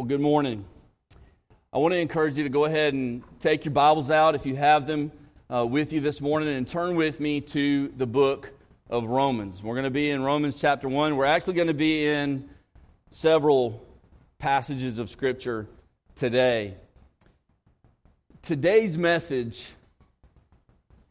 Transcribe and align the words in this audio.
Well, 0.00 0.06
good 0.06 0.22
morning. 0.22 0.64
I 1.74 1.76
want 1.76 1.92
to 1.92 1.98
encourage 1.98 2.38
you 2.38 2.44
to 2.44 2.48
go 2.48 2.64
ahead 2.64 2.94
and 2.94 3.22
take 3.38 3.66
your 3.66 3.74
Bibles 3.74 4.10
out 4.10 4.34
if 4.34 4.46
you 4.46 4.56
have 4.56 4.86
them 4.86 5.12
uh, 5.50 5.66
with 5.66 5.92
you 5.92 6.00
this 6.00 6.22
morning 6.22 6.48
and 6.48 6.66
turn 6.66 6.96
with 6.96 7.20
me 7.20 7.42
to 7.42 7.88
the 7.88 8.06
book 8.06 8.50
of 8.88 9.04
Romans. 9.04 9.62
We're 9.62 9.74
going 9.74 9.84
to 9.84 9.90
be 9.90 10.08
in 10.08 10.22
Romans 10.22 10.58
chapter 10.58 10.88
1. 10.88 11.16
We're 11.16 11.26
actually 11.26 11.52
going 11.52 11.66
to 11.66 11.74
be 11.74 12.06
in 12.06 12.48
several 13.10 13.86
passages 14.38 14.98
of 14.98 15.10
Scripture 15.10 15.66
today. 16.14 16.76
Today's 18.40 18.96
message 18.96 19.72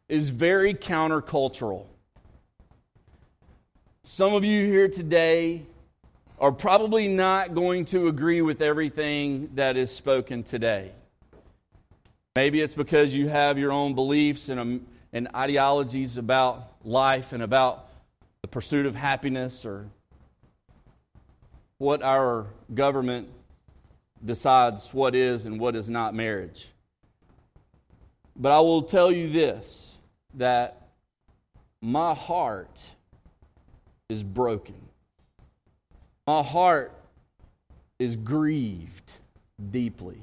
is 0.08 0.32
very 0.32 0.74
countercultural. 0.74 1.86
Some 4.02 4.34
of 4.34 4.44
you 4.44 4.66
here 4.66 4.88
today 4.88 5.68
are 6.40 6.52
probably 6.54 7.08
not 7.08 7.54
going 7.54 7.86
to 7.86 8.08
agree 8.08 8.42
with 8.42 8.62
everything 8.62 9.50
that 9.56 9.76
is 9.76 9.92
spoken 9.92 10.44
today. 10.44 10.92
Maybe 12.36 12.62
it's 12.62 12.76
because 12.76 13.14
you 13.14 13.28
have 13.28 13.58
your 13.58 13.74
own 13.74 13.94
beliefs 13.94 14.48
and, 14.48 14.60
um, 14.60 14.88
and 15.12 15.28
ideologies 15.36 16.16
about 16.18 16.72
life 16.86 17.34
and 17.34 17.44
about 17.44 17.90
the 18.42 18.48
pursuit 18.48 18.86
of 18.86 18.96
happiness 18.96 19.66
or 19.66 19.88
what 21.78 22.02
our 22.02 22.48
government 22.74 23.28
decides 24.24 24.94
what 24.94 25.16
is 25.16 25.46
and 25.46 25.60
what 25.60 25.76
is 25.76 25.90
not 25.90 26.14
marriage. 26.14 26.70
But 28.38 28.54
I 28.54 28.62
will 28.62 28.84
tell 28.84 29.12
you 29.12 29.30
this 29.30 29.98
that 30.36 30.90
my 31.82 32.14
heart 32.14 32.80
is 34.08 34.24
broken 34.24 34.89
my 36.30 36.44
heart 36.44 36.94
is 37.98 38.16
grieved 38.16 39.14
deeply. 39.72 40.22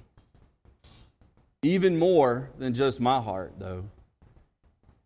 Even 1.64 1.98
more 1.98 2.48
than 2.60 2.74
just 2.74 3.00
my 3.00 3.20
heart, 3.20 3.54
though. 3.58 3.82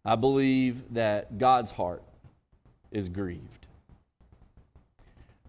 I 0.05 0.17
believe 0.17 0.93
that 0.93 1.39
God's 1.39 1.71
heart 1.71 2.03
is 2.91 3.09
grieved. 3.09 3.67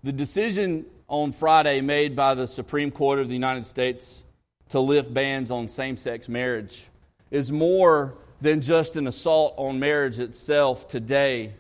The 0.04 0.14
decision 0.14 0.86
on 1.10 1.34
Friday 1.34 1.82
made 1.82 2.16
by 2.16 2.34
the 2.34 2.48
Supreme 2.48 2.90
Court 2.90 3.20
of 3.20 3.28
the 3.28 3.34
United 3.34 3.68
States 3.68 4.24
to 4.70 4.80
lift 4.80 5.14
bans 5.14 5.52
on 5.52 5.68
same 5.68 5.98
sex 5.98 6.30
marriage 6.30 6.88
is 7.30 7.52
more 7.52 8.16
than 8.40 8.62
just 8.62 8.96
an 8.96 9.06
assault 9.06 9.56
on 9.58 9.82
marriage 9.82 10.18
itself 10.18 10.88
today 10.88 11.52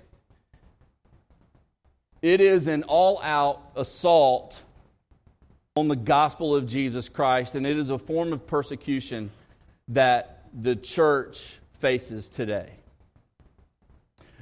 it 2.22 2.42
is 2.42 2.68
an 2.68 2.84
all 2.84 3.22
out 3.22 3.62
assault 3.76 4.62
on 5.76 5.88
the 5.88 5.96
gospel 5.96 6.56
of 6.56 6.68
Jesus 6.68 7.10
Christ, 7.10 7.56
and 7.56 7.66
it 7.66 7.78
is 7.78 7.90
a 7.90 7.98
form 7.98 8.34
of 8.34 8.46
persecution 8.46 9.32
that 9.88 10.46
the 10.54 10.76
church 10.76 11.60
faces 11.74 12.30
today. 12.30 12.70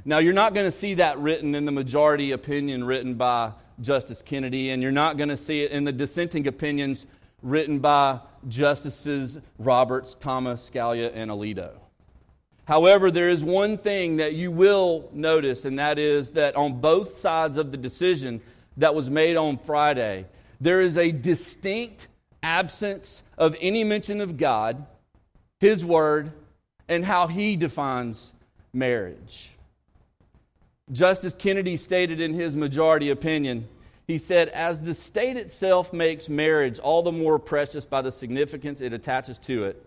Now, 0.05 0.17
you're 0.17 0.33
not 0.33 0.53
going 0.53 0.65
to 0.65 0.71
see 0.71 0.95
that 0.95 1.19
written 1.19 1.55
in 1.55 1.65
the 1.65 1.71
majority 1.71 2.31
opinion 2.31 2.83
written 2.83 3.15
by 3.15 3.51
Justice 3.81 4.21
Kennedy, 4.21 4.71
and 4.71 4.81
you're 4.81 4.91
not 4.91 5.17
going 5.17 5.29
to 5.29 5.37
see 5.37 5.61
it 5.61 5.71
in 5.71 5.83
the 5.83 5.91
dissenting 5.91 6.47
opinions 6.47 7.05
written 7.41 7.79
by 7.79 8.19
Justices 8.47 9.39
Roberts, 9.57 10.15
Thomas, 10.15 10.69
Scalia, 10.69 11.11
and 11.13 11.29
Alito. 11.29 11.71
However, 12.69 13.09
there 13.09 13.29
is 13.29 13.43
one 13.43 13.79
thing 13.79 14.17
that 14.17 14.35
you 14.35 14.51
will 14.51 15.09
notice, 15.11 15.65
and 15.65 15.79
that 15.79 15.97
is 15.97 16.33
that 16.33 16.55
on 16.55 16.79
both 16.79 17.15
sides 17.15 17.57
of 17.57 17.71
the 17.71 17.77
decision 17.77 18.41
that 18.77 18.93
was 18.93 19.09
made 19.09 19.37
on 19.37 19.57
Friday, 19.57 20.27
there 20.61 20.79
is 20.79 20.95
a 20.95 21.11
distinct 21.11 22.07
absence 22.43 23.23
of 23.39 23.55
any 23.59 23.83
mention 23.83 24.21
of 24.21 24.37
God, 24.37 24.85
His 25.59 25.83
Word, 25.83 26.31
and 26.87 27.03
how 27.03 27.25
He 27.25 27.55
defines 27.55 28.33
marriage. 28.71 29.49
Justice 30.91 31.33
Kennedy 31.33 31.75
stated 31.75 32.21
in 32.21 32.35
his 32.35 32.55
majority 32.55 33.09
opinion, 33.09 33.67
he 34.05 34.19
said, 34.19 34.47
As 34.49 34.81
the 34.81 34.93
state 34.93 35.37
itself 35.37 35.91
makes 35.91 36.29
marriage 36.29 36.77
all 36.77 37.01
the 37.01 37.11
more 37.11 37.39
precious 37.39 37.85
by 37.85 38.03
the 38.03 38.11
significance 38.11 38.79
it 38.79 38.93
attaches 38.93 39.39
to 39.39 39.63
it, 39.63 39.83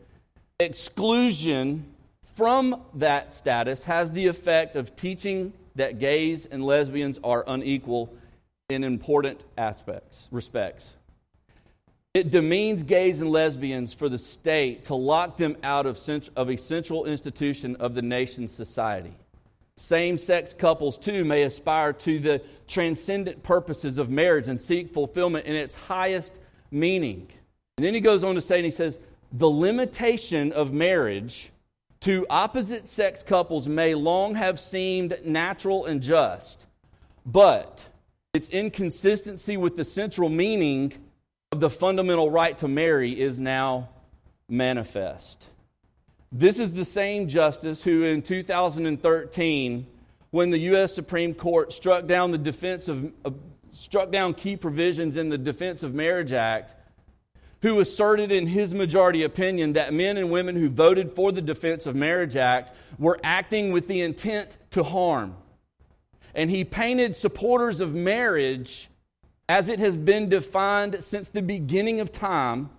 exclusion 0.59 1.92
from 2.35 2.83
that 2.95 3.35
status 3.35 3.85
has 3.85 4.13
the 4.13 4.27
effect 4.27 4.77
of 4.77 4.97
teaching 4.97 5.53
that 5.75 5.99
gays 5.99 6.47
and 6.47 6.65
lesbians 6.65 7.19
are 7.23 7.45
unequal 7.47 8.13
in 8.69 8.85
important 8.85 9.45
aspects, 9.57 10.29
respects. 10.31 10.95
It 12.15 12.31
demeans 12.31 12.83
gays 12.83 13.21
and 13.23 13.31
lesbians 13.31 13.95
for 13.95 14.09
the 14.09 14.19
state 14.19 14.85
to 14.85 14.95
lock 14.95 15.39
them 15.39 15.57
out 15.63 15.87
of, 15.87 15.99
of 16.37 16.51
a 16.51 16.57
central 16.57 17.07
institution 17.07 17.77
of 17.77 17.95
the 17.95 18.03
nation's 18.03 18.53
society. 18.53 19.15
Same 19.77 20.19
sex 20.19 20.53
couples, 20.53 20.99
too, 20.99 21.25
may 21.25 21.43
aspire 21.43 21.95
to 21.95 22.19
the 22.19 22.43
transcendent 22.69 23.43
purposes 23.43 23.97
of 23.97 24.11
marriage 24.11 24.49
and 24.49 24.61
seek 24.61 24.93
fulfillment 24.93 25.47
in 25.47 25.55
its 25.55 25.75
highest 25.75 26.41
meaning. 26.71 27.29
And 27.79 27.87
then 27.87 27.95
he 27.95 28.01
goes 28.01 28.23
on 28.25 28.35
to 28.35 28.43
say, 28.43 28.57
and 28.57 28.65
he 28.67 28.71
says, 28.71 28.99
the 29.33 29.49
limitation 29.49 30.53
of 30.53 30.75
marriage 30.75 31.52
to 32.03 32.27
opposite 32.29 32.89
sex 32.89 33.23
couples 33.23 33.69
may 33.69 33.95
long 33.95 34.35
have 34.35 34.59
seemed 34.59 35.19
natural 35.25 35.87
and 35.87 36.03
just, 36.03 36.67
but 37.25 37.89
its 38.35 38.49
inconsistency 38.49 39.57
with 39.57 39.77
the 39.77 39.85
central 39.85 40.29
meaning 40.29 40.93
of 41.53 41.61
the 41.61 41.71
fundamental 41.71 42.29
right 42.29 42.59
to 42.59 42.67
marry 42.67 43.21
is 43.21 43.39
now 43.39 43.89
manifest. 44.49 45.47
This 46.33 46.59
is 46.59 46.73
the 46.73 46.85
same 46.85 47.29
justice 47.29 47.85
who, 47.85 48.03
in 48.03 48.23
2013, 48.23 49.87
when 50.31 50.51
the 50.51 50.59
U.S. 50.59 50.95
Supreme 50.95 51.35
Court 51.35 51.73
struck 51.73 52.07
down 52.07 52.31
the 52.31 52.39
defense 52.39 52.89
of, 52.89 53.13
uh, 53.25 53.31
struck 53.71 54.11
down 54.11 54.35
key 54.35 54.57
provisions 54.57 55.17
in 55.17 55.29
the 55.29 55.39
Defense 55.39 55.83
of 55.83 55.95
Marriage 55.95 56.33
Act, 56.33 56.75
who 57.63 57.79
asserted 57.79 58.33
in 58.33 58.49
his 58.49 58.75
majority 58.75 59.23
opinion 59.23 59.73
that 59.75 59.95
men 59.95 60.17
and 60.17 60.31
women 60.31 60.57
who 60.57 60.69
voted 60.69 61.15
for 61.15 61.31
the 61.33 61.41
Defense 61.41 61.87
of 61.87 61.95
Marriage 61.95 62.37
Act 62.37 62.73
were 62.99 63.19
acting 63.23 63.73
with 63.73 63.87
the 63.87 64.01
intent 64.01 64.59
to 64.71 64.83
harm. 64.83 65.37
And 66.35 66.51
he 66.51 66.65
painted 66.65 67.17
supporters 67.17 67.81
of 67.81 67.95
marriage 67.95 68.89
as 69.49 69.69
it 69.69 69.79
has 69.79 69.97
been 69.97 70.29
defined 70.29 71.03
since 71.05 71.31
the 71.31 71.43
beginning 71.43 72.01
of 72.01 72.11
time. 72.11 72.71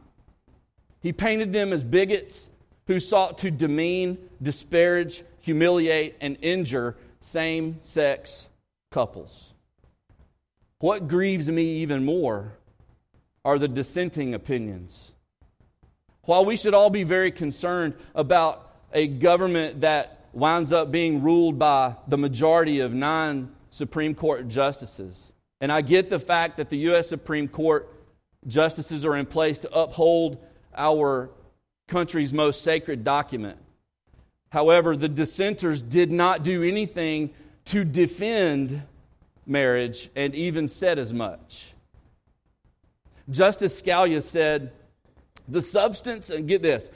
He 1.01 1.13
painted 1.13 1.53
them 1.53 1.71
as 1.71 1.83
bigots 1.83 2.49
who 2.87 2.99
sought 2.99 3.37
to 3.39 3.51
demean, 3.51 4.17
disparage, 4.41 5.23
humiliate, 5.39 6.15
and 6.19 6.37
injure 6.41 6.97
same 7.21 7.77
sex 7.81 8.49
couples. 8.91 9.53
What 10.79 11.07
grieves 11.07 11.47
me 11.49 11.63
even 11.77 12.03
more 12.03 12.53
are 13.45 13.59
the 13.59 13.67
dissenting 13.67 14.33
opinions. 14.33 15.11
While 16.23 16.45
we 16.45 16.55
should 16.55 16.73
all 16.73 16.89
be 16.89 17.03
very 17.03 17.31
concerned 17.31 17.95
about 18.15 18.71
a 18.93 19.07
government 19.07 19.81
that 19.81 20.27
winds 20.31 20.71
up 20.71 20.91
being 20.91 21.21
ruled 21.21 21.59
by 21.59 21.95
the 22.07 22.17
majority 22.17 22.79
of 22.79 22.93
nine 22.93 23.51
Supreme 23.69 24.15
Court 24.15 24.47
justices, 24.47 25.31
and 25.59 25.71
I 25.71 25.81
get 25.81 26.09
the 26.09 26.19
fact 26.19 26.57
that 26.57 26.69
the 26.69 26.77
U.S. 26.77 27.09
Supreme 27.09 27.47
Court 27.47 27.89
justices 28.47 29.05
are 29.05 29.15
in 29.15 29.25
place 29.25 29.59
to 29.59 29.73
uphold 29.73 30.37
our 30.75 31.29
country's 31.87 32.33
most 32.33 32.61
sacred 32.61 33.03
document. 33.03 33.57
However, 34.49 34.95
the 34.95 35.09
dissenters 35.09 35.81
did 35.81 36.11
not 36.11 36.43
do 36.43 36.63
anything 36.63 37.31
to 37.65 37.83
defend 37.83 38.83
marriage 39.45 40.09
and 40.15 40.33
even 40.35 40.67
said 40.67 40.99
as 40.99 41.13
much. 41.13 41.72
Justice 43.29 43.81
Scalia 43.81 44.21
said, 44.21 44.71
The 45.47 45.61
substance, 45.61 46.29
and 46.29 46.47
get 46.47 46.61
this, 46.61 46.89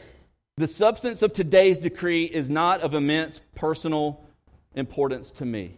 the 0.58 0.68
substance 0.68 1.22
of 1.22 1.34
today's 1.34 1.78
decree 1.78 2.26
is 2.26 2.50
not 2.50 2.82
of 2.82 2.94
immense 2.94 3.42
personal 3.56 4.26
importance 4.76 5.32
to 5.32 5.46
me. 5.46 5.78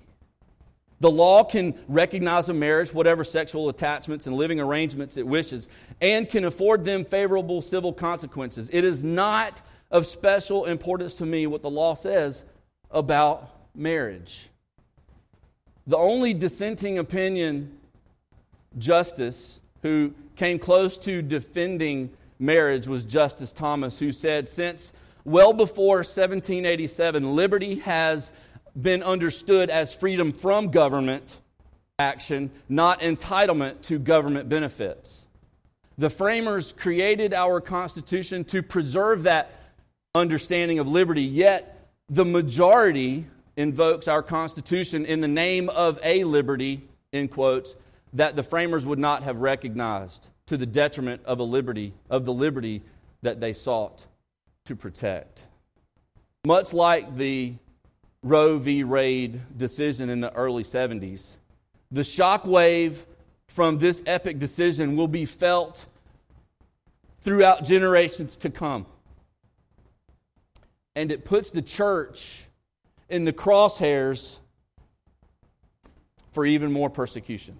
The 1.01 1.11
law 1.11 1.43
can 1.43 1.75
recognize 1.87 2.49
a 2.49 2.53
marriage, 2.53 2.93
whatever 2.93 3.23
sexual 3.23 3.69
attachments 3.69 4.27
and 4.27 4.35
living 4.35 4.59
arrangements 4.59 5.15
it 5.15 5.25
wishes, 5.25 5.67
and 6.01 6.29
can 6.29 6.43
afford 6.43 6.83
them 6.83 7.05
favorable 7.05 7.61
civil 7.61 7.93
consequences. 7.93 8.69
It 8.73 8.83
is 8.83 9.03
not 9.03 9.61
of 9.91 10.05
special 10.05 10.65
importance 10.65 11.15
to 11.15 11.25
me 11.25 11.47
what 11.47 11.61
the 11.61 11.69
law 11.69 11.93
says 11.93 12.43
about 12.91 13.49
marriage. 13.75 14.49
The 15.87 15.97
only 15.97 16.33
dissenting 16.33 16.99
opinion, 16.99 17.77
justice, 18.77 19.59
who 19.81 20.13
came 20.39 20.57
close 20.57 20.97
to 20.97 21.21
defending 21.21 22.09
marriage 22.39 22.87
was 22.87 23.03
Justice 23.03 23.51
Thomas, 23.51 23.99
who 23.99 24.13
said, 24.13 24.47
Since 24.47 24.93
well 25.25 25.51
before 25.51 25.97
1787, 25.97 27.35
liberty 27.35 27.75
has 27.79 28.31
been 28.81 29.03
understood 29.03 29.69
as 29.69 29.93
freedom 29.93 30.31
from 30.31 30.71
government 30.71 31.35
action, 31.99 32.51
not 32.69 33.01
entitlement 33.01 33.81
to 33.81 33.99
government 33.99 34.47
benefits. 34.47 35.25
The 35.97 36.09
framers 36.09 36.71
created 36.71 37.33
our 37.33 37.59
Constitution 37.59 38.45
to 38.45 38.63
preserve 38.63 39.23
that 39.23 39.51
understanding 40.15 40.79
of 40.79 40.87
liberty, 40.87 41.23
yet 41.23 41.89
the 42.07 42.23
majority 42.23 43.25
invokes 43.57 44.07
our 44.07 44.23
Constitution 44.23 45.05
in 45.05 45.19
the 45.19 45.27
name 45.27 45.67
of 45.67 45.99
a 46.01 46.23
liberty, 46.23 46.87
in 47.11 47.27
quotes, 47.27 47.75
that 48.13 48.35
the 48.35 48.43
framers 48.43 48.85
would 48.85 48.99
not 48.99 49.23
have 49.23 49.41
recognized 49.41 50.27
to 50.47 50.57
the 50.57 50.65
detriment 50.65 51.21
of 51.25 51.39
a 51.39 51.43
liberty, 51.43 51.93
of 52.09 52.25
the 52.25 52.33
liberty 52.33 52.81
that 53.21 53.39
they 53.39 53.53
sought 53.53 54.05
to 54.65 54.75
protect. 54.75 55.45
Much 56.45 56.73
like 56.73 57.15
the 57.17 57.53
Roe 58.23 58.57
v. 58.57 58.83
Wade 58.83 59.41
decision 59.55 60.09
in 60.09 60.21
the 60.21 60.33
early 60.33 60.63
70s, 60.63 61.37
the 61.91 62.01
shockwave 62.01 63.05
from 63.47 63.79
this 63.79 64.03
epic 64.05 64.39
decision 64.39 64.95
will 64.95 65.07
be 65.07 65.25
felt 65.25 65.85
throughout 67.21 67.63
generations 67.63 68.37
to 68.37 68.49
come. 68.49 68.85
And 70.95 71.11
it 71.11 71.25
puts 71.25 71.51
the 71.51 71.61
church 71.61 72.43
in 73.09 73.25
the 73.25 73.33
crosshairs 73.33 74.37
for 76.31 76.45
even 76.45 76.71
more 76.71 76.89
persecution. 76.89 77.59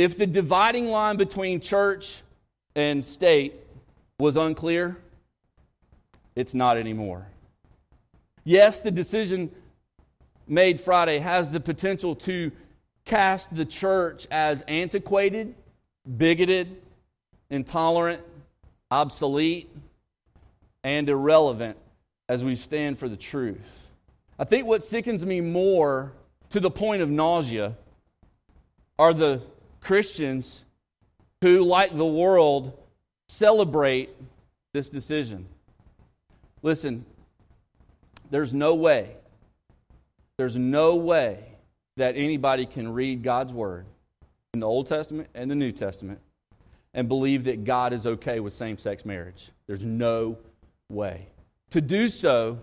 If 0.00 0.16
the 0.16 0.26
dividing 0.26 0.86
line 0.86 1.18
between 1.18 1.60
church 1.60 2.22
and 2.74 3.04
state 3.04 3.52
was 4.18 4.34
unclear, 4.34 4.96
it's 6.34 6.54
not 6.54 6.78
anymore. 6.78 7.26
Yes, 8.42 8.78
the 8.78 8.90
decision 8.90 9.50
made 10.48 10.80
Friday 10.80 11.18
has 11.18 11.50
the 11.50 11.60
potential 11.60 12.14
to 12.14 12.50
cast 13.04 13.54
the 13.54 13.66
church 13.66 14.26
as 14.30 14.62
antiquated, 14.62 15.54
bigoted, 16.16 16.80
intolerant, 17.50 18.22
obsolete, 18.90 19.68
and 20.82 21.10
irrelevant 21.10 21.76
as 22.26 22.42
we 22.42 22.56
stand 22.56 22.98
for 22.98 23.10
the 23.10 23.18
truth. 23.18 23.90
I 24.38 24.44
think 24.44 24.66
what 24.66 24.82
sickens 24.82 25.26
me 25.26 25.42
more 25.42 26.14
to 26.48 26.58
the 26.58 26.70
point 26.70 27.02
of 27.02 27.10
nausea 27.10 27.76
are 28.98 29.12
the 29.12 29.42
Christians 29.80 30.64
who, 31.40 31.64
like 31.64 31.96
the 31.96 32.06
world, 32.06 32.78
celebrate 33.28 34.10
this 34.72 34.88
decision. 34.88 35.46
Listen, 36.62 37.04
there's 38.30 38.52
no 38.52 38.74
way, 38.74 39.16
there's 40.36 40.56
no 40.56 40.96
way 40.96 41.38
that 41.96 42.16
anybody 42.16 42.66
can 42.66 42.92
read 42.92 43.22
God's 43.22 43.52
Word 43.52 43.86
in 44.54 44.60
the 44.60 44.66
Old 44.66 44.86
Testament 44.86 45.28
and 45.34 45.50
the 45.50 45.54
New 45.54 45.72
Testament 45.72 46.20
and 46.92 47.08
believe 47.08 47.44
that 47.44 47.64
God 47.64 47.92
is 47.92 48.06
okay 48.06 48.40
with 48.40 48.52
same 48.52 48.78
sex 48.78 49.04
marriage. 49.04 49.50
There's 49.66 49.84
no 49.84 50.38
way. 50.88 51.26
To 51.70 51.80
do 51.80 52.08
so 52.08 52.58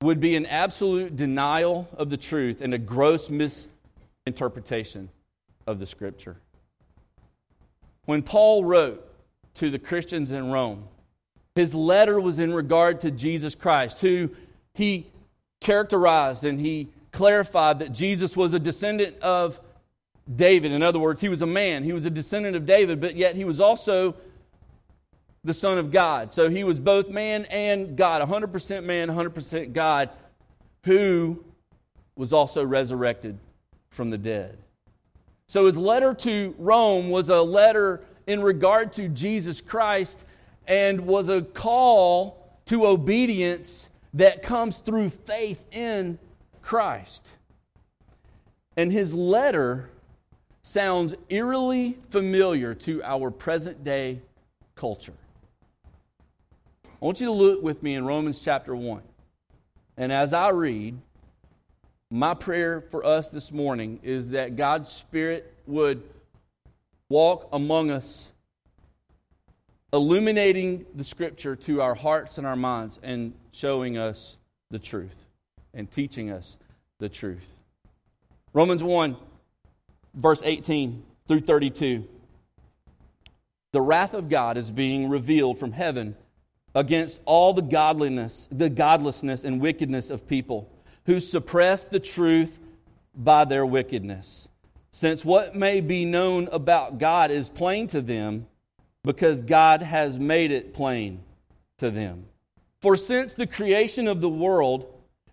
would 0.00 0.20
be 0.20 0.36
an 0.36 0.46
absolute 0.46 1.16
denial 1.16 1.88
of 1.96 2.08
the 2.08 2.16
truth 2.16 2.60
and 2.60 2.72
a 2.72 2.78
gross 2.78 3.28
misinterpretation 3.28 5.10
of 5.66 5.78
the 5.78 5.86
Scripture. 5.86 6.36
When 8.08 8.22
Paul 8.22 8.64
wrote 8.64 9.06
to 9.56 9.68
the 9.68 9.78
Christians 9.78 10.30
in 10.30 10.50
Rome, 10.50 10.88
his 11.54 11.74
letter 11.74 12.18
was 12.18 12.38
in 12.38 12.54
regard 12.54 13.02
to 13.02 13.10
Jesus 13.10 13.54
Christ, 13.54 14.00
who 14.00 14.30
he 14.72 15.08
characterized 15.60 16.42
and 16.42 16.58
he 16.58 16.88
clarified 17.12 17.80
that 17.80 17.92
Jesus 17.92 18.34
was 18.34 18.54
a 18.54 18.58
descendant 18.58 19.20
of 19.20 19.60
David. 20.34 20.72
In 20.72 20.82
other 20.82 20.98
words, 20.98 21.20
he 21.20 21.28
was 21.28 21.42
a 21.42 21.46
man, 21.46 21.84
he 21.84 21.92
was 21.92 22.06
a 22.06 22.10
descendant 22.10 22.56
of 22.56 22.64
David, 22.64 22.98
but 22.98 23.14
yet 23.14 23.36
he 23.36 23.44
was 23.44 23.60
also 23.60 24.14
the 25.44 25.52
Son 25.52 25.76
of 25.76 25.90
God. 25.90 26.32
So 26.32 26.48
he 26.48 26.64
was 26.64 26.80
both 26.80 27.10
man 27.10 27.44
and 27.50 27.94
God, 27.94 28.26
100% 28.26 28.84
man, 28.84 29.08
100% 29.08 29.74
God, 29.74 30.08
who 30.84 31.44
was 32.16 32.32
also 32.32 32.64
resurrected 32.64 33.38
from 33.90 34.08
the 34.08 34.16
dead. 34.16 34.56
So 35.48 35.64
his 35.64 35.78
letter 35.78 36.12
to 36.12 36.54
Rome 36.58 37.08
was 37.08 37.30
a 37.30 37.40
letter 37.40 38.04
in 38.26 38.42
regard 38.42 38.92
to 38.92 39.08
Jesus 39.08 39.62
Christ 39.62 40.26
and 40.66 41.00
was 41.06 41.30
a 41.30 41.40
call 41.40 42.60
to 42.66 42.86
obedience 42.86 43.88
that 44.12 44.42
comes 44.42 44.76
through 44.76 45.08
faith 45.08 45.64
in 45.72 46.18
Christ. 46.60 47.32
And 48.76 48.92
his 48.92 49.14
letter 49.14 49.88
sounds 50.62 51.14
eerily 51.30 51.98
familiar 52.10 52.74
to 52.74 53.02
our 53.02 53.30
present 53.30 53.82
day 53.82 54.20
culture. 54.74 55.14
I 56.84 57.04
want 57.04 57.20
you 57.20 57.26
to 57.26 57.32
look 57.32 57.62
with 57.62 57.82
me 57.82 57.94
in 57.94 58.04
Romans 58.04 58.40
chapter 58.40 58.76
1. 58.76 59.00
And 59.96 60.12
as 60.12 60.34
I 60.34 60.50
read, 60.50 60.98
my 62.10 62.32
prayer 62.32 62.80
for 62.80 63.04
us 63.04 63.28
this 63.28 63.52
morning 63.52 64.00
is 64.02 64.30
that 64.30 64.56
God's 64.56 64.90
Spirit 64.90 65.54
would 65.66 66.02
walk 67.10 67.48
among 67.52 67.90
us, 67.90 68.30
illuminating 69.92 70.86
the 70.94 71.04
Scripture 71.04 71.54
to 71.54 71.82
our 71.82 71.94
hearts 71.94 72.38
and 72.38 72.46
our 72.46 72.56
minds 72.56 72.98
and 73.02 73.34
showing 73.52 73.98
us 73.98 74.38
the 74.70 74.78
truth 74.78 75.26
and 75.74 75.90
teaching 75.90 76.30
us 76.30 76.56
the 76.98 77.10
truth. 77.10 77.58
Romans 78.54 78.82
1, 78.82 79.16
verse 80.14 80.40
18 80.42 81.02
through 81.26 81.40
32. 81.40 82.08
The 83.72 83.80
wrath 83.82 84.14
of 84.14 84.30
God 84.30 84.56
is 84.56 84.70
being 84.70 85.10
revealed 85.10 85.58
from 85.58 85.72
heaven 85.72 86.16
against 86.74 87.20
all 87.26 87.52
the 87.52 87.60
godliness, 87.60 88.48
the 88.50 88.70
godlessness 88.70 89.44
and 89.44 89.60
wickedness 89.60 90.08
of 90.08 90.26
people 90.26 90.70
who 91.08 91.20
suppress 91.20 91.84
the 91.84 91.98
truth 91.98 92.60
by 93.14 93.42
their 93.46 93.64
wickedness. 93.64 94.46
Since 94.90 95.24
what 95.24 95.56
may 95.56 95.80
be 95.80 96.04
known 96.04 96.50
about 96.52 96.98
God 96.98 97.30
is 97.30 97.48
plain 97.48 97.86
to 97.86 98.02
them, 98.02 98.46
because 99.02 99.40
God 99.40 99.82
has 99.82 100.18
made 100.18 100.50
it 100.50 100.74
plain 100.74 101.22
to 101.78 101.90
them. 101.90 102.26
For 102.82 102.94
since 102.94 103.32
the 103.32 103.46
creation 103.46 104.06
of 104.06 104.20
the 104.20 104.28
world, 104.28 104.86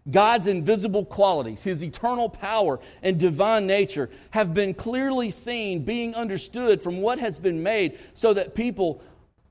God's 0.09 0.47
invisible 0.47 1.03
qualities, 1.03 1.63
his 1.63 1.83
eternal 1.83 2.29
power 2.29 2.79
and 3.03 3.19
divine 3.19 3.67
nature, 3.67 4.09
have 4.31 4.53
been 4.53 4.73
clearly 4.73 5.29
seen, 5.29 5.83
being 5.83 6.15
understood 6.15 6.81
from 6.81 7.01
what 7.01 7.19
has 7.19 7.37
been 7.37 7.61
made, 7.61 7.99
so 8.13 8.33
that 8.33 8.55
people 8.55 9.03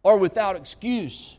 are 0.03 0.17
without 0.17 0.57
excuse. 0.57 1.37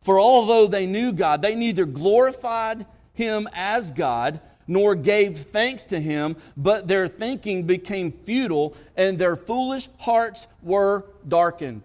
For 0.00 0.18
although 0.18 0.66
they 0.66 0.86
knew 0.86 1.12
God, 1.12 1.42
they 1.42 1.54
neither 1.54 1.84
glorified 1.84 2.86
him 3.16 3.48
as 3.52 3.90
God, 3.90 4.40
nor 4.68 4.94
gave 4.94 5.38
thanks 5.38 5.84
to 5.84 6.00
him, 6.00 6.36
but 6.56 6.86
their 6.86 7.08
thinking 7.08 7.64
became 7.64 8.12
futile, 8.12 8.76
and 8.96 9.18
their 9.18 9.36
foolish 9.36 9.88
hearts 9.98 10.46
were 10.62 11.04
darkened. 11.26 11.82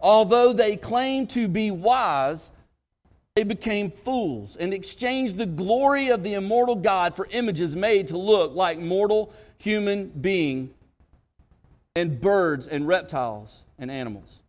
Although 0.00 0.52
they 0.52 0.76
claimed 0.76 1.30
to 1.30 1.48
be 1.48 1.70
wise, 1.70 2.52
they 3.34 3.44
became 3.44 3.90
fools 3.90 4.56
and 4.56 4.74
exchanged 4.74 5.38
the 5.38 5.46
glory 5.46 6.08
of 6.08 6.22
the 6.22 6.34
immortal 6.34 6.76
God 6.76 7.14
for 7.14 7.26
images 7.30 7.74
made 7.74 8.08
to 8.08 8.18
look 8.18 8.54
like 8.54 8.78
mortal 8.78 9.32
human 9.58 10.08
being 10.08 10.74
and 11.94 12.20
birds 12.20 12.66
and 12.66 12.86
reptiles 12.86 13.62
and 13.78 13.90
animals. 13.90 14.41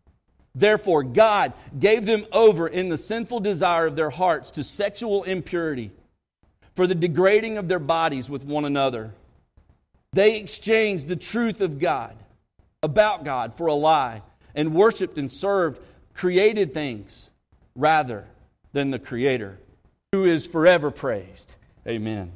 Therefore, 0.54 1.02
God 1.02 1.52
gave 1.78 2.06
them 2.06 2.26
over 2.32 2.68
in 2.68 2.88
the 2.88 2.98
sinful 2.98 3.40
desire 3.40 3.86
of 3.86 3.96
their 3.96 4.10
hearts 4.10 4.52
to 4.52 4.62
sexual 4.64 5.24
impurity 5.24 5.90
for 6.74 6.86
the 6.86 6.94
degrading 6.94 7.58
of 7.58 7.68
their 7.68 7.78
bodies 7.78 8.30
with 8.30 8.44
one 8.44 8.64
another. 8.64 9.12
They 10.12 10.38
exchanged 10.38 11.08
the 11.08 11.16
truth 11.16 11.60
of 11.60 11.78
God, 11.80 12.16
about 12.82 13.24
God, 13.24 13.54
for 13.54 13.66
a 13.66 13.74
lie, 13.74 14.22
and 14.54 14.74
worshiped 14.74 15.18
and 15.18 15.30
served 15.30 15.80
created 16.14 16.72
things 16.72 17.30
rather 17.74 18.26
than 18.72 18.90
the 18.90 18.98
Creator, 19.00 19.58
who 20.12 20.24
is 20.24 20.46
forever 20.46 20.92
praised. 20.92 21.56
Amen. 21.86 22.30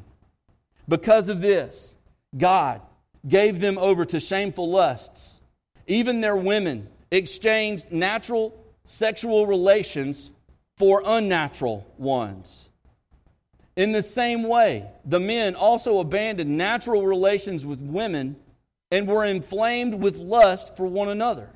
Because 0.89 1.29
of 1.29 1.41
this, 1.41 1.95
God 2.37 2.81
gave 3.27 3.61
them 3.61 3.79
over 3.79 4.05
to 4.07 4.19
shameful 4.19 4.71
lusts. 4.71 5.41
Even 5.87 6.21
their 6.21 6.37
women 6.37 6.89
exchanged 7.11 7.91
natural 7.93 8.55
sexual 8.85 9.47
relations 9.47 10.31
for 10.77 11.03
unnatural 11.05 11.87
ones. 11.99 12.71
In 13.77 13.93
the 13.93 14.03
same 14.03 14.43
way, 14.43 14.87
the 15.05 15.21
men 15.21 15.55
also 15.55 15.99
abandoned 16.01 16.57
natural 16.57 17.07
relations 17.07 17.65
with 17.65 17.81
women 17.81 18.37
and 18.91 19.07
were 19.07 19.25
inflamed 19.25 19.95
with 19.95 20.19
lust 20.19 20.77
for 20.77 20.87
one 20.87 21.09
another. 21.09 21.51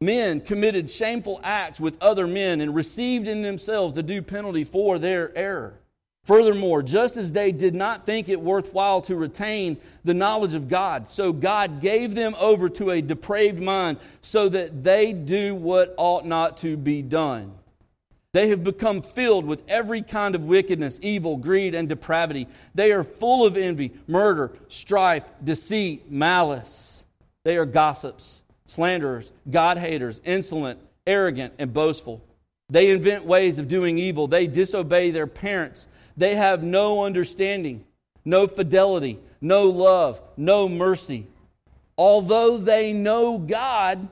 Men 0.00 0.40
committed 0.40 0.90
shameful 0.90 1.40
acts 1.42 1.80
with 1.80 1.96
other 2.02 2.26
men 2.26 2.60
and 2.60 2.74
received 2.74 3.26
in 3.26 3.42
themselves 3.42 3.94
the 3.94 4.02
due 4.02 4.20
penalty 4.20 4.64
for 4.64 4.98
their 4.98 5.36
error. 5.36 5.80
Furthermore, 6.24 6.82
just 6.82 7.18
as 7.18 7.32
they 7.32 7.52
did 7.52 7.74
not 7.74 8.06
think 8.06 8.30
it 8.30 8.40
worthwhile 8.40 9.02
to 9.02 9.14
retain 9.14 9.76
the 10.04 10.14
knowledge 10.14 10.54
of 10.54 10.68
God, 10.68 11.08
so 11.08 11.32
God 11.32 11.82
gave 11.82 12.14
them 12.14 12.34
over 12.38 12.70
to 12.70 12.90
a 12.90 13.02
depraved 13.02 13.60
mind 13.60 13.98
so 14.22 14.48
that 14.48 14.82
they 14.82 15.12
do 15.12 15.54
what 15.54 15.94
ought 15.98 16.24
not 16.24 16.56
to 16.58 16.78
be 16.78 17.02
done. 17.02 17.52
They 18.32 18.48
have 18.48 18.64
become 18.64 19.02
filled 19.02 19.44
with 19.44 19.62
every 19.68 20.02
kind 20.02 20.34
of 20.34 20.46
wickedness, 20.46 20.98
evil, 21.02 21.36
greed, 21.36 21.74
and 21.74 21.88
depravity. 21.88 22.48
They 22.74 22.90
are 22.90 23.04
full 23.04 23.46
of 23.46 23.56
envy, 23.56 23.92
murder, 24.08 24.50
strife, 24.68 25.24
deceit, 25.42 26.10
malice. 26.10 27.04
They 27.44 27.56
are 27.58 27.66
gossips, 27.66 28.42
slanderers, 28.66 29.30
God 29.48 29.76
haters, 29.76 30.20
insolent, 30.24 30.80
arrogant, 31.06 31.52
and 31.58 31.72
boastful. 31.72 32.24
They 32.70 32.90
invent 32.90 33.24
ways 33.24 33.58
of 33.58 33.68
doing 33.68 33.98
evil. 33.98 34.26
They 34.26 34.46
disobey 34.46 35.10
their 35.10 35.26
parents. 35.26 35.86
They 36.16 36.34
have 36.34 36.62
no 36.62 37.04
understanding, 37.04 37.84
no 38.24 38.46
fidelity, 38.46 39.18
no 39.40 39.64
love, 39.64 40.20
no 40.36 40.68
mercy. 40.68 41.26
Although 41.96 42.58
they 42.58 42.92
know 42.92 43.38
God, 43.38 44.08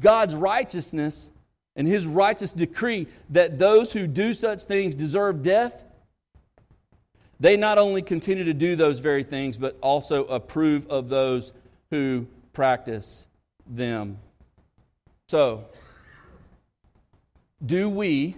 God's 0.00 0.34
righteousness, 0.34 1.28
and 1.74 1.86
his 1.86 2.06
righteous 2.06 2.52
decree 2.52 3.06
that 3.30 3.58
those 3.58 3.92
who 3.92 4.06
do 4.06 4.32
such 4.32 4.64
things 4.64 4.94
deserve 4.94 5.42
death, 5.42 5.84
they 7.38 7.56
not 7.56 7.76
only 7.76 8.00
continue 8.00 8.44
to 8.44 8.54
do 8.54 8.76
those 8.76 9.00
very 9.00 9.22
things, 9.22 9.58
but 9.58 9.76
also 9.82 10.24
approve 10.24 10.86
of 10.88 11.08
those 11.08 11.52
who 11.90 12.26
practice 12.54 13.26
them. 13.66 14.18
So, 15.28 15.66
do 17.64 17.90
we 17.90 18.36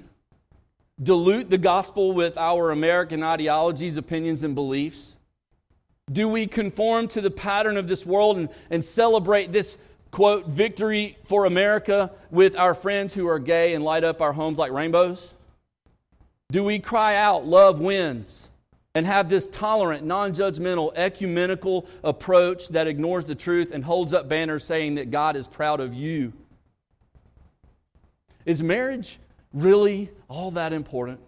dilute 1.02 1.50
the 1.50 1.58
gospel 1.58 2.12
with 2.12 2.36
our 2.36 2.70
American 2.70 3.22
ideologies, 3.22 3.96
opinions, 3.96 4.42
and 4.42 4.54
beliefs? 4.54 5.16
Do 6.10 6.28
we 6.28 6.46
conform 6.46 7.08
to 7.08 7.20
the 7.20 7.30
pattern 7.30 7.76
of 7.76 7.86
this 7.86 8.04
world 8.06 8.38
and, 8.38 8.48
and 8.70 8.84
celebrate 8.84 9.52
this, 9.52 9.76
quote, 10.10 10.46
victory 10.46 11.18
for 11.24 11.44
America 11.44 12.10
with 12.30 12.56
our 12.56 12.74
friends 12.74 13.14
who 13.14 13.28
are 13.28 13.38
gay 13.38 13.74
and 13.74 13.84
light 13.84 14.04
up 14.04 14.20
our 14.20 14.32
homes 14.32 14.58
like 14.58 14.72
rainbows? 14.72 15.34
Do 16.50 16.64
we 16.64 16.78
cry 16.78 17.14
out, 17.14 17.46
love 17.46 17.78
wins, 17.78 18.48
and 18.94 19.04
have 19.04 19.28
this 19.28 19.46
tolerant, 19.46 20.04
non 20.04 20.32
judgmental, 20.32 20.92
ecumenical 20.96 21.86
approach 22.02 22.68
that 22.68 22.86
ignores 22.86 23.26
the 23.26 23.34
truth 23.34 23.70
and 23.70 23.84
holds 23.84 24.14
up 24.14 24.28
banners 24.28 24.64
saying 24.64 24.94
that 24.94 25.10
God 25.10 25.36
is 25.36 25.46
proud 25.46 25.80
of 25.80 25.92
you? 25.92 26.32
Is 28.46 28.62
marriage 28.62 29.18
really 29.52 30.10
all 30.28 30.52
that 30.52 30.72
important? 30.72 31.20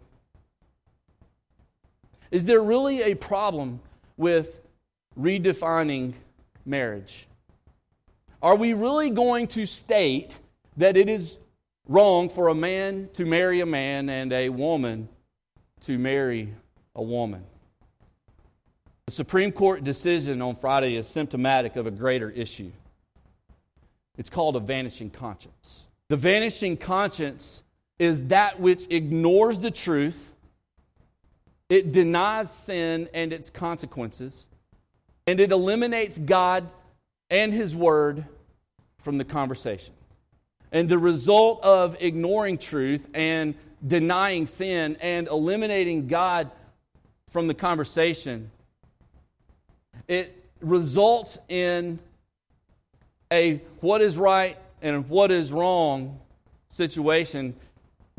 Is 2.30 2.44
there 2.44 2.60
really 2.60 3.02
a 3.02 3.14
problem 3.14 3.80
with 4.16 4.60
redefining 5.18 6.14
marriage? 6.64 7.26
Are 8.42 8.56
we 8.56 8.72
really 8.72 9.10
going 9.10 9.48
to 9.48 9.66
state 9.66 10.38
that 10.76 10.96
it 10.96 11.08
is 11.08 11.38
wrong 11.88 12.28
for 12.28 12.48
a 12.48 12.54
man 12.54 13.10
to 13.14 13.26
marry 13.26 13.60
a 13.60 13.66
man 13.66 14.08
and 14.08 14.32
a 14.32 14.48
woman 14.48 15.08
to 15.80 15.98
marry 15.98 16.54
a 16.94 17.02
woman? 17.02 17.44
The 19.06 19.12
Supreme 19.12 19.50
Court 19.50 19.82
decision 19.82 20.40
on 20.40 20.54
Friday 20.54 20.94
is 20.94 21.08
symptomatic 21.08 21.74
of 21.74 21.86
a 21.86 21.90
greater 21.90 22.30
issue. 22.30 22.70
It's 24.16 24.30
called 24.30 24.54
a 24.54 24.60
vanishing 24.60 25.10
conscience. 25.10 25.84
The 26.08 26.16
vanishing 26.16 26.76
conscience 26.76 27.62
is 28.00 28.28
that 28.28 28.58
which 28.58 28.86
ignores 28.88 29.58
the 29.58 29.70
truth, 29.70 30.32
it 31.68 31.92
denies 31.92 32.50
sin 32.50 33.10
and 33.12 33.30
its 33.30 33.50
consequences, 33.50 34.46
and 35.26 35.38
it 35.38 35.52
eliminates 35.52 36.16
God 36.16 36.66
and 37.28 37.52
His 37.52 37.76
Word 37.76 38.24
from 38.98 39.18
the 39.18 39.24
conversation. 39.24 39.92
And 40.72 40.88
the 40.88 40.98
result 40.98 41.62
of 41.62 41.94
ignoring 42.00 42.56
truth 42.56 43.06
and 43.12 43.54
denying 43.86 44.46
sin 44.46 44.96
and 45.00 45.28
eliminating 45.28 46.06
God 46.06 46.50
from 47.28 47.48
the 47.48 47.54
conversation, 47.54 48.50
it 50.08 50.42
results 50.62 51.36
in 51.50 51.98
a 53.30 53.60
what 53.80 54.00
is 54.00 54.16
right 54.16 54.56
and 54.80 55.06
what 55.10 55.30
is 55.30 55.52
wrong 55.52 56.18
situation 56.70 57.54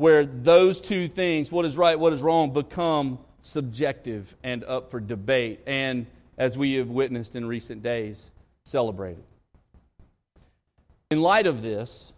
where 0.02 0.26
those 0.26 0.80
two 0.80 1.06
things, 1.06 1.52
what 1.52 1.64
is 1.64 1.76
right, 1.76 1.96
what 1.96 2.12
is 2.12 2.22
wrong, 2.22 2.52
become 2.52 3.20
subjective 3.40 4.34
and 4.42 4.64
up 4.64 4.90
for 4.90 4.98
debate, 4.98 5.60
and 5.64 6.06
as 6.36 6.58
we 6.58 6.74
have 6.74 6.88
witnessed 6.88 7.36
in 7.36 7.46
recent 7.46 7.84
days, 7.84 8.32
celebrated. 8.64 9.22
In 11.12 11.22
light 11.22 11.46
of 11.46 11.62
this, 11.62 12.12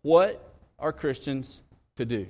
what 0.00 0.54
are 0.78 0.90
Christians 0.90 1.60
to 1.96 2.06
do? 2.06 2.26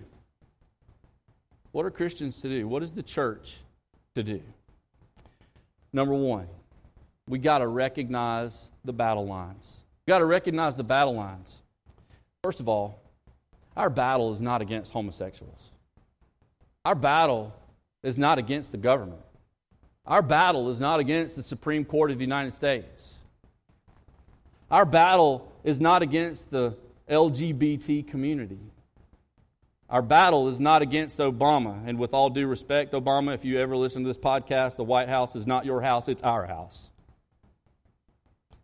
What 1.71 1.87
are 1.87 1.93
Christians 1.93 2.40
to 2.43 2.49
do? 2.49 2.67
What 2.67 2.83
is 2.83 2.90
the 2.90 3.05
church 3.05 3.59
to 4.17 4.25
do? 4.25 4.43
Number 5.93 6.14
one, 6.14 6.49
we 7.28 7.38
got 7.38 7.59
to 7.59 7.69
recognize 7.69 8.73
the 8.85 8.93
battle 8.93 9.28
lines. 9.28 9.76
We 10.09 10.11
got 10.11 10.19
to 10.19 10.26
recognize 10.26 10.75
the 10.75 10.83
battle 10.83 11.14
lines. 11.14 11.62
First 12.43 12.59
of 12.59 12.69
all, 12.69 13.00
our 13.78 13.88
battle 13.88 14.32
is 14.32 14.40
not 14.40 14.61
against 14.61 14.92
homosexuals. 14.92 15.70
Our 16.85 16.97
battle 16.97 17.54
is 18.02 18.18
not 18.18 18.37
against 18.38 18.73
the 18.73 18.76
government. 18.76 19.23
Our 20.04 20.20
battle 20.20 20.68
is 20.68 20.80
not 20.80 20.99
against 20.99 21.37
the 21.37 21.44
Supreme 21.44 21.85
Court 21.85 22.11
of 22.11 22.18
the 22.18 22.25
United 22.25 22.54
States. 22.54 23.14
Our 24.68 24.85
battle 24.85 25.52
is 25.62 25.80
not 25.80 26.02
against 26.02 26.50
the 26.50 26.76
LGBT 27.08 28.08
community. 28.08 28.58
Our 29.88 30.02
battle 30.02 30.49
is 30.49 30.58
not 30.58 30.82
against 30.82 31.18
Obama. 31.20 31.87
And 31.87 32.00
with 32.00 32.12
all 32.12 32.30
due 32.30 32.49
respect, 32.49 32.92
Obama, 32.94 33.32
if 33.32 33.44
you 33.44 33.61
ever 33.61 33.76
listen 33.76 34.02
to 34.02 34.08
this 34.08 34.18
podcast, 34.18 34.75
the 34.75 34.85
White 34.85 35.08
House 35.08 35.37
is 35.37 35.47
not 35.47 35.64
your 35.64 35.82
house, 35.82 36.08
it's 36.08 36.23
our 36.23 36.47
house. 36.47 36.90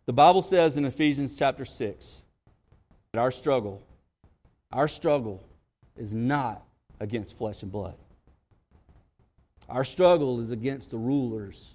The 0.07 0.13
Bible 0.13 0.41
says 0.41 0.75
in 0.75 0.83
Ephesians 0.83 1.33
chapter 1.33 1.63
6 1.63 2.21
that 3.13 3.19
our 3.19 3.31
struggle 3.31 3.81
our 4.75 4.89
struggle 4.89 5.41
is 5.95 6.13
not 6.13 6.61
against 6.99 7.37
flesh 7.37 7.63
and 7.63 7.71
blood. 7.71 7.95
Our 9.69 9.85
struggle 9.85 10.41
is 10.41 10.51
against 10.51 10.91
the 10.91 10.97
rulers, 10.97 11.73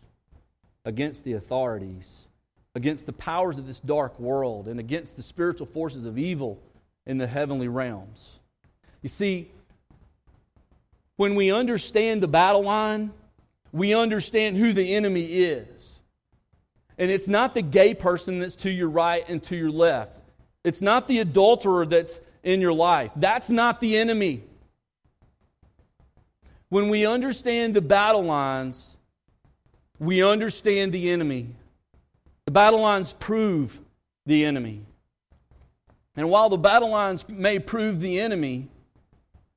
against 0.85 1.25
the 1.25 1.33
authorities, 1.33 2.28
against 2.75 3.07
the 3.07 3.14
powers 3.14 3.57
of 3.57 3.66
this 3.66 3.80
dark 3.80 4.21
world, 4.21 4.69
and 4.69 4.78
against 4.78 5.16
the 5.16 5.23
spiritual 5.23 5.66
forces 5.66 6.04
of 6.04 6.19
evil 6.19 6.62
in 7.07 7.16
the 7.16 7.26
heavenly 7.26 7.69
realms. 7.69 8.38
You 9.00 9.09
see, 9.09 9.50
when 11.16 11.35
we 11.35 11.50
understand 11.50 12.23
the 12.23 12.28
battle 12.28 12.64
line, 12.64 13.12
we 13.73 13.95
understand 13.95 14.59
who 14.59 14.75
the 14.75 14.95
enemy 14.95 15.25
is. 15.25 16.02
And 16.99 17.11
it's 17.11 17.28
not 17.28 17.54
the 17.54 17.62
gay 17.62 17.95
person 17.95 18.40
that's 18.40 18.57
to 18.57 18.71
your 18.71 18.90
right 18.90 19.26
and 19.26 19.42
to 19.45 19.57
your 19.57 19.71
left. 19.71 20.21
It's 20.64 20.83
not 20.83 21.09
the 21.09 21.21
adulterer 21.21 21.87
that's 21.87 22.21
in 22.42 22.61
your 22.61 22.73
life. 22.73 23.11
That's 23.16 23.50
not 23.50 23.80
the 23.80 23.97
enemy. 23.97 24.42
When 26.68 26.88
we 26.88 27.04
understand 27.04 27.75
the 27.75 27.80
battle 27.80 28.23
lines, 28.23 28.97
we 29.99 30.23
understand 30.23 30.92
the 30.92 31.11
enemy. 31.11 31.49
The 32.47 32.52
battle 32.52 32.80
lines 32.80 33.12
prove 33.12 33.80
the 34.26 34.44
enemy. 34.44 34.82
And 36.16 36.30
while 36.30 36.49
the 36.49 36.59
battle 36.59 36.90
lines 36.90 37.28
may 37.28 37.59
prove 37.59 38.00
the 38.00 38.20
enemy, 38.20 38.68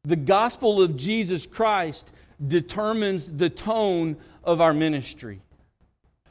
the 0.04 0.16
gospel 0.16 0.82
of 0.82 0.98
Jesus 0.98 1.46
Christ 1.46 2.12
determines 2.46 3.32
the 3.32 3.50
tone 3.50 4.18
of 4.44 4.60
our 4.60 4.74
ministry. 4.74 5.40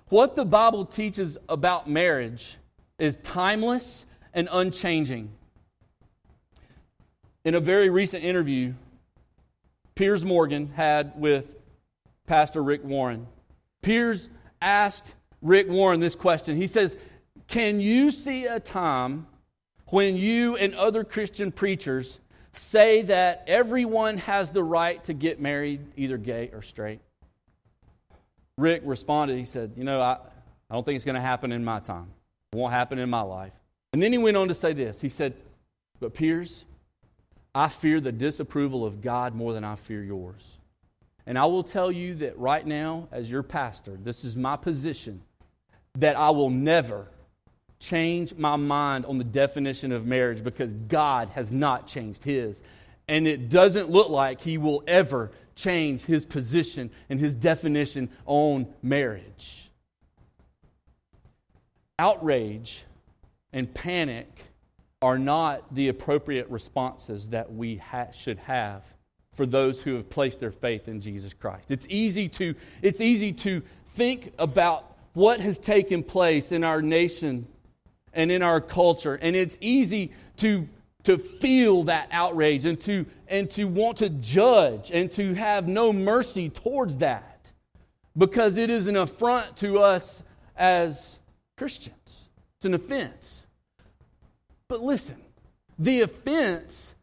What 0.08 0.34
the 0.34 0.44
Bible 0.44 0.84
teaches 0.84 1.38
about 1.48 1.88
marriage 1.88 2.56
is 2.98 3.16
timeless 3.18 4.04
and 4.34 4.48
unchanging. 4.52 5.30
In 7.44 7.56
a 7.56 7.60
very 7.60 7.90
recent 7.90 8.24
interview, 8.24 8.74
Piers 9.96 10.24
Morgan 10.24 10.72
had 10.74 11.18
with 11.18 11.56
Pastor 12.26 12.62
Rick 12.62 12.84
Warren, 12.84 13.26
Piers 13.82 14.30
asked 14.60 15.14
Rick 15.40 15.68
Warren 15.68 15.98
this 15.98 16.14
question. 16.14 16.56
He 16.56 16.68
says, 16.68 16.96
Can 17.48 17.80
you 17.80 18.12
see 18.12 18.46
a 18.46 18.60
time 18.60 19.26
when 19.88 20.16
you 20.16 20.56
and 20.56 20.74
other 20.76 21.02
Christian 21.02 21.50
preachers 21.50 22.20
say 22.52 23.02
that 23.02 23.42
everyone 23.48 24.18
has 24.18 24.52
the 24.52 24.62
right 24.62 25.02
to 25.04 25.12
get 25.12 25.40
married, 25.40 25.80
either 25.96 26.18
gay 26.18 26.50
or 26.52 26.62
straight? 26.62 27.00
Rick 28.56 28.82
responded, 28.84 29.36
he 29.36 29.44
said, 29.46 29.72
You 29.76 29.82
know, 29.82 30.00
I, 30.00 30.18
I 30.70 30.74
don't 30.74 30.86
think 30.86 30.94
it's 30.94 31.04
going 31.04 31.16
to 31.16 31.20
happen 31.20 31.50
in 31.50 31.64
my 31.64 31.80
time. 31.80 32.06
It 32.52 32.56
won't 32.56 32.72
happen 32.72 33.00
in 33.00 33.10
my 33.10 33.22
life. 33.22 33.52
And 33.92 34.00
then 34.00 34.12
he 34.12 34.18
went 34.18 34.36
on 34.36 34.46
to 34.46 34.54
say 34.54 34.72
this. 34.72 35.00
He 35.00 35.08
said, 35.08 35.34
But 35.98 36.14
Piers, 36.14 36.66
I 37.54 37.68
fear 37.68 38.00
the 38.00 38.12
disapproval 38.12 38.84
of 38.84 39.00
God 39.00 39.34
more 39.34 39.52
than 39.52 39.64
I 39.64 39.76
fear 39.76 40.02
yours. 40.02 40.58
And 41.26 41.38
I 41.38 41.44
will 41.44 41.62
tell 41.62 41.92
you 41.92 42.14
that 42.16 42.38
right 42.38 42.66
now, 42.66 43.08
as 43.12 43.30
your 43.30 43.42
pastor, 43.42 43.96
this 44.02 44.24
is 44.24 44.36
my 44.36 44.56
position 44.56 45.22
that 45.94 46.16
I 46.16 46.30
will 46.30 46.50
never 46.50 47.08
change 47.78 48.34
my 48.34 48.56
mind 48.56 49.04
on 49.04 49.18
the 49.18 49.24
definition 49.24 49.92
of 49.92 50.06
marriage 50.06 50.42
because 50.42 50.72
God 50.72 51.28
has 51.30 51.52
not 51.52 51.86
changed 51.86 52.24
his. 52.24 52.62
And 53.08 53.26
it 53.26 53.48
doesn't 53.48 53.90
look 53.90 54.08
like 54.08 54.40
he 54.40 54.56
will 54.56 54.82
ever 54.86 55.30
change 55.54 56.04
his 56.04 56.24
position 56.24 56.90
and 57.10 57.20
his 57.20 57.34
definition 57.34 58.08
on 58.24 58.72
marriage. 58.82 59.70
Outrage 61.98 62.84
and 63.52 63.72
panic 63.72 64.51
are 65.02 65.18
not 65.18 65.74
the 65.74 65.88
appropriate 65.88 66.48
responses 66.48 67.30
that 67.30 67.52
we 67.52 67.76
ha- 67.76 68.10
should 68.12 68.38
have 68.38 68.94
for 69.32 69.46
those 69.46 69.82
who 69.82 69.94
have 69.94 70.08
placed 70.08 70.40
their 70.40 70.50
faith 70.50 70.88
in 70.88 71.00
Jesus 71.00 71.34
Christ. 71.34 71.70
It's 71.70 71.86
easy 71.88 72.28
to, 72.30 72.54
it's 72.82 73.00
easy 73.00 73.32
to 73.32 73.62
think 73.86 74.32
about 74.38 74.96
what 75.14 75.40
has 75.40 75.58
taken 75.58 76.02
place 76.02 76.52
in 76.52 76.64
our 76.64 76.80
nation 76.80 77.46
and 78.12 78.30
in 78.30 78.42
our 78.42 78.60
culture, 78.60 79.14
and 79.14 79.34
it's 79.34 79.56
easy 79.60 80.12
to, 80.36 80.68
to 81.04 81.18
feel 81.18 81.84
that 81.84 82.08
outrage 82.12 82.64
and 82.64 82.78
to, 82.80 83.06
and 83.26 83.50
to 83.50 83.64
want 83.64 83.98
to 83.98 84.08
judge 84.08 84.90
and 84.90 85.10
to 85.12 85.34
have 85.34 85.66
no 85.66 85.92
mercy 85.92 86.48
towards 86.50 86.98
that 86.98 87.50
because 88.16 88.56
it 88.56 88.68
is 88.68 88.86
an 88.86 88.96
affront 88.96 89.56
to 89.56 89.78
us 89.78 90.22
as 90.56 91.18
Christians. 91.56 92.28
It's 92.56 92.66
an 92.66 92.74
offense. 92.74 93.46
But 94.72 94.80
listen, 94.80 95.18
the 95.78 96.00
offense, 96.00 96.94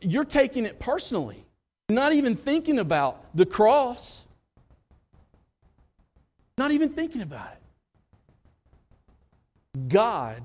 you're 0.00 0.24
taking 0.24 0.64
it 0.64 0.80
personally, 0.80 1.44
not 1.88 2.12
even 2.12 2.34
thinking 2.34 2.80
about 2.80 3.36
the 3.36 3.46
cross, 3.46 4.24
not 6.58 6.72
even 6.72 6.88
thinking 6.88 7.22
about 7.22 7.52
it. 7.52 7.62
God 9.86 10.42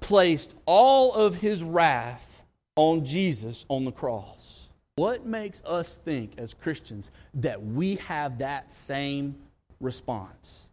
placed 0.00 0.54
all 0.64 1.12
of 1.12 1.34
his 1.34 1.62
wrath 1.62 2.44
on 2.76 3.04
Jesus 3.04 3.66
on 3.68 3.84
the 3.84 3.92
cross. 3.92 4.70
What 4.96 5.26
makes 5.26 5.62
us 5.66 5.96
think 5.96 6.38
as 6.38 6.54
Christians 6.54 7.10
that 7.34 7.62
we 7.62 7.96
have 7.96 8.38
that 8.38 8.72
same 8.72 9.36
response? 9.80 10.66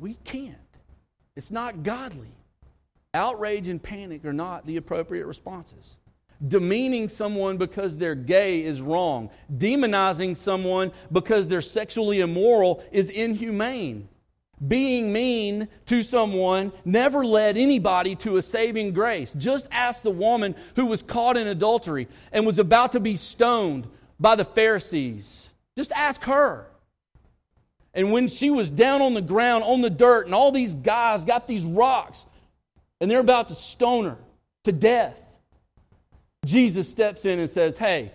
We 0.00 0.14
can't. 0.24 0.56
It's 1.36 1.50
not 1.50 1.82
godly. 1.82 2.32
Outrage 3.14 3.68
and 3.68 3.82
panic 3.82 4.24
are 4.24 4.32
not 4.32 4.66
the 4.66 4.76
appropriate 4.76 5.26
responses. 5.26 5.96
Demeaning 6.46 7.08
someone 7.08 7.56
because 7.56 7.96
they're 7.96 8.14
gay 8.14 8.62
is 8.62 8.82
wrong. 8.82 9.30
Demonizing 9.52 10.36
someone 10.36 10.92
because 11.10 11.48
they're 11.48 11.62
sexually 11.62 12.20
immoral 12.20 12.84
is 12.92 13.10
inhumane. 13.10 14.08
Being 14.66 15.12
mean 15.12 15.68
to 15.86 16.02
someone 16.02 16.72
never 16.84 17.24
led 17.24 17.56
anybody 17.56 18.14
to 18.16 18.36
a 18.36 18.42
saving 18.42 18.92
grace. 18.92 19.32
Just 19.32 19.68
ask 19.70 20.02
the 20.02 20.10
woman 20.10 20.54
who 20.76 20.86
was 20.86 21.02
caught 21.02 21.36
in 21.36 21.46
adultery 21.46 22.08
and 22.32 22.44
was 22.44 22.58
about 22.58 22.92
to 22.92 23.00
be 23.00 23.16
stoned 23.16 23.86
by 24.20 24.34
the 24.34 24.44
Pharisees. 24.44 25.48
Just 25.76 25.92
ask 25.92 26.24
her. 26.24 26.66
And 27.94 28.12
when 28.12 28.28
she 28.28 28.50
was 28.50 28.68
down 28.68 29.00
on 29.00 29.14
the 29.14 29.22
ground, 29.22 29.64
on 29.64 29.80
the 29.80 29.90
dirt, 29.90 30.26
and 30.26 30.34
all 30.34 30.52
these 30.52 30.74
guys 30.74 31.24
got 31.24 31.46
these 31.46 31.64
rocks 31.64 32.26
and 33.00 33.10
they're 33.10 33.20
about 33.20 33.48
to 33.48 33.54
stone 33.54 34.04
her 34.06 34.18
to 34.64 34.72
death. 34.72 35.20
Jesus 36.44 36.88
steps 36.88 37.24
in 37.24 37.38
and 37.38 37.50
says, 37.50 37.76
Hey, 37.78 38.12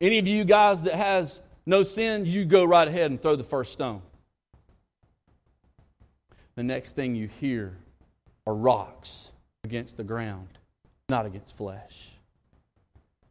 any 0.00 0.18
of 0.18 0.26
you 0.26 0.44
guys 0.44 0.82
that 0.82 0.94
has 0.94 1.40
no 1.66 1.82
sin, 1.82 2.26
you 2.26 2.44
go 2.44 2.64
right 2.64 2.88
ahead 2.88 3.10
and 3.10 3.20
throw 3.20 3.36
the 3.36 3.44
first 3.44 3.72
stone. 3.72 4.02
The 6.56 6.62
next 6.62 6.96
thing 6.96 7.14
you 7.14 7.28
hear 7.40 7.76
are 8.46 8.54
rocks 8.54 9.30
against 9.64 9.96
the 9.96 10.04
ground, 10.04 10.48
not 11.08 11.26
against 11.26 11.56
flesh. 11.56 12.10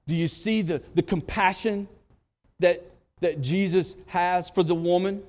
Do 0.08 0.16
you 0.16 0.28
see 0.28 0.62
the, 0.62 0.82
the 0.96 1.04
compassion 1.04 1.88
that, 2.60 2.84
that 3.22 3.42
Jesus 3.42 3.96
has 4.08 4.50
for 4.50 4.64
the 4.64 4.76
woman 4.76 5.22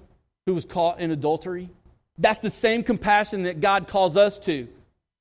who 0.47 0.55
was 0.55 0.65
caught 0.65 1.01
in 1.01 1.11
adultery? 1.11 1.69
That's 2.17 2.39
the 2.39 2.51
same 2.51 2.83
compassion 2.83 3.43
that 3.43 3.61
God 3.61 3.89
calls 3.89 4.17
us 4.17 4.39
to. 4.41 4.69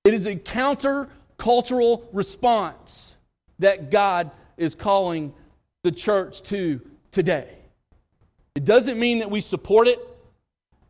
It 0.04 0.14
is 0.14 0.26
a 0.26 0.36
counter-cultural 0.36 2.10
response 2.12 3.16
that 3.60 3.92
God 3.92 4.32
is 4.58 4.76
calling 4.76 5.34
the 5.84 5.92
church 5.92 6.42
to 6.44 6.82
today. 7.12 7.56
It 8.56 8.66
doesn't 8.66 9.00
mean 9.00 9.20
that 9.20 9.30
we 9.30 9.42
support 9.42 9.88
it 9.88 10.00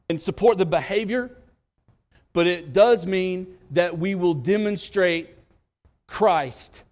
and 0.10 0.22
support 0.22 0.58
the 0.58 0.66
behavior, 0.66 1.36
but 2.34 2.48
it 2.48 2.74
does 2.74 3.06
mean 3.06 3.58
that 3.72 3.98
we 3.98 4.16
will 4.16 4.34
demonstrate 4.34 5.30
Christ 6.08 6.84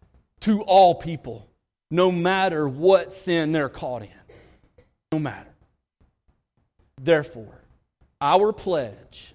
to 0.42 0.62
all 0.62 0.94
people, 0.96 1.50
no 1.90 2.12
matter 2.12 2.68
what 2.68 3.14
sin 3.14 3.52
they're 3.52 3.70
caught 3.70 4.04
in. 4.04 4.10
No 5.12 5.20
matter. 5.20 5.54
Therefore, 7.02 7.62
our 8.20 8.52
pledge 8.52 9.34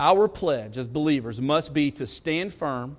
our 0.00 0.28
pledge 0.28 0.78
as 0.78 0.88
believers 0.88 1.40
must 1.40 1.72
be 1.72 1.90
to 1.92 2.06
stand 2.06 2.54
firm 2.54 2.96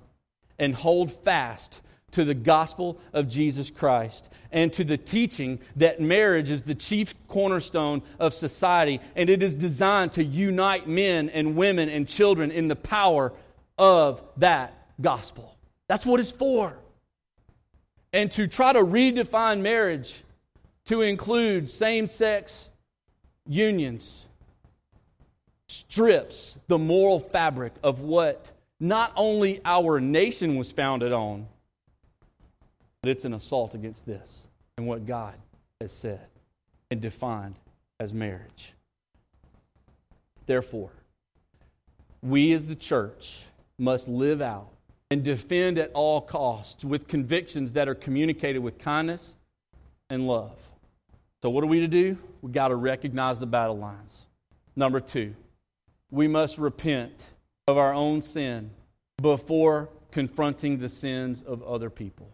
and 0.58 0.74
hold 0.74 1.10
fast 1.10 1.80
to 2.12 2.24
the 2.24 2.34
gospel 2.34 2.98
of 3.12 3.28
Jesus 3.28 3.70
Christ 3.70 4.28
and 4.50 4.72
to 4.72 4.84
the 4.84 4.96
teaching 4.96 5.60
that 5.76 6.00
marriage 6.00 6.50
is 6.50 6.64
the 6.64 6.74
chief 6.74 7.14
cornerstone 7.28 8.02
of 8.18 8.34
society 8.34 9.00
and 9.14 9.30
it 9.30 9.42
is 9.42 9.54
designed 9.54 10.12
to 10.12 10.24
unite 10.24 10.88
men 10.88 11.28
and 11.30 11.56
women 11.56 11.88
and 11.88 12.08
children 12.08 12.50
in 12.50 12.68
the 12.68 12.76
power 12.76 13.32
of 13.78 14.22
that 14.36 14.74
gospel. 15.00 15.56
That's 15.88 16.04
what 16.04 16.20
it's 16.20 16.30
for. 16.30 16.76
And 18.12 18.30
to 18.32 18.48
try 18.48 18.72
to 18.72 18.80
redefine 18.80 19.60
marriage 19.60 20.22
to 20.86 21.02
include 21.02 21.70
same 21.70 22.08
sex 22.08 22.68
unions 23.46 24.26
strips 25.90 26.56
the 26.68 26.78
moral 26.78 27.18
fabric 27.18 27.72
of 27.82 28.00
what 28.00 28.52
not 28.78 29.12
only 29.16 29.60
our 29.64 30.00
nation 30.00 30.54
was 30.54 30.70
founded 30.70 31.12
on, 31.12 31.46
but 33.02 33.10
it's 33.10 33.24
an 33.24 33.34
assault 33.34 33.74
against 33.74 34.06
this 34.06 34.46
and 34.78 34.86
what 34.86 35.04
God 35.04 35.34
has 35.80 35.92
said 35.92 36.26
and 36.92 37.00
defined 37.00 37.56
as 37.98 38.14
marriage. 38.14 38.72
Therefore, 40.46 40.92
we 42.22 42.52
as 42.52 42.66
the 42.66 42.76
church 42.76 43.44
must 43.76 44.06
live 44.08 44.40
out 44.40 44.70
and 45.10 45.24
defend 45.24 45.76
at 45.76 45.90
all 45.92 46.20
costs 46.20 46.84
with 46.84 47.08
convictions 47.08 47.72
that 47.72 47.88
are 47.88 47.96
communicated 47.96 48.60
with 48.60 48.78
kindness 48.78 49.34
and 50.08 50.28
love. 50.28 50.70
So, 51.42 51.50
what 51.50 51.64
are 51.64 51.68
we 51.68 51.80
to 51.80 51.88
do? 51.88 52.16
We've 52.42 52.52
got 52.52 52.68
to 52.68 52.76
recognize 52.76 53.40
the 53.40 53.46
battle 53.46 53.78
lines. 53.78 54.26
Number 54.76 55.00
two, 55.00 55.34
we 56.10 56.28
must 56.28 56.58
repent 56.58 57.26
of 57.66 57.76
our 57.76 57.94
own 57.94 58.22
sin 58.22 58.70
before 59.20 59.88
confronting 60.10 60.78
the 60.78 60.88
sins 60.88 61.42
of 61.42 61.62
other 61.62 61.90
people. 61.90 62.30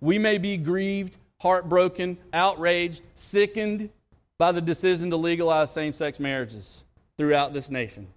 We 0.00 0.18
may 0.18 0.38
be 0.38 0.56
grieved, 0.56 1.16
heartbroken, 1.40 2.18
outraged, 2.32 3.02
sickened 3.14 3.90
by 4.38 4.52
the 4.52 4.60
decision 4.60 5.10
to 5.10 5.16
legalize 5.16 5.72
same 5.72 5.92
sex 5.92 6.20
marriages 6.20 6.84
throughout 7.16 7.52
this 7.52 7.70
nation. 7.70 8.08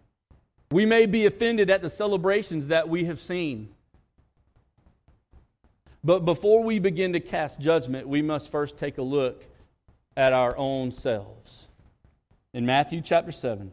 We 0.72 0.86
may 0.86 1.06
be 1.06 1.26
offended 1.26 1.70
at 1.70 1.82
the 1.82 1.90
celebrations 1.90 2.68
that 2.68 2.88
we 2.88 3.06
have 3.06 3.20
seen. 3.20 3.70
But 6.04 6.26
before 6.26 6.64
we 6.64 6.80
begin 6.80 7.14
to 7.14 7.20
cast 7.20 7.60
judgment, 7.60 8.08
we 8.08 8.22
must 8.22 8.50
first 8.50 8.78
take 8.78 8.98
a 8.98 9.04
look 9.04 9.46
at 10.16 10.34
our 10.34 10.56
own 10.58 10.92
selves. 10.92 11.68
In 12.54 12.66
Matthew 12.66 13.02
chapter 13.02 13.32
7, 13.32 13.72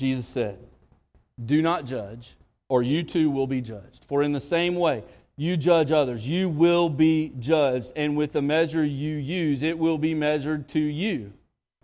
Jesus 0.00 0.26
said, 0.26 0.58
Do 1.42 1.60
not 1.60 1.84
judge, 1.84 2.34
or 2.70 2.82
you 2.82 3.02
too 3.02 3.30
will 3.30 3.46
be 3.46 3.60
judged. 3.60 4.06
For 4.06 4.22
in 4.22 4.32
the 4.32 4.40
same 4.40 4.76
way 4.76 5.04
you 5.36 5.58
judge 5.58 5.92
others, 5.92 6.26
you 6.26 6.48
will 6.48 6.88
be 6.88 7.34
judged, 7.38 7.92
and 7.94 8.16
with 8.16 8.32
the 8.32 8.40
measure 8.40 8.82
you 8.82 9.16
use, 9.16 9.62
it 9.62 9.78
will 9.78 9.98
be 9.98 10.14
measured 10.14 10.68
to 10.68 10.80
you. 10.80 11.34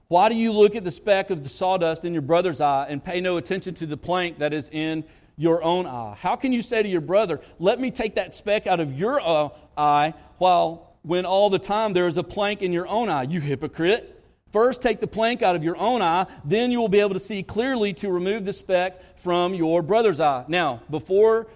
Why 0.09 0.31
do 0.31 0.35
you 0.35 0.51
look 0.51 0.75
at 0.75 0.83
the 0.83 0.91
speck 0.91 1.29
of 1.29 1.43
the 1.43 1.51
sawdust 1.51 2.07
in 2.07 2.15
your 2.15 2.23
brother's 2.23 2.59
eye 2.61 2.87
and 2.89 3.05
pay 3.05 3.21
no 3.21 3.37
attention 3.37 3.75
to 3.75 3.87
the 3.87 3.99
plank 3.99 4.39
that 4.39 4.55
is 4.55 4.71
in 4.71 5.05
your 5.37 5.63
own 5.63 5.87
eye? 5.87 6.17
How 6.19 6.37
can 6.37 6.55
you 6.55 6.63
say 6.63 6.83
to 6.83 6.89
your 6.89 7.03
brother, 7.03 7.43
Let 7.59 7.79
me 7.81 7.91
take 7.91 8.15
that 8.15 8.35
speck 8.35 8.67
out 8.67 8.81
of 8.81 8.99
your 8.99 9.21
uh, 9.21 9.51
eye, 9.77 10.15
while 10.39 10.97
when 11.03 11.27
all 11.27 11.51
the 11.51 11.59
time 11.59 11.93
there 11.93 12.07
is 12.07 12.17
a 12.17 12.25
plank 12.25 12.63
in 12.63 12.73
your 12.73 12.89
own 12.89 13.11
eye? 13.11 13.25
You 13.25 13.43
hypocrite. 13.43 14.16
First, 14.57 14.81
take 14.81 15.01
the 15.01 15.07
plank 15.07 15.43
out 15.43 15.55
of 15.55 15.63
your 15.63 15.77
own 15.77 16.01
eye, 16.01 16.25
then 16.43 16.71
you 16.71 16.81
will 16.81 16.89
be 16.89 17.01
able 17.01 17.13
to 17.13 17.21
see 17.21 17.43
clearly 17.43 17.93
to 17.93 18.11
remove 18.11 18.47
the 18.47 18.55
speck 18.55 19.19
from 19.19 19.53
your 19.53 19.83
brother's 19.83 20.19
eye. 20.19 20.47
Now, 20.49 20.81
before 20.89 21.49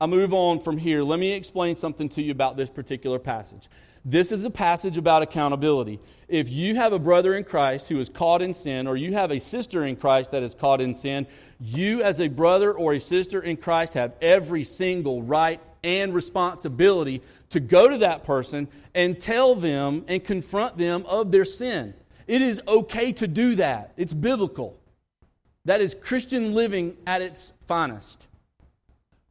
I 0.00 0.06
move 0.06 0.34
on 0.34 0.58
from 0.58 0.76
here, 0.76 1.04
let 1.04 1.20
me 1.20 1.30
explain 1.30 1.76
something 1.76 2.08
to 2.08 2.22
you 2.22 2.32
about 2.32 2.56
this 2.56 2.68
particular 2.68 3.20
passage. 3.20 3.68
This 4.04 4.32
is 4.32 4.44
a 4.44 4.50
passage 4.50 4.98
about 4.98 5.22
accountability. 5.22 6.00
If 6.26 6.50
you 6.50 6.74
have 6.74 6.92
a 6.92 6.98
brother 6.98 7.32
in 7.32 7.44
Christ 7.44 7.88
who 7.88 8.00
is 8.00 8.08
caught 8.08 8.42
in 8.42 8.54
sin, 8.54 8.88
or 8.88 8.96
you 8.96 9.12
have 9.14 9.30
a 9.30 9.38
sister 9.38 9.84
in 9.84 9.94
Christ 9.94 10.32
that 10.32 10.42
is 10.42 10.52
caught 10.52 10.80
in 10.80 10.94
sin, 10.94 11.28
you, 11.60 12.02
as 12.02 12.20
a 12.20 12.26
brother 12.26 12.72
or 12.72 12.94
a 12.94 12.98
sister 12.98 13.40
in 13.40 13.56
Christ, 13.56 13.94
have 13.94 14.14
every 14.20 14.64
single 14.64 15.22
right 15.22 15.60
and 15.84 16.12
responsibility 16.12 17.22
to 17.50 17.60
go 17.60 17.88
to 17.88 17.98
that 17.98 18.24
person 18.24 18.66
and 18.96 19.20
tell 19.20 19.54
them 19.54 20.04
and 20.08 20.24
confront 20.24 20.76
them 20.76 21.06
of 21.06 21.30
their 21.30 21.44
sin. 21.44 21.94
It 22.26 22.42
is 22.42 22.60
okay 22.66 23.12
to 23.12 23.26
do 23.26 23.54
that, 23.56 23.92
it's 23.96 24.12
biblical. 24.12 24.78
That 25.64 25.80
is 25.80 25.96
Christian 25.96 26.54
living 26.54 26.96
at 27.06 27.22
its 27.22 27.52
finest. 27.66 28.28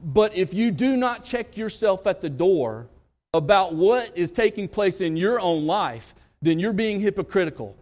But 0.01 0.35
if 0.35 0.53
you 0.53 0.71
do 0.71 0.97
not 0.97 1.23
check 1.23 1.55
yourself 1.55 2.05
at 2.05 2.19
the 2.19 2.29
door, 2.29 2.87
about 3.35 3.75
what 3.75 4.17
is 4.17 4.31
taking 4.31 4.67
place 4.67 5.01
in 5.01 5.17
your 5.17 5.41
own 5.41 5.67
life, 5.67 6.15
then 6.41 6.57
you're 6.57 6.73
being 6.73 7.01
hypocritical. 7.01 7.75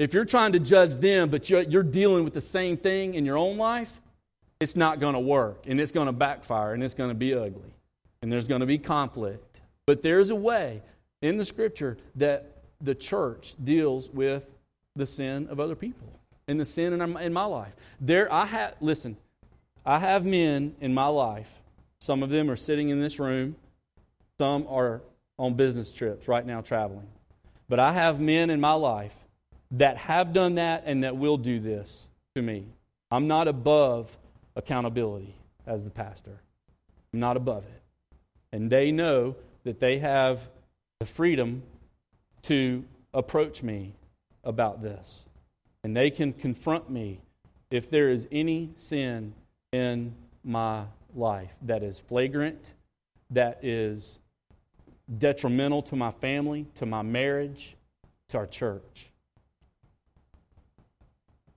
If 0.00 0.12
you're 0.12 0.24
trying 0.24 0.52
to 0.52 0.58
judge 0.58 0.96
them, 0.96 1.30
but 1.30 1.48
you're, 1.48 1.82
dealing 1.84 2.24
with 2.24 2.34
the 2.34 2.40
same 2.40 2.76
thing 2.76 3.14
in 3.14 3.24
your 3.24 3.38
own 3.38 3.56
life, 3.56 4.00
it's 4.58 4.74
not 4.74 4.98
going 4.98 5.14
to 5.14 5.20
work 5.20 5.64
and 5.66 5.80
it's 5.80 5.92
going 5.92 6.06
to 6.06 6.12
backfire 6.12 6.74
and 6.74 6.82
it's 6.82 6.94
going 6.94 7.10
to 7.10 7.14
be 7.14 7.34
ugly 7.34 7.72
and 8.20 8.32
there's 8.32 8.46
going 8.46 8.60
to 8.60 8.66
be 8.66 8.78
conflict. 8.78 9.60
But 9.86 10.02
there's 10.02 10.30
a 10.30 10.34
way 10.34 10.82
in 11.22 11.38
the 11.38 11.44
scripture 11.44 11.98
that 12.16 12.64
the 12.80 12.94
church 12.94 13.54
deals 13.62 14.10
with 14.10 14.55
the 14.96 15.06
sin 15.06 15.46
of 15.48 15.60
other 15.60 15.76
people 15.76 16.08
and 16.48 16.58
the 16.58 16.64
sin 16.64 16.92
in, 16.92 17.16
in 17.18 17.32
my 17.32 17.44
life. 17.44 17.74
There, 18.00 18.32
I 18.32 18.46
have, 18.46 18.74
listen, 18.80 19.16
I 19.84 19.98
have 19.98 20.24
men 20.24 20.74
in 20.80 20.94
my 20.94 21.06
life. 21.06 21.60
Some 22.00 22.22
of 22.22 22.30
them 22.30 22.50
are 22.50 22.56
sitting 22.56 22.88
in 22.88 23.00
this 23.00 23.18
room. 23.18 23.56
Some 24.38 24.66
are 24.68 25.00
on 25.38 25.54
business 25.54 25.92
trips 25.92 26.28
right 26.28 26.44
now 26.44 26.60
traveling. 26.60 27.06
But 27.68 27.80
I 27.80 27.92
have 27.92 28.20
men 28.20 28.50
in 28.50 28.60
my 28.60 28.72
life 28.72 29.24
that 29.72 29.96
have 29.96 30.32
done 30.32 30.56
that 30.56 30.84
and 30.86 31.04
that 31.04 31.16
will 31.16 31.36
do 31.36 31.58
this 31.58 32.08
to 32.34 32.42
me. 32.42 32.66
I'm 33.10 33.26
not 33.26 33.48
above 33.48 34.16
accountability 34.54 35.34
as 35.66 35.84
the 35.84 35.90
pastor, 35.90 36.40
I'm 37.12 37.20
not 37.20 37.36
above 37.36 37.64
it. 37.64 37.82
And 38.52 38.70
they 38.70 38.92
know 38.92 39.36
that 39.64 39.80
they 39.80 39.98
have 39.98 40.48
the 41.00 41.06
freedom 41.06 41.62
to 42.42 42.84
approach 43.12 43.62
me 43.62 43.94
about 44.46 44.82
this. 44.82 45.26
And 45.84 45.94
they 45.94 46.10
can 46.10 46.32
confront 46.32 46.88
me 46.88 47.20
if 47.70 47.90
there 47.90 48.08
is 48.08 48.26
any 48.32 48.70
sin 48.76 49.34
in 49.72 50.14
my 50.42 50.84
life 51.14 51.52
that 51.62 51.82
is 51.82 51.98
flagrant, 51.98 52.72
that 53.30 53.58
is 53.62 54.20
detrimental 55.18 55.82
to 55.82 55.96
my 55.96 56.10
family, 56.10 56.66
to 56.76 56.86
my 56.86 57.02
marriage, 57.02 57.76
to 58.28 58.38
our 58.38 58.46
church. 58.46 59.10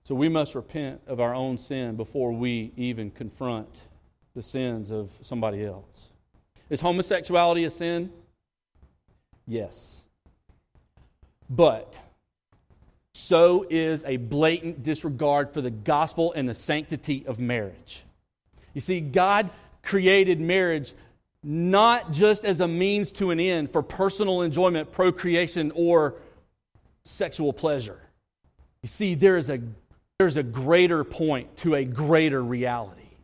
So 0.04 0.14
we 0.14 0.28
must 0.28 0.54
repent 0.54 1.00
of 1.06 1.20
our 1.20 1.34
own 1.34 1.56
sin 1.56 1.96
before 1.96 2.32
we 2.32 2.72
even 2.76 3.10
confront 3.10 3.86
the 4.34 4.42
sins 4.42 4.90
of 4.90 5.10
somebody 5.22 5.64
else. 5.64 6.10
Is 6.68 6.80
homosexuality 6.80 7.64
a 7.64 7.70
sin? 7.70 8.12
Yes. 9.46 10.04
But 11.48 11.98
so 13.30 13.64
is 13.70 14.04
a 14.06 14.16
blatant 14.16 14.82
disregard 14.82 15.54
for 15.54 15.60
the 15.60 15.70
gospel 15.70 16.32
and 16.32 16.48
the 16.48 16.54
sanctity 16.54 17.24
of 17.28 17.38
marriage. 17.38 18.02
You 18.74 18.80
see, 18.80 18.98
God 19.00 19.50
created 19.84 20.40
marriage 20.40 20.94
not 21.44 22.10
just 22.10 22.44
as 22.44 22.60
a 22.60 22.66
means 22.66 23.12
to 23.12 23.30
an 23.30 23.38
end 23.38 23.70
for 23.70 23.84
personal 23.84 24.42
enjoyment, 24.42 24.90
procreation, 24.90 25.70
or 25.76 26.16
sexual 27.04 27.52
pleasure. 27.52 28.00
You 28.82 28.88
see, 28.88 29.14
there 29.14 29.36
is 29.36 29.48
a, 29.48 29.60
there's 30.18 30.36
a 30.36 30.42
greater 30.42 31.04
point 31.04 31.56
to 31.58 31.76
a 31.76 31.84
greater 31.84 32.42
reality 32.42 33.14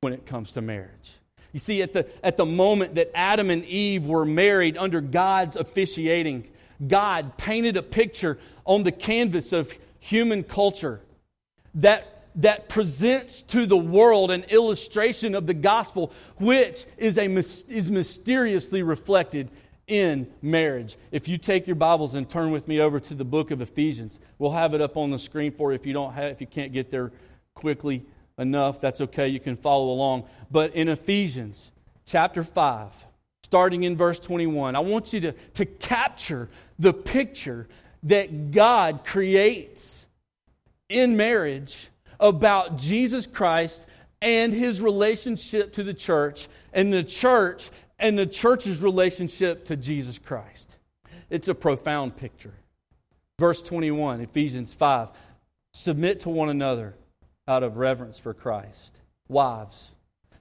when 0.00 0.12
it 0.12 0.26
comes 0.26 0.52
to 0.52 0.60
marriage. 0.60 1.14
You 1.52 1.58
see, 1.58 1.82
at 1.82 1.92
the, 1.92 2.06
at 2.24 2.36
the 2.36 2.46
moment 2.46 2.94
that 2.94 3.10
Adam 3.16 3.50
and 3.50 3.64
Eve 3.64 4.06
were 4.06 4.24
married 4.24 4.76
under 4.76 5.00
God's 5.00 5.56
officiating, 5.56 6.46
God 6.84 7.36
painted 7.36 7.76
a 7.76 7.82
picture 7.82 8.38
on 8.64 8.82
the 8.82 8.92
canvas 8.92 9.52
of 9.52 9.72
human 9.98 10.42
culture 10.42 11.00
that 11.74 12.12
that 12.36 12.68
presents 12.68 13.42
to 13.42 13.66
the 13.66 13.76
world 13.76 14.30
an 14.30 14.44
illustration 14.44 15.34
of 15.34 15.46
the 15.46 15.54
gospel, 15.54 16.12
which 16.36 16.84
is, 16.98 17.16
a, 17.16 17.24
is 17.24 17.90
mysteriously 17.90 18.82
reflected 18.82 19.48
in 19.86 20.26
marriage. 20.42 20.96
If 21.10 21.28
you 21.28 21.38
take 21.38 21.66
your 21.66 21.76
Bibles 21.76 22.14
and 22.14 22.28
turn 22.28 22.50
with 22.50 22.68
me 22.68 22.80
over 22.80 23.00
to 23.00 23.14
the 23.14 23.24
book 23.24 23.50
of 23.50 23.60
Ephesians, 23.60 24.18
we'll 24.38 24.50
have 24.52 24.74
it 24.74 24.80
up 24.80 24.96
on 24.96 25.10
the 25.10 25.18
screen 25.18 25.52
for 25.52 25.72
you 25.72 25.76
if 25.76 25.86
you 25.86 25.92
don't 25.92 26.12
have, 26.12 26.30
if 26.30 26.40
you 26.40 26.46
can't 26.46 26.72
get 26.72 26.90
there 26.90 27.12
quickly 27.54 28.04
enough, 28.36 28.80
that's 28.80 29.00
okay. 29.00 29.28
You 29.28 29.40
can 29.40 29.56
follow 29.56 29.90
along. 29.90 30.24
But 30.50 30.74
in 30.74 30.88
Ephesians 30.88 31.70
chapter 32.04 32.42
5, 32.42 33.06
starting 33.46 33.84
in 33.84 33.96
verse 33.96 34.18
21, 34.18 34.74
I 34.74 34.80
want 34.80 35.12
you 35.12 35.20
to, 35.20 35.32
to 35.54 35.64
capture 35.64 36.48
the 36.80 36.92
picture 36.92 37.68
that 38.02 38.50
God 38.50 39.04
creates 39.04 40.04
in 40.88 41.16
marriage 41.16 41.90
about 42.18 42.76
Jesus 42.76 43.24
Christ 43.24 43.86
and 44.20 44.52
his 44.52 44.82
relationship 44.82 45.74
to 45.74 45.84
the 45.84 45.94
church, 45.94 46.48
and 46.72 46.92
the 46.92 47.04
church 47.04 47.70
and 48.00 48.18
the 48.18 48.26
church's 48.26 48.82
relationship 48.82 49.64
to 49.66 49.76
Jesus 49.76 50.18
Christ. 50.18 50.78
It's 51.30 51.46
a 51.46 51.54
profound 51.54 52.16
picture. 52.16 52.54
Verse 53.38 53.62
21, 53.62 54.22
Ephesians 54.22 54.74
5 54.74 55.10
Submit 55.72 56.18
to 56.20 56.30
one 56.30 56.48
another 56.48 56.96
out 57.46 57.62
of 57.62 57.76
reverence 57.76 58.18
for 58.18 58.34
Christ. 58.34 59.00
Wives, 59.28 59.92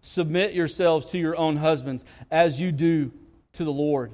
submit 0.06 0.54
yourselves 0.54 1.08
to 1.08 1.18
your 1.18 1.36
own 1.36 1.58
husbands 1.58 2.06
as 2.30 2.60
you 2.60 2.72
do 2.72 3.12
to 3.54 3.64
the 3.64 3.72
Lord. 3.72 4.12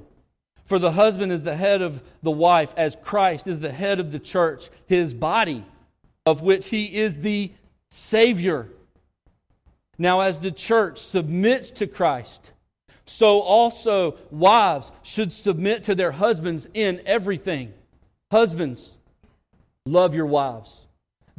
For 0.64 0.78
the 0.78 0.92
husband 0.92 1.32
is 1.32 1.44
the 1.44 1.56
head 1.56 1.82
of 1.82 2.02
the 2.22 2.30
wife, 2.30 2.72
as 2.76 2.96
Christ 2.96 3.46
is 3.46 3.60
the 3.60 3.72
head 3.72 4.00
of 4.00 4.10
the 4.12 4.18
church, 4.18 4.70
his 4.86 5.12
body 5.12 5.64
of 6.24 6.42
which 6.42 6.68
he 6.68 6.96
is 6.96 7.18
the 7.18 7.52
Savior. 7.90 8.68
Now, 9.98 10.20
as 10.20 10.40
the 10.40 10.50
church 10.50 10.98
submits 10.98 11.70
to 11.72 11.86
Christ, 11.86 12.52
so 13.04 13.40
also 13.40 14.16
wives 14.30 14.90
should 15.02 15.32
submit 15.32 15.84
to 15.84 15.94
their 15.94 16.12
husbands 16.12 16.68
in 16.72 17.02
everything. 17.04 17.74
Husbands, 18.30 18.98
love 19.84 20.14
your 20.14 20.26
wives, 20.26 20.86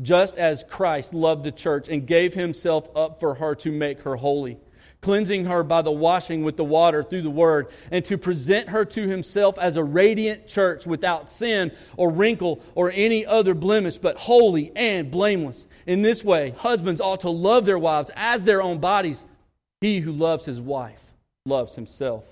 just 0.02 0.38
as 0.38 0.64
Christ 0.64 1.14
loved 1.14 1.44
the 1.44 1.52
church 1.52 1.88
and 1.90 2.06
gave 2.06 2.34
himself 2.34 2.90
up 2.96 3.20
for 3.20 3.36
her 3.36 3.56
to 3.56 3.72
make 3.72 4.02
her 4.02 4.16
holy 4.16 4.58
cleansing 5.04 5.46
her 5.46 5.64
by 5.64 5.84
the 5.84 5.92
washing 5.92 6.44
with 6.44 6.58
the 6.58 6.64
water 6.64 7.04
through 7.04 7.22
the 7.22 7.30
word, 7.30 7.68
and 7.92 8.04
to 8.06 8.18
present 8.18 8.70
her 8.70 8.86
to 8.86 9.08
himself 9.08 9.60
as 9.60 9.78
a 9.78 9.84
radiant 9.84 10.48
church 10.48 10.88
without 10.88 11.30
sin 11.30 11.72
or 11.98 12.10
wrinkle 12.10 12.64
or 12.74 12.90
any 12.92 13.26
other 13.26 13.54
blemish, 13.54 13.98
but 13.98 14.18
holy 14.18 14.72
and 14.76 15.12
blameless. 15.12 15.68
In 15.86 16.02
this 16.02 16.24
way, 16.24 16.52
husbands 16.52 17.02
ought 17.02 17.20
to 17.20 17.30
love 17.30 17.66
their 17.66 17.78
wives 17.78 18.10
as 18.16 18.46
their 18.46 18.64
own 18.64 18.80
bodies. 18.80 19.26
He 19.82 20.00
who 20.00 20.14
loves 20.14 20.46
his 20.46 20.62
wife 20.62 21.14
loves 21.46 21.76
himself. 21.76 22.26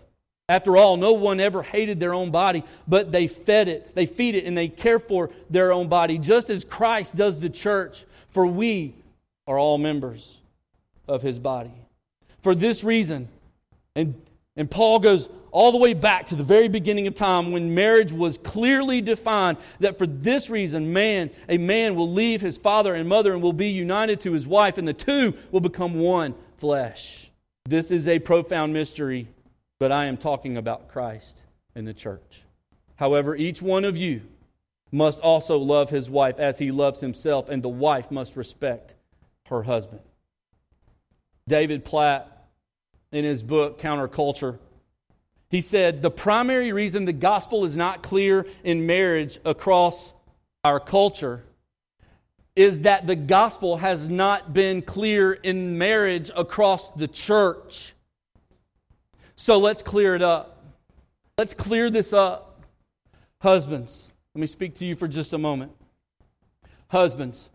After 0.51 0.75
all, 0.75 0.97
no 0.97 1.13
one 1.13 1.39
ever 1.39 1.63
hated 1.63 2.01
their 2.01 2.13
own 2.13 2.29
body, 2.29 2.65
but 2.85 3.09
they 3.09 3.27
fed 3.27 3.69
it, 3.69 3.95
they 3.95 4.05
feed 4.05 4.35
it, 4.35 4.43
and 4.43 4.57
they 4.57 4.67
care 4.67 4.99
for 4.99 5.29
their 5.49 5.71
own 5.71 5.87
body, 5.87 6.17
just 6.17 6.49
as 6.49 6.65
Christ 6.65 7.15
does 7.15 7.39
the 7.39 7.49
church, 7.49 8.03
for 8.31 8.45
we 8.45 8.93
are 9.47 9.57
all 9.57 9.77
members 9.77 10.41
of 11.07 11.21
his 11.21 11.39
body 11.39 11.71
for 12.41 12.53
this 12.53 12.83
reason. 12.83 13.29
And, 13.95 14.21
and 14.57 14.69
Paul 14.69 14.99
goes 14.99 15.29
all 15.51 15.71
the 15.71 15.77
way 15.77 15.93
back 15.93 16.25
to 16.27 16.35
the 16.35 16.43
very 16.43 16.67
beginning 16.67 17.07
of 17.07 17.15
time 17.15 17.53
when 17.53 17.73
marriage 17.73 18.11
was 18.11 18.37
clearly 18.37 18.99
defined 18.99 19.57
that 19.79 19.97
for 19.97 20.05
this 20.05 20.49
reason, 20.49 20.91
man, 20.91 21.29
a 21.47 21.59
man 21.59 21.95
will 21.95 22.11
leave 22.11 22.41
his 22.41 22.57
father 22.57 22.93
and 22.93 23.07
mother 23.07 23.31
and 23.31 23.41
will 23.41 23.53
be 23.53 23.69
united 23.69 24.19
to 24.19 24.33
his 24.33 24.45
wife, 24.45 24.77
and 24.77 24.85
the 24.85 24.93
two 24.93 25.33
will 25.49 25.61
become 25.61 25.93
one 25.93 26.35
flesh. 26.57 27.31
This 27.63 27.89
is 27.89 28.05
a 28.09 28.19
profound 28.19 28.73
mystery, 28.73 29.29
but 29.81 29.91
I 29.91 30.05
am 30.05 30.17
talking 30.17 30.57
about 30.57 30.89
Christ 30.89 31.41
and 31.73 31.87
the 31.87 31.93
church. 31.95 32.43
However, 32.97 33.35
each 33.35 33.63
one 33.63 33.83
of 33.83 33.97
you 33.97 34.21
must 34.91 35.19
also 35.21 35.57
love 35.57 35.89
his 35.89 36.07
wife 36.07 36.37
as 36.37 36.59
he 36.59 36.69
loves 36.69 36.99
himself, 36.99 37.49
and 37.49 37.63
the 37.63 37.67
wife 37.67 38.11
must 38.11 38.37
respect 38.37 38.93
her 39.47 39.63
husband. 39.63 40.01
David 41.47 41.83
Platt, 41.83 42.47
in 43.11 43.25
his 43.25 43.41
book, 43.41 43.81
Counterculture, 43.81 44.59
he 45.49 45.61
said, 45.61 46.03
The 46.03 46.11
primary 46.11 46.71
reason 46.71 47.05
the 47.05 47.11
gospel 47.11 47.65
is 47.65 47.75
not 47.75 48.03
clear 48.03 48.45
in 48.63 48.85
marriage 48.85 49.39
across 49.43 50.13
our 50.63 50.79
culture 50.79 51.43
is 52.55 52.81
that 52.81 53.07
the 53.07 53.15
gospel 53.15 53.77
has 53.77 54.07
not 54.07 54.53
been 54.53 54.83
clear 54.83 55.33
in 55.33 55.79
marriage 55.79 56.29
across 56.35 56.89
the 56.89 57.07
church. 57.07 57.95
So 59.41 59.57
let's 59.57 59.81
clear 59.81 60.13
it 60.13 60.21
up. 60.21 60.63
Let's 61.35 61.55
clear 61.55 61.89
this 61.89 62.13
up. 62.13 62.61
Husbands, 63.41 64.13
let 64.35 64.41
me 64.41 64.45
speak 64.45 64.75
to 64.75 64.85
you 64.85 64.93
for 64.93 65.07
just 65.07 65.33
a 65.33 65.39
moment. 65.39 65.71
Husbands, 66.89 67.49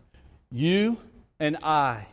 you 0.51 0.97
and 1.39 1.55
I, 1.63 2.05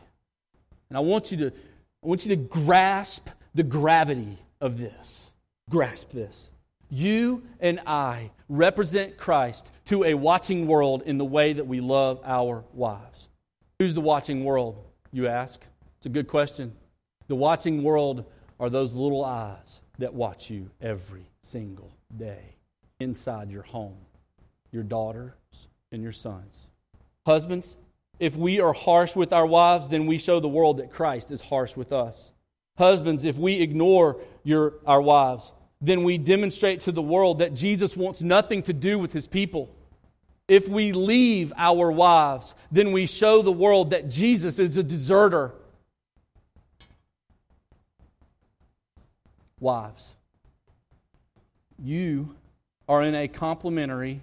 and 0.89 0.97
I 0.97 1.01
want 1.01 1.33
you 1.33 1.39
to, 1.39 1.47
I 1.49 2.07
want 2.07 2.25
you 2.25 2.29
to 2.29 2.41
grasp 2.41 3.29
the 3.53 3.65
gravity 3.65 4.39
of 4.61 4.79
this. 4.79 5.33
Grasp 5.69 6.13
this. 6.13 6.51
You 6.89 7.43
and 7.59 7.81
I 7.85 8.31
represent 8.49 9.17
Christ 9.17 9.73
to 9.87 10.05
a 10.05 10.15
watching 10.15 10.69
world 10.69 11.03
in 11.05 11.19
the 11.19 11.25
way 11.25 11.53
that 11.53 11.67
we 11.67 11.81
love 11.81 12.21
our 12.25 12.63
wives. 12.73 13.29
Who's 13.81 13.93
the 13.93 14.01
watching 14.01 14.45
world, 14.45 14.85
you 15.11 15.27
ask? 15.27 15.61
It's 15.97 16.07
a 16.07 16.11
good 16.11 16.29
question. 16.29 16.77
The 17.27 17.35
watching 17.35 17.83
world 17.83 18.27
are 18.59 18.71
those 18.71 18.93
little 18.93 19.25
eyes 19.25 19.83
that 19.99 20.15
watch 20.15 20.51
you 20.51 20.71
every 20.81 21.27
single 21.43 21.97
day 22.17 22.57
inside 23.01 23.51
your 23.51 23.63
home, 23.63 23.99
your 24.73 24.83
daughters 24.83 25.33
and 25.93 26.03
your 26.03 26.13
sons. 26.13 26.69
Husbands, 27.27 27.77
if 28.19 28.37
we 28.37 28.61
are 28.61 28.73
harsh 28.73 29.17
with 29.17 29.33
our 29.33 29.47
wives, 29.47 29.89
then 29.89 30.07
we 30.07 30.19
show 30.19 30.41
the 30.41 30.49
world 30.49 30.79
that 30.79 30.91
Christ 30.91 31.31
is 31.31 31.41
harsh 31.41 31.77
with 31.77 31.93
us. 31.93 32.33
Husbands, 32.79 33.25
if 33.25 33.37
we 33.37 33.61
ignore 33.61 34.21
your, 34.43 34.75
our 34.87 35.01
wives, 35.01 35.53
then 35.81 36.03
we 36.05 36.19
demonstrate 36.19 36.81
to 36.81 36.93
the 36.93 37.03
world 37.03 37.39
that 37.39 37.55
Jesus 37.55 37.97
wants 37.97 38.23
nothing 38.23 38.63
to 38.63 38.73
do 38.73 38.99
with 38.99 39.13
his 39.13 39.27
people. 39.27 39.75
If 40.49 40.69
we 40.69 40.93
leave 40.93 41.53
our 41.57 41.91
wives, 41.91 42.55
then 42.71 42.93
we 42.93 43.07
show 43.07 43.43
the 43.43 43.53
world 43.53 43.91
that 43.91 44.09
Jesus 44.09 44.59
is 44.59 44.77
a 44.77 44.83
deserter. 44.83 45.53
Wives, 49.61 50.15
you 51.79 52.37
are 52.89 53.03
in 53.03 53.15
a 53.15 53.29
complementary, 53.29 54.21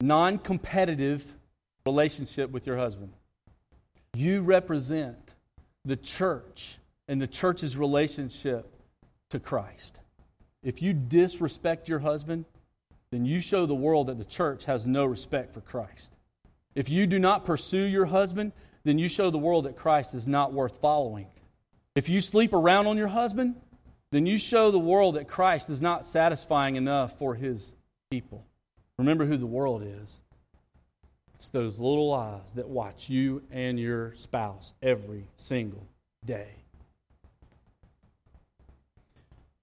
non 0.00 0.38
competitive 0.38 1.34
relationship 1.86 2.50
with 2.50 2.66
your 2.66 2.76
husband. 2.76 3.12
You 4.14 4.42
represent 4.42 5.34
the 5.84 5.96
church 5.96 6.78
and 7.08 7.20
the 7.20 7.26
church's 7.26 7.76
relationship 7.76 8.70
to 9.30 9.40
Christ. 9.40 10.00
If 10.62 10.80
you 10.80 10.92
disrespect 10.92 11.88
your 11.88 11.98
husband, 11.98 12.46
then 13.10 13.26
you 13.26 13.40
show 13.40 13.66
the 13.66 13.74
world 13.74 14.06
that 14.06 14.18
the 14.18 14.24
church 14.24 14.64
has 14.64 14.86
no 14.86 15.04
respect 15.04 15.52
for 15.52 15.60
Christ. 15.60 16.12
If 16.74 16.90
you 16.90 17.06
do 17.06 17.18
not 17.18 17.44
pursue 17.44 17.84
your 17.84 18.06
husband, 18.06 18.52
then 18.84 18.98
you 18.98 19.08
show 19.08 19.30
the 19.30 19.38
world 19.38 19.66
that 19.66 19.76
Christ 19.76 20.14
is 20.14 20.26
not 20.26 20.52
worth 20.52 20.80
following. 20.80 21.26
If 21.94 22.08
you 22.08 22.20
sleep 22.20 22.52
around 22.52 22.86
on 22.86 22.96
your 22.96 23.08
husband, 23.08 23.56
then 24.14 24.26
you 24.26 24.38
show 24.38 24.70
the 24.70 24.78
world 24.78 25.16
that 25.16 25.26
Christ 25.26 25.68
is 25.68 25.82
not 25.82 26.06
satisfying 26.06 26.76
enough 26.76 27.18
for 27.18 27.34
his 27.34 27.72
people. 28.12 28.46
Remember 28.96 29.24
who 29.24 29.36
the 29.36 29.44
world 29.44 29.82
is. 29.82 30.20
It's 31.34 31.48
those 31.48 31.80
little 31.80 32.12
eyes 32.12 32.52
that 32.52 32.68
watch 32.68 33.10
you 33.10 33.42
and 33.50 33.78
your 33.78 34.14
spouse 34.14 34.72
every 34.80 35.24
single 35.36 35.88
day. 36.24 36.46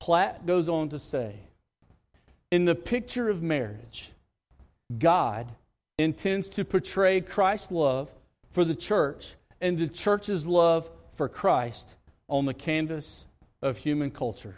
Platt 0.02 0.46
goes 0.46 0.68
on 0.68 0.90
to 0.90 1.00
say 1.00 1.36
In 2.52 2.66
the 2.66 2.76
picture 2.76 3.30
of 3.30 3.42
marriage, 3.42 4.12
God 5.00 5.54
intends 5.98 6.50
to 6.50 6.66
portray 6.66 7.22
Christ's 7.22 7.72
love 7.72 8.14
for 8.50 8.66
the 8.66 8.76
church 8.76 9.36
and 9.62 9.78
the 9.78 9.88
church's 9.88 10.46
love 10.46 10.92
for 11.14 11.30
Christ 11.30 11.96
on 12.28 12.46
the 12.46 12.54
canvas 12.54 13.28
of 13.62 13.78
human 13.78 14.12
culture. 14.12 14.58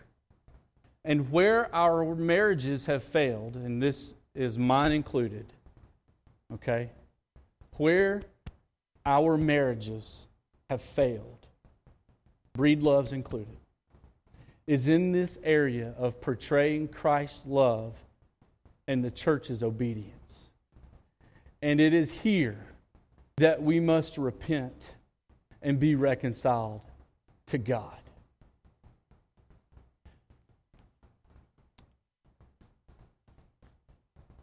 And 1.06 1.32
where 1.32 1.74
our 1.76 2.16
marriages 2.16 2.86
have 2.86 3.04
failed, 3.04 3.56
and 3.56 3.82
this 3.82 4.14
is 4.34 4.58
mine 4.58 4.92
included, 4.92 5.46
okay, 6.54 6.90
where 7.78 8.24
our 9.06 9.38
marriages 9.38 10.28
have 10.70 10.82
failed, 10.82 11.48
breed 12.54 12.82
loves 12.82 13.12
included, 13.12 13.58
is 14.66 14.88
in 14.88 15.12
this 15.12 15.38
area 15.44 15.94
of 15.98 16.22
portraying 16.22 16.88
Christ's 16.88 17.46
love 17.46 18.02
and 18.88 19.04
the 19.04 19.12
church's 19.12 19.62
obedience. 19.62 20.50
And 21.62 21.80
it 21.80 21.94
is 21.94 22.12
here 22.12 22.66
that 23.38 23.62
we 23.62 23.80
must 23.80 24.18
repent 24.18 24.96
and 25.62 25.80
be 25.80 25.96
reconciled 25.96 26.82
to 27.48 27.58
God. 27.58 28.03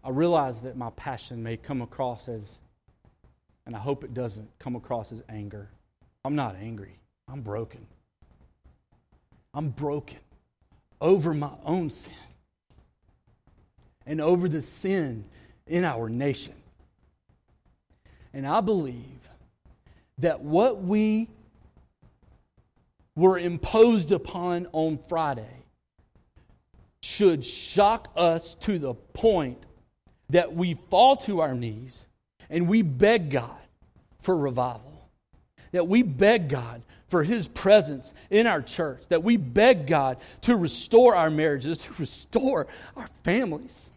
I 0.03 0.11
realize 0.11 0.63
that 0.63 0.77
my 0.77 0.91
passion 0.91 1.43
may 1.43 1.57
come 1.57 1.83
across 1.83 2.29
as, 2.29 2.59
and 3.67 3.77
I 3.77 3.79
hope 3.79 4.05
it 4.05 4.15
doesn't 4.15 4.51
come 4.59 4.77
across 4.77 5.13
as 5.13 5.23
anger. 5.29 5.71
I'm 6.25 6.37
not 6.37 6.57
angry, 6.57 6.99
I'm 7.29 7.43
broken. 7.43 7.87
I'm 9.53 9.71
broken 9.71 10.19
over 11.01 11.35
my 11.35 11.51
own 11.65 11.91
sin 11.91 12.15
and 14.07 14.21
over 14.21 14.49
the 14.49 14.63
sin 14.63 15.25
in 15.67 15.85
our 15.85 16.09
nation. 16.09 16.55
And 18.33 18.47
I 18.47 18.61
believe 18.61 19.29
that 20.19 20.41
what 20.41 20.83
we 20.83 21.29
were 23.17 23.39
imposed 23.39 24.13
upon 24.13 24.69
on 24.73 24.99
Friday 24.99 25.65
should 27.03 27.45
shock 27.45 28.09
us 28.17 28.55
to 28.57 28.79
the 28.79 28.95
point 28.95 29.65
that 30.31 30.55
we 30.55 30.75
fall 30.75 31.17
to 31.17 31.41
our 31.41 31.55
knees 31.55 32.07
and 32.49 32.69
we 32.69 32.83
beg 32.83 33.31
God 33.31 33.51
for 34.21 34.37
revival. 34.37 35.09
That 35.73 35.87
we 35.87 36.03
beg 36.03 36.49
God 36.49 36.83
for 37.09 37.23
His 37.23 37.49
presence 37.49 38.15
in 38.31 38.47
our 38.47 38.63
church, 38.63 39.03
that 39.09 39.23
we 39.23 39.37
beg 39.37 39.87
God 39.87 40.19
to 40.43 40.57
restore 40.57 41.15
our 41.15 41.31
marriages, 41.31 41.79
to 41.79 41.93
restore 41.99 42.67
our 42.97 43.09
families. 43.25 43.91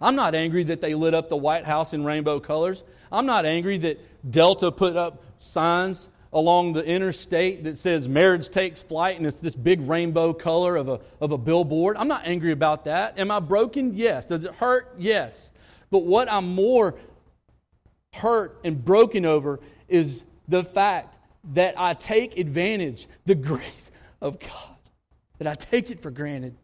I'm 0.00 0.16
not 0.16 0.34
angry 0.34 0.64
that 0.64 0.80
they 0.80 0.94
lit 0.94 1.14
up 1.14 1.28
the 1.28 1.36
White 1.36 1.66
House 1.66 1.92
in 1.92 2.04
rainbow 2.04 2.40
colors. 2.40 2.82
I'm 3.12 3.26
not 3.26 3.44
angry 3.44 3.76
that 3.78 4.30
Delta 4.30 4.72
put 4.72 4.96
up 4.96 5.22
signs 5.38 6.08
along 6.32 6.74
the 6.74 6.84
interstate 6.84 7.64
that 7.64 7.76
says 7.76 8.08
marriage 8.08 8.48
takes 8.48 8.82
flight 8.82 9.16
and 9.16 9.26
it's 9.26 9.40
this 9.40 9.56
big 9.56 9.80
rainbow 9.80 10.32
color 10.32 10.76
of 10.76 10.88
a, 10.88 11.00
of 11.20 11.32
a 11.32 11.38
billboard. 11.38 11.96
I'm 11.96 12.08
not 12.08 12.22
angry 12.24 12.52
about 12.52 12.84
that. 12.84 13.18
Am 13.18 13.30
I 13.30 13.40
broken? 13.40 13.94
Yes. 13.94 14.24
Does 14.26 14.44
it 14.44 14.54
hurt? 14.54 14.94
Yes. 14.98 15.50
But 15.90 16.04
what 16.04 16.30
I'm 16.30 16.54
more 16.54 16.94
hurt 18.14 18.60
and 18.64 18.84
broken 18.84 19.24
over 19.24 19.60
is 19.88 20.24
the 20.46 20.62
fact 20.62 21.16
that 21.52 21.74
I 21.76 21.94
take 21.94 22.38
advantage, 22.38 23.08
the 23.24 23.34
grace 23.34 23.90
of 24.20 24.38
God, 24.38 24.76
that 25.38 25.48
I 25.48 25.54
take 25.54 25.90
it 25.90 26.00
for 26.00 26.10
granted. 26.10 26.56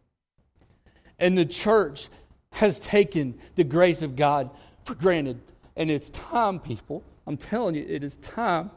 And 1.19 1.37
the 1.37 1.45
church 1.45 2.09
has 2.53 2.79
taken 2.79 3.37
the 3.55 3.63
grace 3.63 4.01
of 4.01 4.15
God 4.15 4.49
for 4.85 4.95
granted. 4.95 5.41
And 5.75 5.91
it's 5.91 6.09
time, 6.09 6.59
people, 6.59 7.03
I'm 7.25 7.37
telling 7.37 7.75
you, 7.75 7.85
it 7.87 8.03
is 8.03 8.17
time 8.17 8.71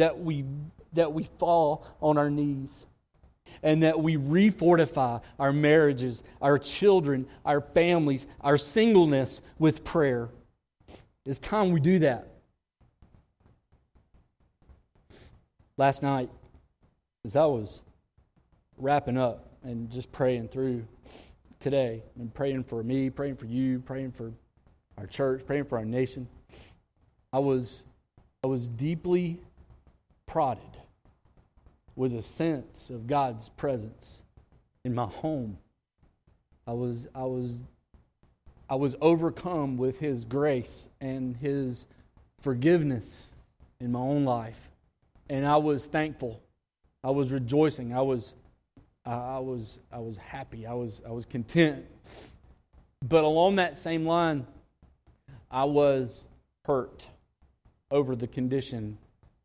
that 0.00 0.18
we, 0.18 0.44
that 0.94 1.12
we 1.12 1.24
fall 1.24 1.86
on 2.00 2.16
our 2.16 2.30
knees 2.30 2.86
and 3.62 3.82
that 3.82 4.00
we 4.00 4.16
refortify 4.16 5.22
our 5.38 5.52
marriages, 5.52 6.22
our 6.40 6.58
children, 6.58 7.26
our 7.44 7.60
families, 7.60 8.26
our 8.40 8.56
singleness 8.56 9.42
with 9.58 9.84
prayer. 9.84 10.30
It's 11.26 11.38
time 11.38 11.70
we 11.70 11.80
do 11.80 11.98
that. 11.98 12.28
Last 15.76 16.02
night, 16.02 16.30
as 17.26 17.36
I 17.36 17.44
was 17.44 17.82
wrapping 18.78 19.18
up 19.18 19.50
and 19.62 19.90
just 19.90 20.10
praying 20.12 20.48
through 20.48 20.86
today, 21.58 22.02
and 22.18 22.32
praying 22.32 22.64
for 22.64 22.82
me, 22.82 23.10
praying 23.10 23.36
for 23.36 23.44
you, 23.44 23.80
praying 23.80 24.12
for 24.12 24.32
our 24.96 25.06
church, 25.06 25.44
praying 25.46 25.66
for 25.66 25.76
our 25.76 25.84
nation, 25.84 26.26
I 27.34 27.38
was, 27.38 27.84
I 28.42 28.46
was 28.46 28.66
deeply 28.66 29.40
prodded 30.30 30.78
with 31.96 32.14
a 32.14 32.22
sense 32.22 32.88
of 32.88 33.08
God's 33.08 33.48
presence 33.48 34.22
in 34.84 34.94
my 34.94 35.06
home. 35.06 35.58
I 36.66 36.72
was, 36.72 37.08
I 37.14 37.24
was, 37.24 37.62
I 38.68 38.76
was 38.76 38.94
overcome 39.00 39.76
with 39.76 39.98
His 39.98 40.24
grace 40.24 40.88
and 41.00 41.36
His 41.36 41.84
forgiveness 42.38 43.30
in 43.80 43.90
my 43.90 43.98
own 43.98 44.24
life 44.24 44.70
and 45.30 45.46
I 45.46 45.56
was 45.56 45.86
thankful. 45.86 46.42
I 47.04 47.10
was 47.10 47.30
rejoicing. 47.30 47.94
I 47.94 48.02
was, 48.02 48.34
I 49.06 49.38
was, 49.38 49.78
I 49.92 49.98
was 49.98 50.16
happy. 50.18 50.66
I 50.66 50.74
was, 50.74 51.00
I 51.06 51.12
was 51.12 51.24
content. 51.24 51.86
But 53.02 53.22
along 53.22 53.56
that 53.56 53.76
same 53.78 54.04
line, 54.04 54.46
I 55.50 55.64
was 55.64 56.26
hurt 56.66 57.06
over 57.92 58.14
the 58.16 58.26
condition 58.26 58.98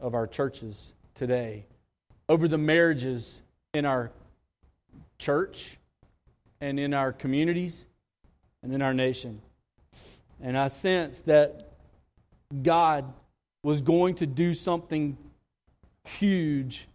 of 0.06 0.14
our 0.14 0.28
churches 0.28 0.94
today, 1.16 1.66
over 2.30 2.48
the 2.48 2.60
marriages 2.60 3.42
in 3.74 3.86
our 3.86 4.12
church 5.18 5.78
and 6.62 6.80
in 6.80 6.94
our 6.94 7.12
communities 7.12 7.88
and 8.62 8.72
in 8.72 8.84
our 8.84 8.94
nation. 8.94 9.42
And 10.40 10.56
I 10.56 10.68
sensed 10.68 11.26
that 11.26 11.72
God 12.62 13.12
was 13.64 13.82
going 13.82 14.14
to 14.16 14.28
do 14.28 14.54
something 14.54 15.18
huge 16.04 16.88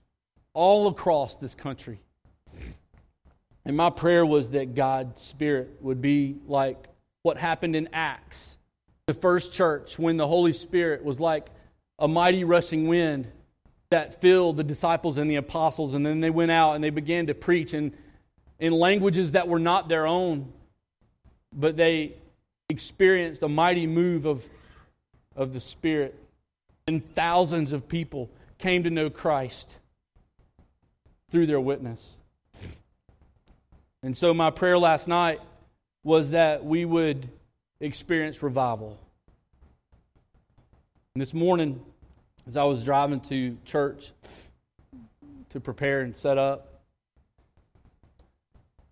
all 0.55 0.87
across 0.87 1.35
this 1.35 1.57
country. 1.57 1.99
And 3.65 3.77
my 3.77 3.91
prayer 3.91 4.25
was 4.25 4.53
that 4.53 4.77
God's 4.77 5.21
Spirit 5.21 5.79
would 5.81 6.01
be 6.01 6.37
like 6.47 6.87
what 7.23 7.39
happened 7.39 7.75
in 7.75 7.89
Acts, 7.93 8.57
the 9.09 9.15
first 9.15 9.53
church, 9.53 9.99
when 9.99 10.17
the 10.17 10.29
Holy 10.29 10.53
Spirit 10.53 11.03
was 11.03 11.19
like 11.19 11.49
a 12.01 12.09
mighty 12.09 12.43
rushing 12.43 12.89
wind 12.89 13.31
that 13.91 14.21
filled 14.21 14.57
the 14.57 14.65
disciples 14.65 15.19
and 15.19 15.31
the 15.31 15.37
apostles. 15.37 15.95
And 15.95 16.05
then 16.07 16.21
they 16.21 16.31
went 16.31 16.51
out 16.51 16.75
and 16.75 16.83
they 16.83 16.91
began 16.91 17.27
to 17.27 17.35
preach 17.35 17.75
in, 17.75 17.93
in 18.59 18.73
languages 18.73 19.33
that 19.33 19.47
were 19.47 19.59
not 19.59 19.89
their 19.89 20.07
own, 20.07 20.53
but 21.53 21.77
they 21.77 22.15
experienced 22.69 23.43
a 23.43 23.49
mighty 23.49 23.87
move 23.87 24.25
of, 24.25 24.49
of 25.37 25.53
the 25.53 25.61
Spirit. 25.61 26.19
And 26.87 27.05
thousands 27.05 27.73
of 27.73 27.89
people 27.89 28.31
came 28.59 28.85
to 28.85 28.91
know 28.91 29.11
Christ 29.11 29.79
through 31.31 31.47
their 31.47 31.61
witness. 31.61 32.17
And 34.03 34.17
so, 34.17 34.33
my 34.33 34.51
prayer 34.51 34.79
last 34.79 35.09
night 35.09 35.41
was 36.03 36.31
that 36.31 36.65
we 36.65 36.85
would 36.85 37.29
experience 37.81 38.43
revival. 38.43 38.99
And 41.15 41.21
this 41.21 41.35
morning, 41.35 41.85
as 42.47 42.57
I 42.57 42.65
was 42.65 42.85
driving 42.85 43.21
to 43.21 43.57
church 43.65 44.13
to 45.51 45.61
prepare 45.61 46.01
and 46.01 46.15
set 46.17 46.39
up, 46.39 46.83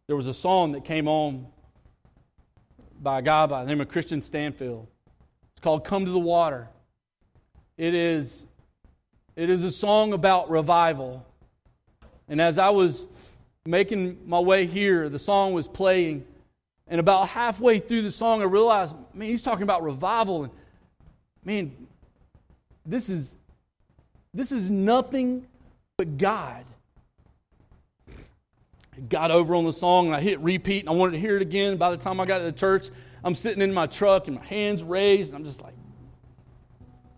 there 0.06 0.16
was 0.16 0.26
a 0.26 0.34
song 0.34 0.72
that 0.72 0.84
came 0.84 1.06
on 1.06 1.46
by 3.00 3.18
a 3.18 3.22
guy 3.22 3.46
by 3.46 3.62
the 3.62 3.68
name 3.68 3.80
of 3.80 3.88
Kristian 3.88 4.22
Stanfill. 4.22 4.86
It's 5.52 5.60
called 5.60 5.84
Come 5.84 6.04
to 6.04 6.10
the 6.10 6.18
Water. 6.18 6.68
It 7.76 7.94
is, 7.94 8.46
it 9.36 9.50
is 9.50 9.62
a 9.62 9.70
song 9.70 10.12
about 10.12 10.50
revival. 10.50 11.26
And 12.28 12.40
as 12.40 12.58
I 12.58 12.70
was 12.70 13.06
making 13.64 14.18
my 14.26 14.40
way 14.40 14.66
here, 14.66 15.08
the 15.08 15.18
song 15.18 15.52
was 15.52 15.68
playing. 15.68 16.24
And 16.86 17.00
about 17.00 17.28
halfway 17.28 17.78
through 17.78 18.02
the 18.02 18.10
song, 18.10 18.40
I 18.40 18.44
realized, 18.44 18.96
man, 19.12 19.28
he's 19.28 19.42
talking 19.42 19.62
about 19.62 19.82
revival. 19.82 20.44
And 20.44 20.52
man, 21.44 21.86
this 22.84 23.08
is 23.08 23.36
this 24.38 24.52
is 24.52 24.70
nothing 24.70 25.48
but 25.96 26.16
God. 26.16 26.64
Got 29.08 29.32
over 29.32 29.56
on 29.56 29.64
the 29.64 29.72
song 29.72 30.06
and 30.06 30.14
I 30.14 30.20
hit 30.20 30.38
repeat 30.38 30.80
and 30.80 30.88
I 30.88 30.92
wanted 30.92 31.12
to 31.12 31.18
hear 31.18 31.34
it 31.34 31.42
again. 31.42 31.76
By 31.76 31.90
the 31.90 31.96
time 31.96 32.20
I 32.20 32.24
got 32.24 32.38
to 32.38 32.44
the 32.44 32.52
church, 32.52 32.88
I'm 33.24 33.34
sitting 33.34 33.60
in 33.60 33.74
my 33.74 33.88
truck 33.88 34.28
and 34.28 34.36
my 34.36 34.44
hands 34.44 34.84
raised, 34.84 35.32
and 35.32 35.40
I'm 35.40 35.44
just 35.44 35.60
like, 35.60 35.74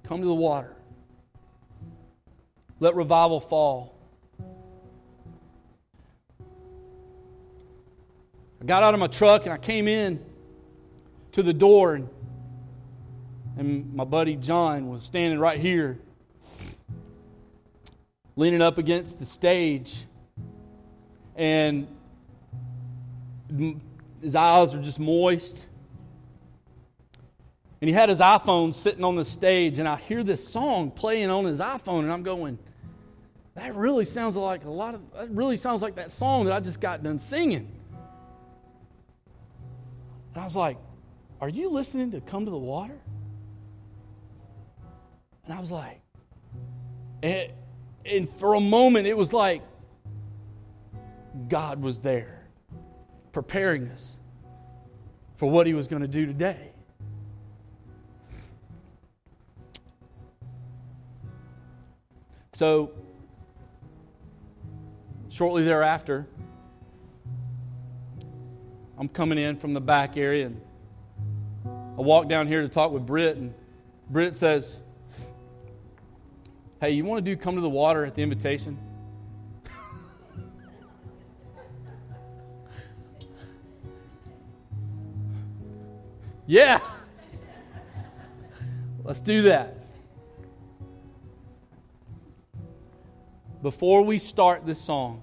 come 0.04 0.22
to 0.22 0.26
the 0.26 0.34
water. 0.34 0.74
Let 2.78 2.94
revival 2.94 3.38
fall. 3.38 3.94
I 8.62 8.64
got 8.64 8.82
out 8.82 8.94
of 8.94 9.00
my 9.00 9.08
truck 9.08 9.44
and 9.44 9.52
I 9.52 9.58
came 9.58 9.88
in 9.88 10.24
to 11.32 11.42
the 11.42 11.52
door, 11.52 11.96
and, 11.96 12.08
and 13.58 13.94
my 13.94 14.04
buddy 14.04 14.36
John 14.36 14.88
was 14.88 15.02
standing 15.02 15.38
right 15.38 15.60
here, 15.60 15.98
leaning 18.40 18.62
up 18.62 18.78
against 18.78 19.18
the 19.18 19.26
stage, 19.26 19.98
and 21.36 21.86
his 24.22 24.34
eyes 24.34 24.74
were 24.74 24.82
just 24.82 24.98
moist. 24.98 25.66
And 27.82 27.90
he 27.90 27.92
had 27.92 28.08
his 28.08 28.20
iPhone 28.20 28.72
sitting 28.72 29.04
on 29.04 29.16
the 29.16 29.26
stage, 29.26 29.78
and 29.78 29.86
I 29.86 29.96
hear 29.96 30.24
this 30.24 30.48
song 30.48 30.90
playing 30.90 31.28
on 31.28 31.44
his 31.44 31.60
iPhone, 31.60 32.00
and 32.00 32.10
I'm 32.10 32.22
going, 32.22 32.58
that 33.56 33.74
really 33.74 34.06
sounds 34.06 34.36
like 34.36 34.64
a 34.64 34.70
lot 34.70 34.94
of, 34.94 35.02
that 35.12 35.30
really 35.30 35.58
sounds 35.58 35.82
like 35.82 35.96
that 35.96 36.10
song 36.10 36.46
that 36.46 36.54
I 36.54 36.60
just 36.60 36.80
got 36.80 37.02
done 37.02 37.18
singing. 37.18 37.70
And 40.32 40.40
I 40.40 40.44
was 40.44 40.56
like, 40.56 40.78
Are 41.42 41.48
you 41.50 41.68
listening 41.68 42.12
to 42.12 42.22
Come 42.22 42.46
to 42.46 42.50
the 42.50 42.56
Water? 42.56 42.98
And 45.44 45.52
I 45.52 45.60
was 45.60 45.70
like, 45.70 46.00
and, 47.22 47.50
and 48.04 48.28
for 48.28 48.54
a 48.54 48.60
moment, 48.60 49.06
it 49.06 49.16
was 49.16 49.32
like 49.32 49.62
God 51.48 51.82
was 51.82 52.00
there 52.00 52.46
preparing 53.32 53.88
us 53.88 54.16
for 55.36 55.50
what 55.50 55.66
He 55.66 55.74
was 55.74 55.88
going 55.88 56.02
to 56.02 56.08
do 56.08 56.26
today. 56.26 56.72
So, 62.52 62.92
shortly 65.30 65.64
thereafter, 65.64 66.26
I'm 68.98 69.08
coming 69.08 69.38
in 69.38 69.56
from 69.56 69.72
the 69.72 69.80
back 69.80 70.18
area 70.18 70.46
and 70.46 70.60
I 71.64 72.02
walk 72.02 72.28
down 72.28 72.46
here 72.46 72.62
to 72.62 72.68
talk 72.68 72.92
with 72.92 73.06
Britt, 73.06 73.36
and 73.36 73.54
Britt 74.08 74.36
says, 74.36 74.82
Hey, 76.80 76.92
you 76.92 77.04
want 77.04 77.22
to 77.22 77.30
do 77.30 77.36
come 77.36 77.56
to 77.56 77.60
the 77.60 77.68
water 77.68 78.06
at 78.06 78.14
the 78.14 78.22
invitation? 78.22 78.78
yeah. 86.46 86.80
Let's 89.04 89.20
do 89.20 89.42
that. 89.42 89.76
Before 93.60 94.02
we 94.02 94.18
start 94.18 94.64
this 94.64 94.80
song, 94.80 95.20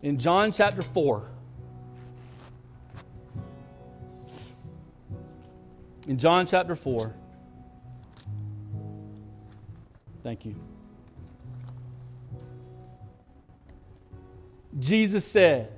in 0.00 0.16
John 0.16 0.52
chapter 0.52 0.82
4. 0.82 1.28
In 6.06 6.18
John 6.18 6.46
chapter 6.46 6.76
4. 6.76 7.16
Thank 10.22 10.44
you. 10.44 10.54
Jesus 14.78 15.24
said, 15.24 15.72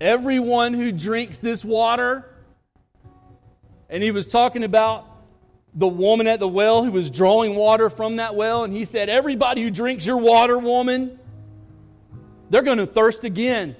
Everyone 0.00 0.74
who 0.74 0.90
drinks 0.90 1.38
this 1.38 1.64
water, 1.64 2.28
and 3.88 4.02
he 4.02 4.10
was 4.10 4.26
talking 4.26 4.64
about 4.64 5.06
the 5.74 5.86
woman 5.86 6.26
at 6.26 6.40
the 6.40 6.48
well 6.48 6.84
who 6.84 6.92
was 6.92 7.10
drawing 7.10 7.54
water 7.54 7.90
from 7.90 8.16
that 8.16 8.34
well, 8.34 8.64
and 8.64 8.72
he 8.72 8.84
said, 8.84 9.08
Everybody 9.08 9.62
who 9.62 9.70
drinks 9.70 10.04
your 10.04 10.18
water, 10.18 10.58
woman, 10.58 11.18
they're 12.50 12.62
going 12.62 12.78
to 12.78 12.86
thirst 12.86 13.24
again. 13.24 13.76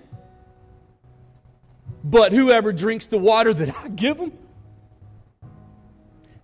But 2.05 2.33
whoever 2.33 2.73
drinks 2.73 3.07
the 3.07 3.19
water 3.19 3.55
that 3.55 3.75
I 3.77 3.89
give 3.89 4.19
them 4.19 4.33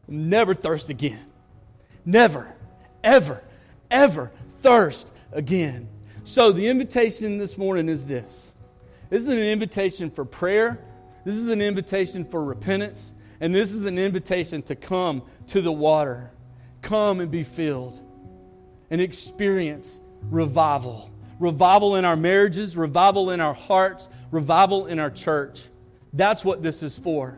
will 0.07 0.15
never 0.15 0.55
thirst 0.55 0.89
again. 0.89 1.30
Never, 2.05 2.53
ever, 3.05 3.43
ever 3.91 4.33
thirst 4.59 5.13
again. 5.33 5.89
So 6.25 6.53
the 6.53 6.69
invitation 6.69 7.39
this 7.39 7.57
morning 7.59 7.89
is 7.89 8.05
this 8.05 8.55
this 9.09 9.23
is 9.23 9.29
an 9.29 9.39
invitation 9.39 10.11
for 10.11 10.25
prayer, 10.25 10.79
this 11.25 11.37
is 11.37 11.49
an 11.49 11.61
invitation 11.61 12.25
for 12.25 12.45
repentance, 12.45 13.13
and 13.41 13.55
this 13.55 13.73
is 13.73 13.85
an 13.85 13.99
invitation 13.99 14.63
to 14.63 14.77
come 14.77 15.23
to 15.49 15.61
the 15.61 15.73
water. 15.73 16.31
Come 16.83 17.21
and 17.21 17.31
be 17.31 17.43
filled 17.43 18.01
and 18.91 19.01
experience 19.01 20.01
revival 20.23 21.11
revival 21.41 21.97
in 21.97 22.05
our 22.05 22.17
marriages, 22.17 22.77
revival 22.77 23.31
in 23.31 23.41
our 23.41 23.55
hearts, 23.55 24.09
revival 24.31 24.87
in 24.87 25.01
our 25.01 25.11
church. 25.11 25.65
That's 26.13 26.45
what 26.45 26.63
this 26.63 26.83
is 26.83 26.97
for. 26.99 27.37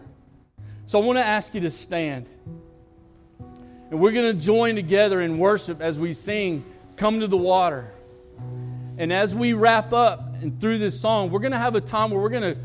So 0.87 1.01
I 1.01 1.07
want 1.07 1.19
to 1.19 1.25
ask 1.25 1.55
you 1.55 1.61
to 1.63 1.71
stand. 1.71 2.29
And 3.93 4.01
we're 4.01 4.13
going 4.13 4.35
to 4.35 4.43
join 4.43 4.75
together 4.75 5.21
in 5.21 5.37
worship 5.37 5.83
as 5.83 6.01
we 6.01 6.15
sing, 6.15 6.65
Come 6.97 7.21
to 7.21 7.27
the 7.27 7.37
Water. 7.37 7.93
And 8.97 9.13
as 9.13 9.35
we 9.35 9.53
wrap 9.53 9.93
up 9.93 10.33
and 10.41 10.59
through 10.59 10.79
this 10.79 10.99
song, 10.99 11.31
we're 11.31 11.41
going 11.41 11.53
to 11.53 11.59
have 11.59 11.75
a 11.75 11.81
time 11.83 12.11
where 12.11 12.19
we're 12.19 12.31
going 12.31 12.55
to 12.55 12.57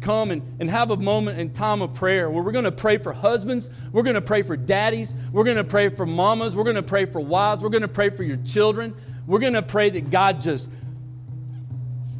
come 0.00 0.32
and, 0.32 0.42
and 0.58 0.68
have 0.68 0.90
a 0.90 0.96
moment 0.96 1.38
and 1.38 1.54
time 1.54 1.80
of 1.80 1.94
prayer 1.94 2.28
where 2.28 2.42
we're 2.42 2.50
going 2.50 2.64
to 2.64 2.72
pray 2.72 2.98
for 2.98 3.12
husbands, 3.12 3.70
we're 3.92 4.02
going 4.02 4.16
to 4.16 4.20
pray 4.20 4.42
for 4.42 4.56
daddies, 4.56 5.14
we're 5.30 5.44
going 5.44 5.58
to 5.58 5.62
pray 5.62 5.88
for 5.88 6.04
mamas, 6.04 6.56
we're 6.56 6.64
going 6.64 6.74
to 6.74 6.82
pray 6.82 7.04
for 7.04 7.20
wives, 7.20 7.62
we're 7.62 7.70
going 7.70 7.82
to 7.82 7.86
pray 7.86 8.10
for 8.10 8.24
your 8.24 8.38
children, 8.38 8.96
we're 9.28 9.38
going 9.38 9.52
to 9.52 9.62
pray 9.62 9.90
that 9.90 10.10
God 10.10 10.40
just 10.40 10.68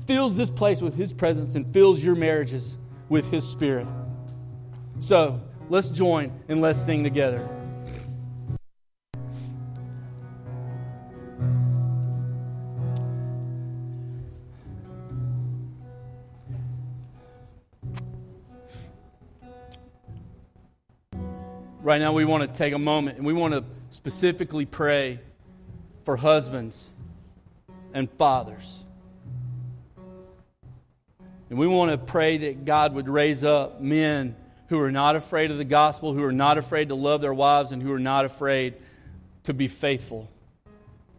fills 0.06 0.36
this 0.36 0.48
place 0.48 0.80
with 0.80 0.96
His 0.96 1.12
presence 1.12 1.56
and 1.56 1.66
fills 1.72 2.04
your 2.04 2.14
marriages 2.14 2.76
with 3.08 3.32
His 3.32 3.42
Spirit. 3.42 3.88
So 5.00 5.40
let's 5.68 5.88
join 5.88 6.30
and 6.46 6.60
let's 6.60 6.80
sing 6.80 7.02
together. 7.02 7.61
Right 21.82 22.00
now 22.00 22.12
we 22.12 22.24
want 22.24 22.42
to 22.42 22.58
take 22.58 22.72
a 22.72 22.78
moment 22.78 23.18
and 23.18 23.26
we 23.26 23.32
want 23.32 23.54
to 23.54 23.64
specifically 23.90 24.64
pray 24.64 25.18
for 26.04 26.16
husbands 26.16 26.92
and 27.92 28.10
fathers. 28.10 28.84
And 31.50 31.58
we 31.58 31.66
want 31.66 31.90
to 31.90 31.98
pray 31.98 32.38
that 32.38 32.64
God 32.64 32.94
would 32.94 33.08
raise 33.08 33.44
up 33.44 33.80
men 33.80 34.36
who 34.68 34.80
are 34.80 34.90
not 34.90 35.16
afraid 35.16 35.50
of 35.50 35.58
the 35.58 35.64
gospel, 35.64 36.14
who 36.14 36.24
are 36.24 36.32
not 36.32 36.56
afraid 36.56 36.88
to 36.88 36.94
love 36.94 37.20
their 37.20 37.34
wives, 37.34 37.72
and 37.72 37.82
who 37.82 37.92
are 37.92 37.98
not 37.98 38.24
afraid 38.24 38.74
to 39.42 39.52
be 39.52 39.68
faithful 39.68 40.30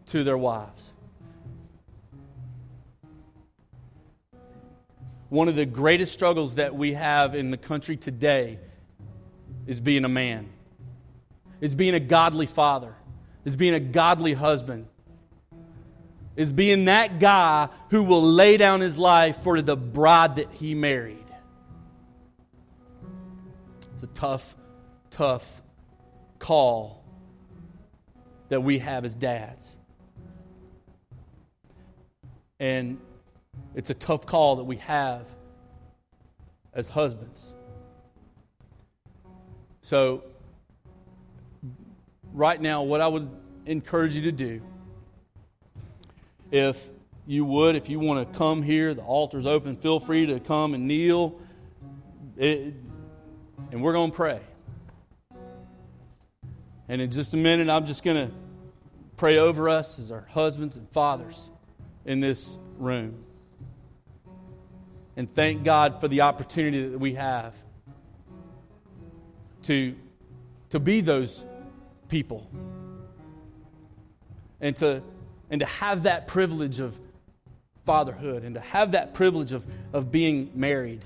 to 0.06 0.24
their 0.24 0.36
wives. 0.36 0.92
One 5.28 5.48
of 5.48 5.54
the 5.54 5.66
greatest 5.66 6.12
struggles 6.12 6.56
that 6.56 6.74
we 6.74 6.94
have 6.94 7.34
in 7.34 7.50
the 7.50 7.56
country 7.56 7.96
today 7.96 8.58
is 9.66 9.80
being 9.80 10.04
a 10.04 10.08
man, 10.08 10.48
is 11.64 11.74
being 11.74 11.94
a 11.94 12.00
godly 12.00 12.44
father, 12.44 12.94
is 13.46 13.56
being 13.56 13.72
a 13.72 13.80
godly 13.80 14.34
husband, 14.34 14.86
is 16.36 16.52
being 16.52 16.84
that 16.84 17.18
guy 17.18 17.70
who 17.88 18.02
will 18.02 18.22
lay 18.22 18.58
down 18.58 18.82
his 18.82 18.98
life 18.98 19.42
for 19.42 19.62
the 19.62 19.74
bride 19.74 20.36
that 20.36 20.52
he 20.52 20.74
married. 20.74 21.24
It's 23.94 24.02
a 24.02 24.08
tough, 24.08 24.54
tough 25.08 25.62
call 26.38 27.02
that 28.50 28.60
we 28.60 28.80
have 28.80 29.06
as 29.06 29.14
dads. 29.14 29.74
And 32.60 33.00
it's 33.74 33.88
a 33.88 33.94
tough 33.94 34.26
call 34.26 34.56
that 34.56 34.64
we 34.64 34.76
have 34.76 35.26
as 36.74 36.88
husbands. 36.88 37.54
So, 39.80 40.24
right 42.34 42.60
now, 42.60 42.82
what 42.82 43.00
I 43.00 43.08
would 43.08 43.30
encourage 43.64 44.14
you 44.14 44.22
to 44.22 44.32
do, 44.32 44.60
if 46.50 46.90
you 47.26 47.44
would, 47.46 47.76
if 47.76 47.88
you 47.88 47.98
want 47.98 48.30
to 48.30 48.38
come 48.38 48.62
here, 48.62 48.92
the 48.92 49.02
altar's 49.02 49.46
open, 49.46 49.76
feel 49.76 49.98
free 49.98 50.26
to 50.26 50.40
come 50.40 50.74
and 50.74 50.86
kneel. 50.86 51.40
It, 52.36 52.74
and 53.70 53.82
we're 53.82 53.94
going 53.94 54.10
to 54.10 54.16
pray. 54.16 54.40
And 56.88 57.00
in 57.00 57.10
just 57.10 57.32
a 57.32 57.38
minute, 57.38 57.70
I'm 57.70 57.86
just 57.86 58.02
going 58.02 58.28
to 58.28 58.34
pray 59.16 59.38
over 59.38 59.68
us 59.70 59.98
as 59.98 60.12
our 60.12 60.26
husbands 60.30 60.76
and 60.76 60.90
fathers 60.90 61.50
in 62.04 62.20
this 62.20 62.58
room. 62.76 63.24
And 65.16 65.30
thank 65.30 65.62
God 65.62 66.00
for 66.00 66.08
the 66.08 66.22
opportunity 66.22 66.88
that 66.88 66.98
we 66.98 67.14
have 67.14 67.54
to, 69.62 69.94
to 70.70 70.80
be 70.80 71.00
those 71.00 71.46
people 72.08 72.50
and 74.60 74.76
to, 74.76 75.02
and 75.50 75.60
to 75.60 75.66
have 75.66 76.04
that 76.04 76.26
privilege 76.26 76.80
of 76.80 76.98
fatherhood 77.84 78.44
and 78.44 78.54
to 78.54 78.60
have 78.60 78.92
that 78.92 79.14
privilege 79.14 79.52
of, 79.52 79.66
of 79.92 80.10
being 80.10 80.50
married. 80.54 81.04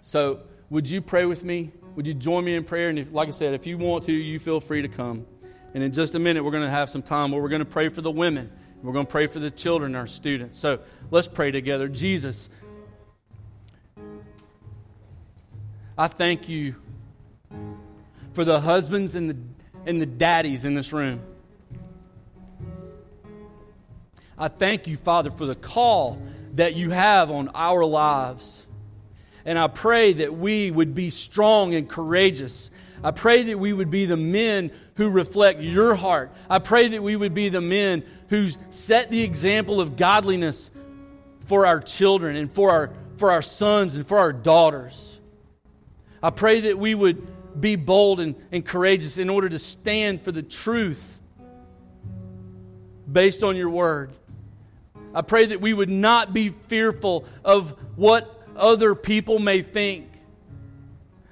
So, 0.00 0.40
would 0.70 0.88
you 0.88 1.00
pray 1.00 1.26
with 1.26 1.44
me? 1.44 1.70
Would 1.96 2.06
you 2.06 2.14
join 2.14 2.44
me 2.44 2.54
in 2.54 2.64
prayer? 2.64 2.88
And 2.88 2.98
if, 2.98 3.12
like 3.12 3.28
I 3.28 3.32
said, 3.32 3.54
if 3.54 3.66
you 3.66 3.76
want 3.76 4.04
to, 4.04 4.12
you 4.12 4.38
feel 4.38 4.60
free 4.60 4.82
to 4.82 4.88
come. 4.88 5.26
And 5.74 5.82
in 5.82 5.92
just 5.92 6.14
a 6.14 6.18
minute, 6.18 6.44
we're 6.44 6.50
going 6.50 6.64
to 6.64 6.70
have 6.70 6.88
some 6.88 7.02
time 7.02 7.30
where 7.30 7.42
we're 7.42 7.48
going 7.48 7.58
to 7.60 7.66
pray 7.66 7.88
for 7.88 8.00
the 8.00 8.10
women. 8.10 8.50
We're 8.82 8.92
going 8.92 9.06
to 9.06 9.10
pray 9.10 9.26
for 9.26 9.38
the 9.38 9.50
children, 9.50 9.94
our 9.94 10.06
students. 10.06 10.58
So 10.58 10.80
let's 11.10 11.28
pray 11.28 11.50
together. 11.50 11.88
Jesus, 11.88 12.48
I 15.96 16.06
thank 16.06 16.48
you 16.48 16.76
for 18.38 18.44
the 18.44 18.60
husbands 18.60 19.16
and 19.16 19.30
the, 19.30 19.36
and 19.84 20.00
the 20.00 20.06
daddies 20.06 20.64
in 20.64 20.74
this 20.74 20.92
room. 20.92 21.20
I 24.38 24.46
thank 24.46 24.86
you, 24.86 24.96
Father, 24.96 25.32
for 25.32 25.44
the 25.44 25.56
call 25.56 26.22
that 26.52 26.76
you 26.76 26.90
have 26.90 27.32
on 27.32 27.50
our 27.52 27.84
lives. 27.84 28.64
And 29.44 29.58
I 29.58 29.66
pray 29.66 30.12
that 30.12 30.34
we 30.34 30.70
would 30.70 30.94
be 30.94 31.10
strong 31.10 31.74
and 31.74 31.88
courageous. 31.88 32.70
I 33.02 33.10
pray 33.10 33.42
that 33.42 33.58
we 33.58 33.72
would 33.72 33.90
be 33.90 34.04
the 34.04 34.16
men 34.16 34.70
who 34.94 35.10
reflect 35.10 35.60
your 35.60 35.96
heart. 35.96 36.30
I 36.48 36.60
pray 36.60 36.86
that 36.86 37.02
we 37.02 37.16
would 37.16 37.34
be 37.34 37.48
the 37.48 37.60
men 37.60 38.04
who 38.28 38.50
set 38.70 39.10
the 39.10 39.22
example 39.22 39.80
of 39.80 39.96
godliness 39.96 40.70
for 41.40 41.66
our 41.66 41.80
children 41.80 42.36
and 42.36 42.52
for 42.52 42.70
our, 42.70 42.92
for 43.16 43.32
our 43.32 43.42
sons 43.42 43.96
and 43.96 44.06
for 44.06 44.16
our 44.16 44.32
daughters. 44.32 45.18
I 46.22 46.30
pray 46.30 46.60
that 46.60 46.78
we 46.78 46.94
would 46.94 47.26
be 47.60 47.76
bold 47.76 48.20
and, 48.20 48.34
and 48.52 48.64
courageous 48.64 49.18
in 49.18 49.30
order 49.30 49.48
to 49.48 49.58
stand 49.58 50.22
for 50.22 50.32
the 50.32 50.42
truth 50.42 51.20
based 53.10 53.42
on 53.42 53.56
your 53.56 53.70
word. 53.70 54.12
I 55.14 55.22
pray 55.22 55.46
that 55.46 55.60
we 55.60 55.72
would 55.72 55.90
not 55.90 56.32
be 56.32 56.50
fearful 56.50 57.24
of 57.44 57.70
what 57.96 58.42
other 58.56 58.94
people 58.94 59.38
may 59.38 59.62
think, 59.62 60.06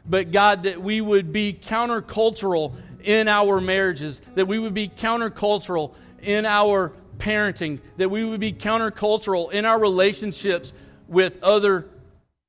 but 0.09 0.31
God, 0.31 0.63
that 0.63 0.81
we 0.81 1.01
would 1.01 1.33
be 1.33 1.53
countercultural 1.53 2.75
in 3.03 3.29
our 3.29 3.61
marriages, 3.61 4.21
that 4.35 4.49
we 4.49 4.59
would 4.59 4.75
be 4.75 4.89
countercultural 4.89 5.95
in 6.23 6.47
our 6.47 6.93
parenting, 7.19 7.81
that 7.97 8.11
we 8.11 8.25
would 8.25 8.41
be 8.41 8.53
countercultural 8.53 9.53
in 9.53 9.65
our 9.65 9.79
relationships 9.79 10.73
with 11.09 11.43
other 11.43 11.89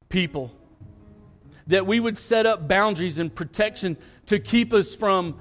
people, 0.10 0.52
that 1.68 1.86
we 1.86 2.00
would 2.00 2.18
set 2.18 2.46
up 2.46 2.68
boundaries 2.68 3.20
and 3.20 3.34
protection 3.34 3.98
to 4.28 4.40
keep 4.40 4.74
us 4.74 4.96
from 4.96 5.40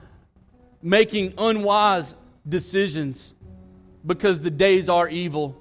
making 0.82 1.34
unwise 1.38 2.14
decisions 2.48 3.34
because 4.04 4.40
the 4.40 4.50
days 4.50 4.88
are 4.88 5.08
evil. 5.08 5.60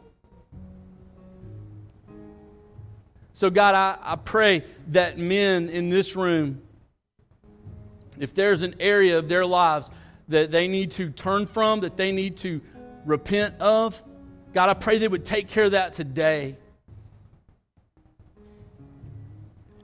So, 3.33 3.49
God, 3.49 3.75
I, 3.75 3.97
I 4.01 4.15
pray 4.15 4.63
that 4.89 5.17
men 5.17 5.69
in 5.69 5.89
this 5.89 6.15
room, 6.15 6.61
if 8.19 8.33
there's 8.33 8.61
an 8.61 8.75
area 8.79 9.17
of 9.19 9.27
their 9.27 9.45
lives 9.45 9.89
that 10.29 10.51
they 10.51 10.67
need 10.67 10.91
to 10.91 11.09
turn 11.09 11.45
from, 11.45 11.81
that 11.81 11.97
they 11.97 12.11
need 12.11 12.37
to 12.37 12.61
repent 13.05 13.59
of, 13.59 14.01
God, 14.53 14.69
I 14.69 14.73
pray 14.73 14.99
they 14.99 15.07
would 15.07 15.25
take 15.25 15.49
care 15.49 15.65
of 15.65 15.71
that 15.71 15.91
today. 15.91 16.55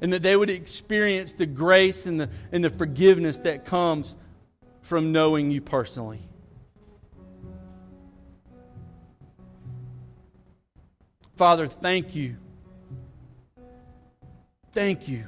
And 0.01 0.11
that 0.13 0.23
they 0.23 0.35
would 0.35 0.49
experience 0.49 1.33
the 1.33 1.45
grace 1.45 2.05
and 2.05 2.19
the, 2.19 2.29
and 2.51 2.63
the 2.63 2.69
forgiveness 2.69 3.39
that 3.39 3.65
comes 3.65 4.15
from 4.81 5.11
knowing 5.11 5.51
you 5.51 5.61
personally. 5.61 6.21
Father, 11.35 11.67
thank 11.67 12.15
you 12.15 12.37
Thank 14.71 15.09
you 15.09 15.25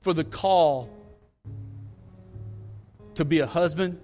for 0.00 0.14
the 0.14 0.24
call 0.24 0.88
to 3.16 3.24
be 3.24 3.40
a 3.40 3.46
husband 3.46 4.00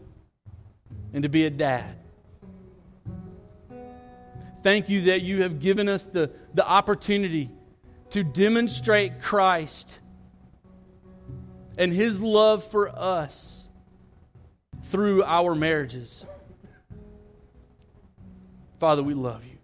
and 1.14 1.22
to 1.22 1.28
be 1.28 1.46
a 1.46 1.50
dad. 1.50 1.96
Thank 4.62 4.88
you 4.88 5.02
that 5.02 5.22
you 5.22 5.42
have 5.42 5.60
given 5.60 5.88
us 5.88 6.04
the, 6.04 6.30
the 6.52 6.66
opportunity 6.66 7.50
to 8.14 8.22
demonstrate 8.22 9.20
Christ 9.20 9.98
and 11.76 11.92
his 11.92 12.22
love 12.22 12.62
for 12.62 12.88
us 12.88 13.66
through 14.84 15.24
our 15.24 15.56
marriages. 15.56 16.24
Father, 18.78 19.02
we 19.02 19.14
love 19.14 19.44
you. 19.44 19.58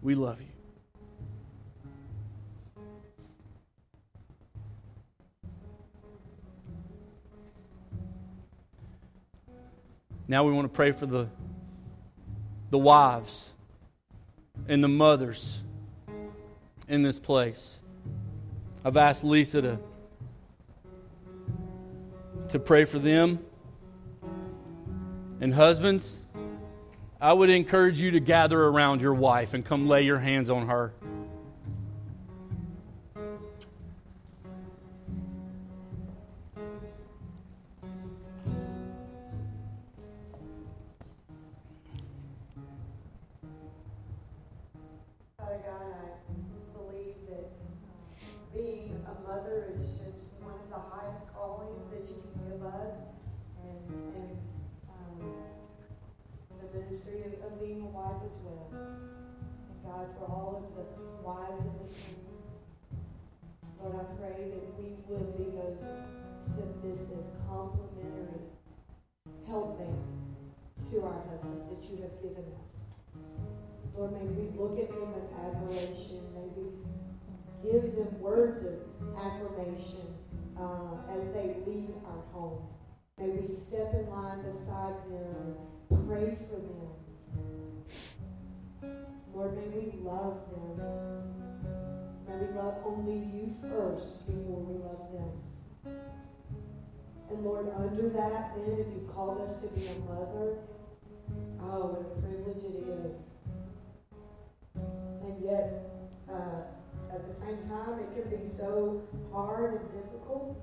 We 0.00 0.14
love 0.14 0.40
you. 0.40 0.46
Now 10.26 10.44
we 10.44 10.52
want 10.52 10.64
to 10.64 10.74
pray 10.74 10.92
for 10.92 11.04
the, 11.04 11.28
the 12.70 12.78
wives 12.78 13.52
and 14.68 14.82
the 14.82 14.88
mothers 14.88 15.62
in 16.88 17.02
this 17.02 17.18
place. 17.18 17.80
I've 18.84 18.96
asked 18.96 19.24
Lisa 19.24 19.62
to, 19.62 19.78
to 22.50 22.58
pray 22.58 22.84
for 22.84 22.98
them. 22.98 23.40
And 25.40 25.52
husbands, 25.52 26.20
I 27.20 27.32
would 27.32 27.50
encourage 27.50 28.00
you 28.00 28.12
to 28.12 28.20
gather 28.20 28.62
around 28.62 29.00
your 29.00 29.14
wife 29.14 29.54
and 29.54 29.64
come 29.64 29.88
lay 29.88 30.02
your 30.02 30.18
hands 30.18 30.50
on 30.50 30.68
her. 30.68 30.92
mother 49.56 49.72
is 49.78 49.88
just 50.04 50.36
one 50.44 50.54
of 50.60 50.68
the 50.68 50.82
highest 50.92 51.32
callings 51.32 51.88
that 51.90 52.04
you 52.04 52.20
can 52.20 52.36
give 52.44 52.62
us. 52.66 53.16
And, 53.64 53.88
and 54.14 54.36
um, 54.92 55.32
the 56.60 56.78
ministry 56.78 57.24
of, 57.24 57.32
of, 57.40 57.60
being 57.60 57.80
a 57.82 57.86
wife 57.86 58.20
as 58.28 58.36
well. 58.44 58.68
And 58.72 59.78
God, 59.82 60.12
for 60.18 60.24
all 60.28 60.52
of 60.60 60.76
the 60.76 60.84
wives 61.24 61.64
in 61.64 61.72
this 61.86 62.12
room, 62.12 62.36
Lord, 63.80 63.96
I 63.96 64.04
pray 64.20 64.52
that 64.52 64.66
we 64.76 65.00
would 65.08 65.36
be 65.36 65.56
those 65.56 65.84
submissive, 66.44 67.24
complementary, 67.48 68.52
helpmate 69.48 70.04
to 70.90 71.02
our 71.02 71.22
husbands 71.32 71.64
that 71.70 71.80
you 71.90 72.02
have 72.02 72.16
given 72.22 72.44
us. 72.60 72.76
Lord, 73.96 74.12
may 74.12 74.26
we 74.28 74.52
look 74.52 74.78
at 74.78 74.95
We 89.56 90.00
love 90.02 90.38
them. 90.50 90.80
May 92.28 92.46
we 92.46 92.54
love 92.54 92.74
only 92.84 93.16
you 93.16 93.50
first 93.62 94.26
before 94.26 94.60
we 94.60 94.74
love 94.84 95.12
them. 95.12 95.94
And 97.30 97.42
Lord, 97.42 97.72
under 97.74 98.10
that, 98.10 98.54
then, 98.54 98.80
if 98.80 98.86
you've 98.94 99.14
called 99.14 99.40
us 99.40 99.62
to 99.62 99.68
be 99.68 99.86
a 99.86 99.98
mother, 100.00 100.58
oh, 101.60 101.86
what 101.86 102.02
a 102.02 102.20
privilege 102.20 102.64
it 102.64 102.86
is. 103.06 103.22
And 105.24 105.42
yet, 105.42 105.88
uh, 106.30 107.14
at 107.14 107.26
the 107.26 107.34
same 107.34 107.58
time, 107.66 107.98
it 107.98 108.12
can 108.14 108.38
be 108.38 108.48
so 108.48 109.02
hard 109.32 109.80
and 109.80 109.90
difficult. 109.92 110.60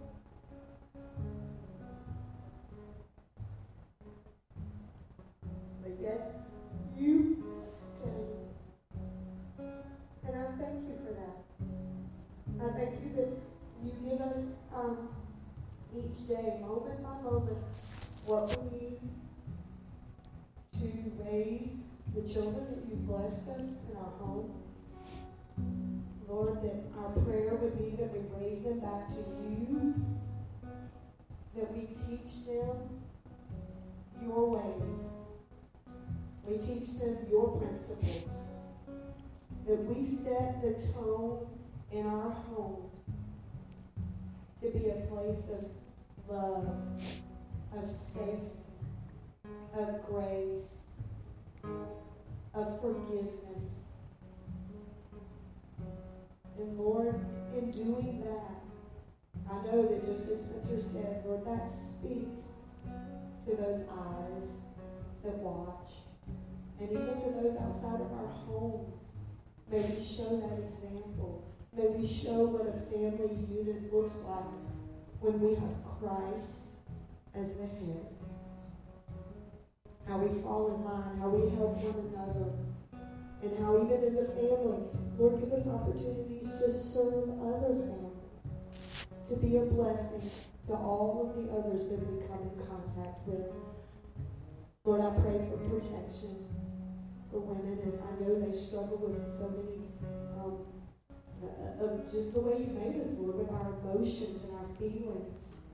But 5.81 5.97
yet, 5.99 6.45
you 6.95 7.32
I 10.53 10.55
thank 10.55 10.87
you 10.87 10.97
for 11.03 11.13
that. 11.13 11.37
I 12.63 12.77
thank 12.77 13.01
you 13.03 13.09
that 13.15 13.29
you 13.83 13.91
give 14.07 14.21
us 14.21 14.57
um, 14.75 15.09
each 15.95 16.27
day, 16.27 16.59
moment 16.61 17.01
by 17.01 17.21
moment, 17.21 17.57
what 18.25 18.55
we 18.71 18.77
need 18.77 18.99
to 20.79 21.11
raise 21.23 21.71
the 22.13 22.21
children 22.21 22.67
that 22.69 22.83
you've 22.87 23.07
blessed 23.07 23.49
us 23.49 23.89
in 23.89 23.97
our 23.97 24.11
home. 24.19 24.51
Lord, 26.27 26.61
that 26.61 26.83
our 26.99 27.09
prayer 27.23 27.55
would 27.55 27.77
be 27.77 27.95
that 27.97 28.13
we 28.13 28.45
raise 28.45 28.63
them 28.63 28.79
back 28.79 29.09
to 29.09 29.21
you, 29.21 29.95
that 31.55 31.73
we 31.73 31.87
teach 31.87 32.45
them 32.45 33.01
your 34.21 34.51
ways, 34.51 34.99
we 36.45 36.57
teach 36.57 36.99
them 36.99 37.17
your 37.29 37.57
principles, 37.57 38.25
that 39.65 39.85
we 39.85 40.03
set 40.03 40.61
the 40.61 40.73
tone 40.93 41.47
in 41.91 42.05
our 42.05 42.29
home 42.29 42.89
to 44.61 44.69
be 44.69 44.89
a 44.89 45.05
place 45.07 45.49
of 45.51 45.65
love, 46.29 46.67
of 47.75 47.89
safety, 47.89 48.39
of 49.77 50.05
grace, 50.05 50.77
of 52.53 52.81
forgiveness. 52.81 53.79
And 56.57 56.77
Lord, 56.77 57.15
in 57.55 57.71
doing 57.71 58.23
that, 58.25 58.61
I 59.49 59.65
know 59.65 59.87
that 59.87 60.05
just 60.05 60.29
as 60.29 60.45
Spencer 60.45 60.81
said, 60.81 61.23
Lord, 61.25 61.45
that 61.45 61.71
speaks 61.71 62.53
to 63.45 63.55
those 63.55 63.85
eyes 63.89 64.61
that 65.23 65.37
watch, 65.37 65.91
and 66.79 66.89
even 66.89 67.21
to 67.21 67.41
those 67.41 67.57
outside 67.57 68.01
of 68.01 68.11
our 68.11 68.27
homes. 68.27 69.02
May 69.73 69.79
we 69.79 70.05
show 70.05 70.37
that 70.37 70.69
example. 70.69 71.49
May 71.75 71.87
we 71.87 72.07
show 72.07 72.45
what 72.45 72.69
a 72.69 72.77
family 72.93 73.41
unit 73.49 73.91
looks 73.91 74.21
like 74.29 74.53
when 75.19 75.41
we 75.41 75.55
have 75.55 75.81
Christ 75.97 76.85
as 77.33 77.57
the 77.57 77.65
head. 77.65 78.05
How 80.07 80.19
we 80.19 80.39
fall 80.43 80.77
in 80.77 80.85
line, 80.85 81.17
how 81.17 81.29
we 81.29 81.49
help 81.57 81.73
one 81.73 82.05
another, 82.05 82.53
and 83.41 83.57
how 83.57 83.81
even 83.81 83.97
as 84.05 84.21
a 84.21 84.29
family, 84.37 84.93
Lord, 85.17 85.41
give 85.41 85.49
us 85.49 85.65
opportunities 85.65 86.53
to 86.53 86.69
serve 86.69 87.33
other 87.41 87.73
families, 87.73 88.29
to 89.25 89.35
be 89.41 89.57
a 89.57 89.65
blessing 89.65 90.53
to 90.69 90.73
all 90.77 91.25
of 91.25 91.33
the 91.33 91.49
others 91.49 91.89
that 91.89 91.97
we 91.97 92.21
come 92.29 92.45
in 92.45 92.61
contact 92.61 93.25
with. 93.25 93.49
Lord, 94.85 95.01
I 95.01 95.09
pray 95.17 95.41
for 95.49 95.57
protection 95.65 96.42
for 97.33 97.39
women 97.41 97.81
as 97.89 97.97
I 97.97 98.13
know 98.21 98.37
they 98.37 98.55
struggle 98.55 99.09
with 99.09 99.25
so 99.33 99.49
many 99.57 99.89
um, 100.37 100.69
uh, 101.41 101.83
of 101.83 102.05
just 102.05 102.31
the 102.35 102.41
way 102.41 102.61
you 102.61 102.69
made 102.77 103.01
us, 103.01 103.17
Lord, 103.17 103.41
with 103.41 103.49
our 103.49 103.73
emotions 103.81 104.45
and 104.45 104.53
our 104.53 104.69
feelings. 104.77 105.65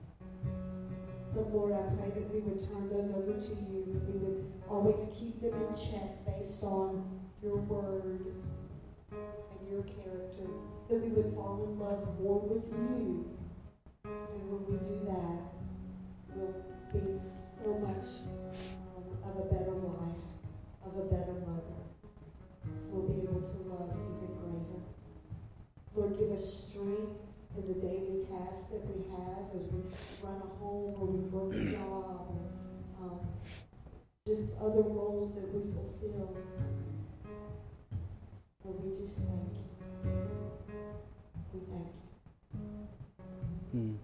But 1.34 1.52
Lord, 1.52 1.76
I 1.76 1.84
pray 2.00 2.10
that 2.16 2.32
we 2.32 2.40
would 2.40 2.64
turn 2.64 2.88
those 2.88 3.12
over 3.12 3.36
to 3.36 3.54
you, 3.68 3.84
that 3.92 4.02
we 4.08 4.16
would 4.24 4.52
always 4.68 5.12
keep 5.12 5.40
them 5.42 5.52
in 5.52 5.76
check 5.76 6.24
based 6.24 6.64
on 6.64 7.20
your 7.42 7.56
word 7.56 8.24
and 9.12 9.62
your 9.70 9.82
character, 9.84 10.48
that 10.88 10.96
we 10.96 11.08
would 11.12 11.34
fall 11.34 11.60
in 11.68 11.78
love 11.78 12.08
more 12.20 12.40
with 12.40 12.72
you. 12.72 13.36
And 14.04 14.42
when 14.48 14.64
we 14.64 14.80
do 14.88 15.04
that, 15.12 15.44
we'll 16.34 16.56
be 16.88 17.20
so 17.20 17.78
much 17.78 18.24
um, 18.96 19.04
of 19.28 19.44
a 19.44 19.54
better 19.54 19.76
life, 19.76 20.29
of 20.90 20.96
a 20.96 21.06
better 21.06 21.38
mother. 21.46 21.78
We'll 22.90 23.06
be 23.06 23.22
able 23.22 23.42
to 23.42 23.58
love 23.70 23.90
even 23.94 24.34
greater. 24.42 24.82
Lord, 25.94 26.18
give 26.18 26.32
us 26.32 26.70
strength 26.70 27.22
in 27.56 27.62
the 27.64 27.74
daily 27.74 28.18
tasks 28.18 28.70
that 28.72 28.82
we 28.86 29.06
have 29.10 29.54
as 29.54 29.70
we 29.70 29.80
run 30.26 30.42
a 30.42 30.50
home 30.58 30.94
or 30.98 31.06
we 31.06 31.20
work 31.30 31.52
a 31.54 31.72
job 31.72 32.26
or 32.30 32.42
um, 33.00 33.20
just 34.26 34.56
other 34.60 34.82
roles 34.82 35.34
that 35.34 35.46
we 35.54 35.60
fulfill. 35.72 36.36
Lord, 38.64 38.84
we 38.84 38.90
just 38.90 39.16
thank 39.28 39.52
you. 39.54 40.10
We 41.54 41.60
thank 41.70 41.88
you. 43.74 43.80
Hmm. 43.80 43.94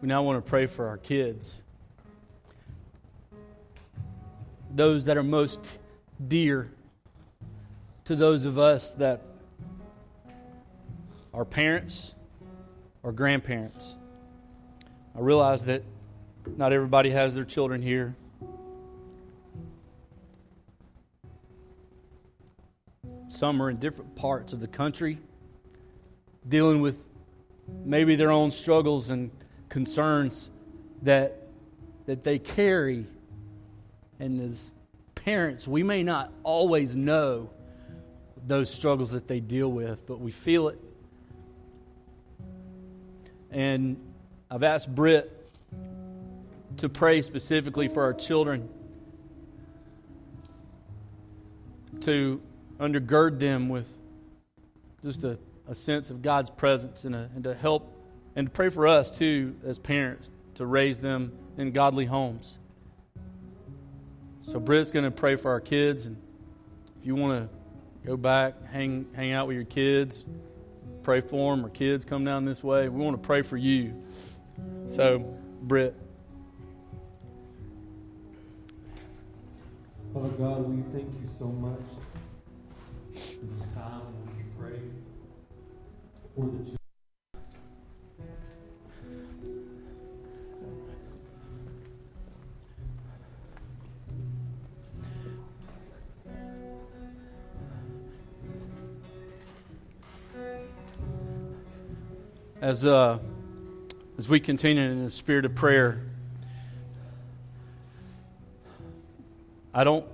We 0.00 0.08
now 0.08 0.22
want 0.22 0.42
to 0.42 0.48
pray 0.48 0.66
for 0.66 0.86
our 0.88 0.98
kids. 0.98 1.62
Those 4.74 5.04
that 5.04 5.16
are 5.16 5.22
most 5.22 5.78
dear 6.26 6.68
to 8.06 8.16
those 8.16 8.44
of 8.44 8.58
us 8.58 8.94
that 8.96 9.22
are 11.32 11.44
parents 11.44 12.14
or 13.04 13.12
grandparents. 13.12 13.94
I 15.16 15.20
realize 15.20 15.64
that 15.66 15.84
not 16.56 16.72
everybody 16.72 17.10
has 17.10 17.34
their 17.34 17.44
children 17.44 17.82
here. 17.82 18.16
Some 23.28 23.62
are 23.62 23.70
in 23.70 23.76
different 23.76 24.16
parts 24.16 24.52
of 24.52 24.60
the 24.60 24.68
country 24.68 25.18
dealing 26.48 26.80
with 26.80 27.04
maybe 27.84 28.16
their 28.16 28.30
own 28.30 28.50
struggles 28.50 29.08
and 29.08 29.30
concerns 29.68 30.50
that, 31.02 31.46
that 32.06 32.24
they 32.24 32.38
carry. 32.38 33.06
And 34.24 34.40
as 34.40 34.70
parents, 35.14 35.68
we 35.68 35.82
may 35.82 36.02
not 36.02 36.32
always 36.44 36.96
know 36.96 37.50
those 38.46 38.72
struggles 38.72 39.10
that 39.10 39.28
they 39.28 39.38
deal 39.38 39.70
with, 39.70 40.06
but 40.06 40.18
we 40.18 40.30
feel 40.30 40.68
it. 40.68 40.78
And 43.50 43.98
I've 44.50 44.62
asked 44.62 44.94
Britt 44.94 45.30
to 46.78 46.88
pray 46.88 47.20
specifically 47.20 47.86
for 47.86 48.02
our 48.02 48.14
children, 48.14 48.66
to 52.00 52.40
undergird 52.80 53.38
them 53.38 53.68
with 53.68 53.94
just 55.02 55.22
a, 55.24 55.38
a 55.68 55.74
sense 55.74 56.08
of 56.08 56.22
God's 56.22 56.48
presence 56.48 57.04
and, 57.04 57.14
a, 57.14 57.28
and 57.34 57.44
to 57.44 57.54
help 57.54 57.94
and 58.34 58.46
to 58.46 58.50
pray 58.50 58.70
for 58.70 58.86
us 58.86 59.10
too 59.10 59.54
as 59.66 59.78
parents 59.78 60.30
to 60.54 60.64
raise 60.64 61.00
them 61.00 61.36
in 61.58 61.72
godly 61.72 62.06
homes. 62.06 62.58
So 64.44 64.60
Britt's 64.60 64.90
going 64.90 65.04
to 65.04 65.10
pray 65.10 65.36
for 65.36 65.50
our 65.50 65.60
kids, 65.60 66.06
and 66.06 66.16
if 67.00 67.06
you 67.06 67.14
want 67.16 67.50
to 67.50 67.56
Go 68.04 68.18
back, 68.18 68.62
hang, 68.66 69.06
hang 69.14 69.32
out 69.32 69.46
with 69.46 69.56
your 69.56 69.64
kids, 69.64 70.22
pray 71.02 71.22
for 71.22 71.56
them, 71.56 71.64
or 71.64 71.70
kids 71.70 72.04
come 72.04 72.22
down 72.22 72.44
this 72.44 72.62
way. 72.62 72.86
We 72.90 73.02
want 73.02 73.20
to 73.20 73.26
pray 73.26 73.40
for 73.40 73.56
you. 73.56 73.94
So, 74.86 75.20
Britt. 75.62 75.94
Father 80.12 80.28
God, 80.28 80.68
we 80.68 80.82
thank 80.92 81.14
you 81.14 81.30
so 81.38 81.46
much 81.46 81.80
for 83.14 83.46
this 83.46 83.74
time 83.74 84.02
when 84.02 84.36
we 84.36 84.44
pray 84.58 84.80
for 86.36 86.44
the 86.44 86.58
children. 86.58 86.83
As, 102.64 102.82
uh, 102.86 103.18
as 104.16 104.26
we 104.26 104.40
continue 104.40 104.82
in 104.84 105.04
the 105.04 105.10
spirit 105.10 105.44
of 105.44 105.54
prayer, 105.54 106.00
I 109.74 109.84
don't 109.84 110.06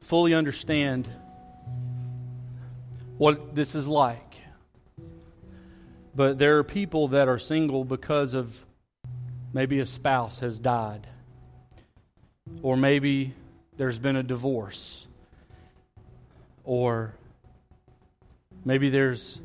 fully 0.00 0.32
understand 0.32 1.08
what 3.16 3.52
this 3.52 3.74
is 3.74 3.88
like. 3.88 4.36
But 6.14 6.38
there 6.38 6.58
are 6.58 6.62
people 6.62 7.08
that 7.08 7.26
are 7.26 7.36
single 7.36 7.84
because 7.84 8.32
of 8.32 8.64
maybe 9.52 9.80
a 9.80 9.86
spouse 9.86 10.38
has 10.38 10.60
died, 10.60 11.04
or 12.62 12.76
maybe 12.76 13.34
there's 13.76 13.98
been 13.98 14.14
a 14.14 14.22
divorce, 14.22 15.08
or 16.62 17.12
maybe 18.64 18.88
there's 18.88 19.40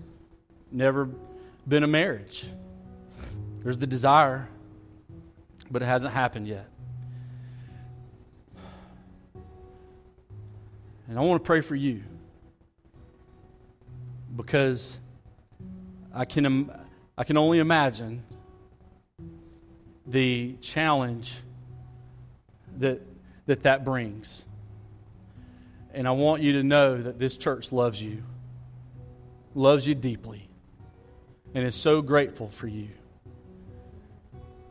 never 0.71 1.09
been 1.67 1.83
a 1.83 1.87
marriage. 1.87 2.45
There's 3.63 3.77
the 3.77 3.87
desire, 3.87 4.49
but 5.71 5.81
it 5.81 5.85
hasn't 5.85 6.13
happened 6.13 6.47
yet. 6.47 6.67
And 11.07 11.17
I 11.17 11.21
want 11.21 11.43
to 11.43 11.45
pray 11.45 11.61
for 11.61 11.75
you 11.75 12.03
because 14.35 14.97
I 16.13 16.25
can, 16.25 16.71
I 17.17 17.23
can 17.23 17.37
only 17.37 17.59
imagine 17.59 18.23
the 20.05 20.55
challenge 20.61 21.39
that, 22.77 23.01
that 23.45 23.61
that 23.61 23.83
brings. 23.83 24.45
And 25.93 26.07
I 26.07 26.11
want 26.11 26.41
you 26.41 26.53
to 26.53 26.63
know 26.63 27.01
that 27.01 27.19
this 27.19 27.37
church 27.37 27.71
loves 27.71 28.01
you, 28.01 28.23
loves 29.53 29.85
you 29.85 29.93
deeply, 29.93 30.49
and 31.53 31.65
is 31.65 31.75
so 31.75 32.01
grateful 32.01 32.47
for 32.47 32.67
you. 32.67 32.89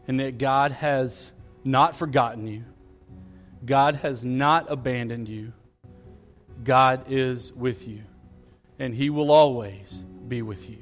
And 0.08 0.20
that 0.20 0.38
God 0.38 0.72
has 0.72 1.32
not 1.64 1.96
forgotten 1.96 2.46
you, 2.46 2.64
God 3.64 3.94
has 3.96 4.24
not 4.24 4.70
abandoned 4.70 5.28
you, 5.28 5.52
God 6.64 7.04
is 7.08 7.52
with 7.52 7.86
you, 7.86 8.02
and 8.78 8.94
He 8.94 9.10
will 9.10 9.30
always 9.30 10.02
be 10.26 10.42
with 10.42 10.68
you. 10.68 10.78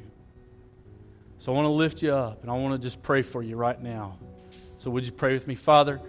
So 1.38 1.52
I 1.52 1.54
want 1.56 1.66
to 1.66 1.70
lift 1.70 2.02
you 2.02 2.12
up, 2.14 2.42
and 2.42 2.50
I 2.50 2.54
want 2.54 2.74
to 2.74 2.78
just 2.78 3.02
pray 3.02 3.22
for 3.22 3.42
you 3.42 3.56
right 3.56 3.80
now. 3.80 4.18
So, 4.78 4.90
would 4.90 5.04
you 5.04 5.12
pray 5.12 5.34
with 5.34 5.46
me? 5.46 5.54
Father, 5.54 6.00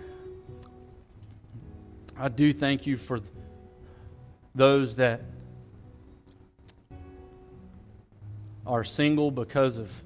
I 2.17 2.29
do 2.29 2.53
thank 2.53 2.85
you 2.85 2.97
for 2.97 3.19
those 4.55 4.97
that 4.97 5.21
are 8.71 8.85
single 8.85 9.31
because 9.31 9.77
of 9.77 10.01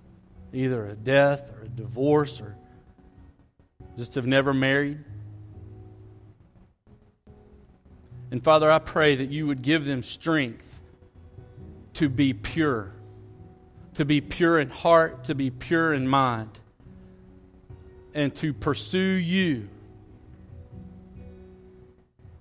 either 0.52 0.88
a 0.88 0.96
death 0.96 1.54
or 1.54 1.66
a 1.66 1.68
divorce 1.68 2.42
or 2.42 2.56
just 3.96 4.16
have 4.16 4.26
never 4.26 4.56
married. 4.56 4.98
And 8.32 8.44
Father, 8.44 8.72
I 8.72 8.80
pray 8.80 9.18
that 9.18 9.30
you 9.30 9.46
would 9.46 9.62
give 9.62 9.86
them 9.86 10.02
strength 10.02 10.80
to 11.94 12.10
be 12.10 12.34
pure, 12.34 12.92
to 13.94 14.04
be 14.04 14.20
pure 14.20 14.60
in 14.60 14.72
heart, 14.72 15.26
to 15.26 15.36
be 15.36 15.52
pure 15.52 15.94
in 15.94 16.08
mind 16.08 16.60
and 18.16 18.34
to 18.38 18.52
pursue 18.52 18.98
you 18.98 19.70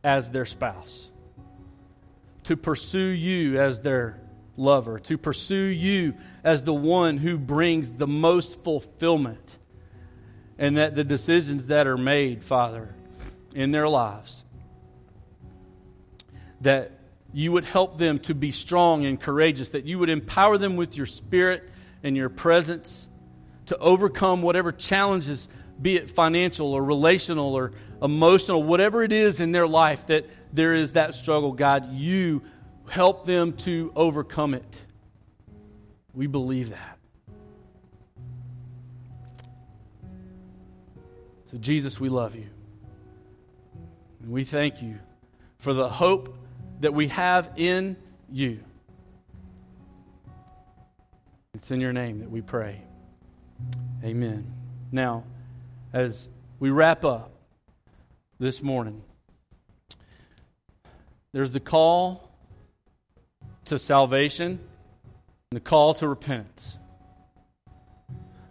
as 0.02 0.30
their 0.30 0.46
spouse, 0.46 1.10
to 2.44 2.56
pursue 2.56 2.98
you 2.98 3.60
as 3.60 3.82
their 3.82 4.23
lover, 4.56 4.98
to 5.00 5.18
pursue 5.18 5.64
you 5.64 6.14
as 6.42 6.62
the 6.62 6.74
one 6.74 7.18
who 7.18 7.38
brings 7.38 7.90
the 7.90 8.06
most 8.06 8.62
fulfillment, 8.62 9.58
and 10.58 10.76
that 10.76 10.94
the 10.94 11.04
decisions 11.04 11.68
that 11.68 11.86
are 11.86 11.98
made, 11.98 12.44
Father, 12.44 12.94
in 13.54 13.70
their 13.70 13.88
lives, 13.88 14.44
that 16.60 16.92
you 17.32 17.50
would 17.50 17.64
help 17.64 17.98
them 17.98 18.18
to 18.20 18.34
be 18.34 18.52
strong 18.52 19.04
and 19.04 19.20
courageous, 19.20 19.70
that 19.70 19.84
you 19.84 19.98
would 19.98 20.08
empower 20.08 20.56
them 20.56 20.76
with 20.76 20.96
your 20.96 21.06
spirit 21.06 21.68
and 22.02 22.16
your 22.16 22.28
presence 22.28 23.08
to 23.66 23.76
overcome 23.78 24.42
whatever 24.42 24.70
challenges 24.70 25.48
be 25.80 25.96
it 25.96 26.10
financial 26.10 26.72
or 26.72 26.84
relational 26.84 27.54
or 27.54 27.72
emotional, 28.02 28.62
whatever 28.62 29.02
it 29.02 29.12
is 29.12 29.40
in 29.40 29.52
their 29.52 29.66
life 29.66 30.06
that 30.06 30.26
there 30.52 30.74
is 30.74 30.92
that 30.92 31.14
struggle, 31.14 31.52
God, 31.52 31.92
you 31.92 32.42
help 32.88 33.24
them 33.24 33.52
to 33.54 33.92
overcome 33.94 34.54
it. 34.54 34.84
We 36.12 36.26
believe 36.26 36.70
that. 36.70 36.98
So, 41.46 41.58
Jesus, 41.58 42.00
we 42.00 42.08
love 42.08 42.34
you. 42.34 42.46
And 44.22 44.32
we 44.32 44.44
thank 44.44 44.82
you 44.82 44.98
for 45.58 45.72
the 45.72 45.88
hope 45.88 46.36
that 46.80 46.94
we 46.94 47.08
have 47.08 47.50
in 47.56 47.96
you. 48.30 48.60
It's 51.54 51.70
in 51.70 51.80
your 51.80 51.92
name 51.92 52.18
that 52.18 52.30
we 52.30 52.42
pray. 52.42 52.82
Amen. 54.02 54.52
Now, 54.92 55.24
as 55.92 56.28
we 56.58 56.70
wrap 56.70 57.04
up 57.04 57.30
this 58.38 58.62
morning, 58.62 59.02
there's 61.32 61.52
the 61.52 61.60
call 61.60 62.33
to 63.66 63.78
salvation 63.78 64.60
and 65.50 65.56
the 65.56 65.60
call 65.60 65.94
to 65.94 66.08
repentance. 66.08 66.78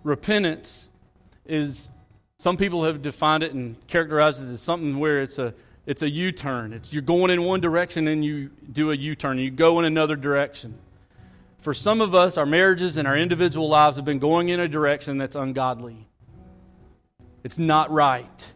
Repentance 0.04 0.90
is, 1.46 1.90
some 2.40 2.58
people 2.58 2.84
have 2.84 3.02
defined 3.02 3.44
it 3.44 3.54
and 3.54 3.76
characterized 3.88 4.44
it 4.44 4.52
as 4.52 4.62
something 4.62 5.00
where 5.00 5.22
it's 5.22 5.38
a 5.38 5.54
it's 5.86 6.02
a 6.02 6.10
U-turn. 6.10 6.80
You're 6.92 7.02
going 7.02 7.30
in 7.30 7.44
one 7.44 7.60
direction 7.60 8.08
and 8.08 8.24
you 8.24 8.52
do 8.72 8.92
a 8.92 8.96
U-turn. 8.96 9.38
You 9.38 9.52
go 9.52 9.80
in 9.80 9.86
another 9.86 10.16
direction. 10.16 10.76
For 11.58 11.74
some 11.74 12.02
of 12.02 12.16
us, 12.16 12.38
our 12.38 12.46
marriages 12.46 12.98
and 12.98 13.08
our 13.08 13.18
individual 13.18 13.68
lives 13.68 13.98
have 13.98 14.06
been 14.06 14.20
going 14.20 14.50
in 14.50 14.60
a 14.60 14.68
direction 14.68 15.18
that's 15.18 15.36
ungodly. 15.36 16.08
It's 17.44 17.58
not 17.58 17.92
right. 17.92 18.54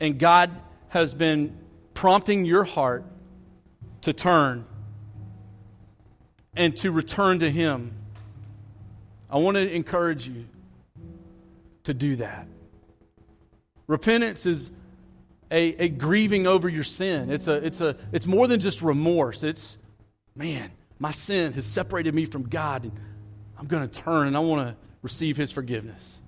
And 0.00 0.18
God 0.18 0.50
has 0.88 1.14
been 1.14 1.56
prompting 1.92 2.44
your 2.44 2.64
heart 2.64 3.04
to 4.02 4.12
turn 4.12 4.64
and 6.56 6.76
to 6.78 6.90
return 6.90 7.40
to 7.40 7.50
Him. 7.50 7.92
I 9.30 9.38
want 9.38 9.56
to 9.56 9.74
encourage 9.74 10.28
you 10.28 10.46
to 11.84 11.94
do 11.94 12.16
that. 12.16 12.46
Repentance 13.86 14.46
is 14.46 14.70
a, 15.50 15.84
a 15.84 15.88
grieving 15.88 16.46
over 16.46 16.68
your 16.68 16.84
sin. 16.84 17.30
It's, 17.30 17.48
a, 17.48 17.54
it's, 17.54 17.80
a, 17.80 17.96
it's 18.12 18.26
more 18.26 18.46
than 18.46 18.60
just 18.60 18.82
remorse. 18.82 19.42
It's, 19.42 19.78
man, 20.34 20.70
my 20.98 21.10
sin 21.10 21.52
has 21.52 21.66
separated 21.66 22.14
me 22.14 22.24
from 22.24 22.44
God, 22.44 22.84
and 22.84 22.92
I'm 23.58 23.66
going 23.66 23.88
to 23.88 24.00
turn 24.00 24.26
and 24.26 24.36
I 24.36 24.40
want 24.40 24.68
to 24.68 24.76
receive 25.02 25.36
His 25.36 25.52
forgiveness. 25.52 26.20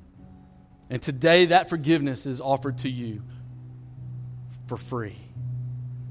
And 0.90 1.00
today, 1.02 1.46
that 1.46 1.68
forgiveness 1.68 2.26
is 2.26 2.40
offered 2.40 2.78
to 2.78 2.88
you 2.88 3.22
for 4.66 4.76
free. 4.76 5.16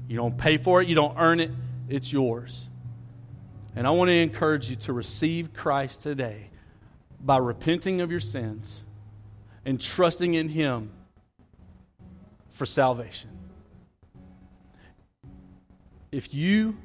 You 0.08 0.16
don't 0.16 0.36
pay 0.36 0.56
for 0.56 0.82
it, 0.82 0.88
you 0.88 0.94
don't 0.94 1.16
earn 1.18 1.40
it, 1.40 1.50
it's 1.88 2.12
yours. 2.12 2.68
And 3.76 3.86
I 3.86 3.90
want 3.90 4.08
to 4.08 4.14
encourage 4.14 4.70
you 4.70 4.76
to 4.76 4.92
receive 4.92 5.52
Christ 5.52 6.02
today 6.02 6.50
by 7.20 7.36
repenting 7.36 8.00
of 8.00 8.10
your 8.10 8.20
sins 8.20 8.84
and 9.66 9.78
trusting 9.78 10.32
in 10.32 10.48
Him 10.48 10.90
for 12.48 12.64
salvation. 12.64 13.30
If 16.10 16.32
you 16.32 16.78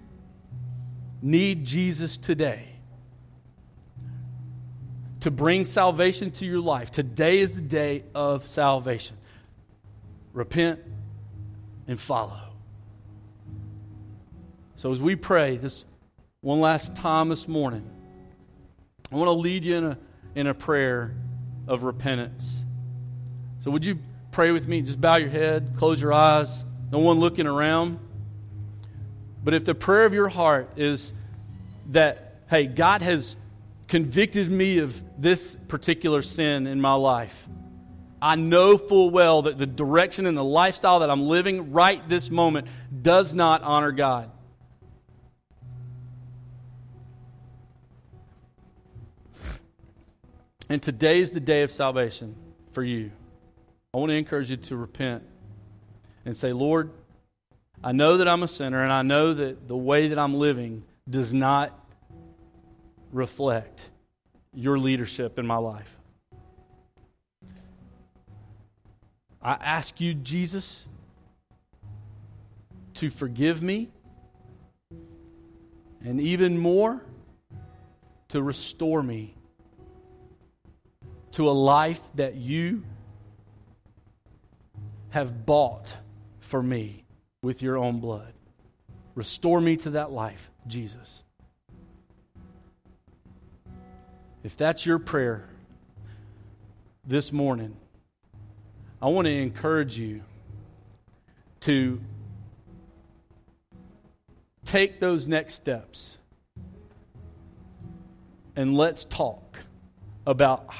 need 1.21 1.63
Jesus 1.65 2.17
today, 2.17 2.67
to 5.21 5.31
bring 5.31 5.65
salvation 5.65 6.31
to 6.31 6.45
your 6.45 6.59
life. 6.59 6.91
Today 6.91 7.39
is 7.39 7.53
the 7.53 7.61
day 7.61 8.03
of 8.13 8.45
salvation. 8.45 9.17
Repent 10.33 10.79
and 11.87 11.99
follow. 11.99 12.39
So, 14.75 14.91
as 14.91 14.99
we 14.99 15.15
pray 15.15 15.57
this 15.57 15.85
one 16.41 16.59
last 16.59 16.95
time 16.95 17.29
this 17.29 17.47
morning, 17.47 17.87
I 19.11 19.15
want 19.15 19.27
to 19.27 19.33
lead 19.33 19.63
you 19.63 19.77
in 19.77 19.83
a, 19.83 19.97
in 20.33 20.47
a 20.47 20.55
prayer 20.55 21.15
of 21.67 21.83
repentance. 21.83 22.63
So, 23.59 23.69
would 23.69 23.85
you 23.85 23.99
pray 24.31 24.51
with 24.51 24.67
me? 24.67 24.81
Just 24.81 24.99
bow 24.99 25.17
your 25.17 25.29
head, 25.29 25.73
close 25.77 26.01
your 26.01 26.11
eyes, 26.11 26.65
no 26.91 26.97
one 26.97 27.19
looking 27.19 27.45
around. 27.45 27.99
But 29.43 29.53
if 29.53 29.65
the 29.65 29.75
prayer 29.75 30.05
of 30.05 30.15
your 30.15 30.29
heart 30.29 30.71
is 30.77 31.13
that, 31.89 32.37
hey, 32.49 32.65
God 32.65 33.03
has 33.03 33.37
convicted 33.87 34.49
me 34.49 34.79
of 34.79 35.03
this 35.21 35.53
particular 35.55 36.23
sin 36.23 36.65
in 36.65 36.81
my 36.81 36.93
life. 36.93 37.47
I 38.19 38.33
know 38.35 38.79
full 38.79 39.11
well 39.11 39.43
that 39.43 39.59
the 39.59 39.67
direction 39.67 40.25
and 40.25 40.35
the 40.35 40.43
lifestyle 40.43 40.99
that 40.99 41.11
I'm 41.11 41.25
living 41.27 41.71
right 41.71 42.07
this 42.09 42.31
moment 42.31 42.67
does 42.99 43.31
not 43.31 43.61
honor 43.61 43.91
God. 43.91 44.31
And 50.71 50.81
today 50.81 51.19
is 51.19 51.31
the 51.31 51.41
day 51.41 51.63
of 51.63 51.69
salvation 51.69 52.33
for 52.71 52.81
you. 52.81 53.11
I 53.93 53.97
want 53.97 54.09
to 54.09 54.15
encourage 54.15 54.49
you 54.49 54.55
to 54.55 54.77
repent 54.77 55.21
and 56.23 56.37
say, 56.37 56.53
Lord, 56.53 56.91
I 57.83 57.91
know 57.91 58.15
that 58.15 58.27
I'm 58.29 58.41
a 58.41 58.47
sinner, 58.47 58.81
and 58.81 58.89
I 58.89 59.01
know 59.01 59.33
that 59.33 59.67
the 59.67 59.75
way 59.75 60.07
that 60.07 60.17
I'm 60.17 60.33
living 60.33 60.85
does 61.09 61.33
not 61.33 61.77
reflect 63.11 63.89
your 64.53 64.79
leadership 64.79 65.37
in 65.37 65.45
my 65.45 65.57
life. 65.57 65.97
I 69.41 69.57
ask 69.59 69.99
you, 69.99 70.13
Jesus, 70.13 70.87
to 72.93 73.09
forgive 73.09 73.61
me, 73.61 73.89
and 76.01 76.21
even 76.21 76.57
more, 76.57 77.03
to 78.29 78.41
restore 78.41 79.03
me 79.03 79.35
to 81.31 81.49
a 81.49 81.51
life 81.51 82.01
that 82.15 82.35
you 82.35 82.83
have 85.09 85.45
bought 85.45 85.97
for 86.39 86.61
me 86.61 87.03
with 87.43 87.61
your 87.61 87.77
own 87.77 87.99
blood. 87.99 88.33
Restore 89.15 89.61
me 89.61 89.77
to 89.77 89.91
that 89.91 90.11
life, 90.11 90.49
Jesus. 90.67 91.23
If 94.43 94.57
that's 94.57 94.85
your 94.85 94.99
prayer 94.99 95.49
this 97.05 97.31
morning, 97.31 97.75
I 99.01 99.07
want 99.07 99.25
to 99.25 99.31
encourage 99.31 99.97
you 99.97 100.23
to 101.61 102.01
take 104.65 104.99
those 104.99 105.27
next 105.27 105.55
steps 105.55 106.17
and 108.55 108.75
let's 108.77 109.05
talk 109.05 109.59
about 110.25 110.73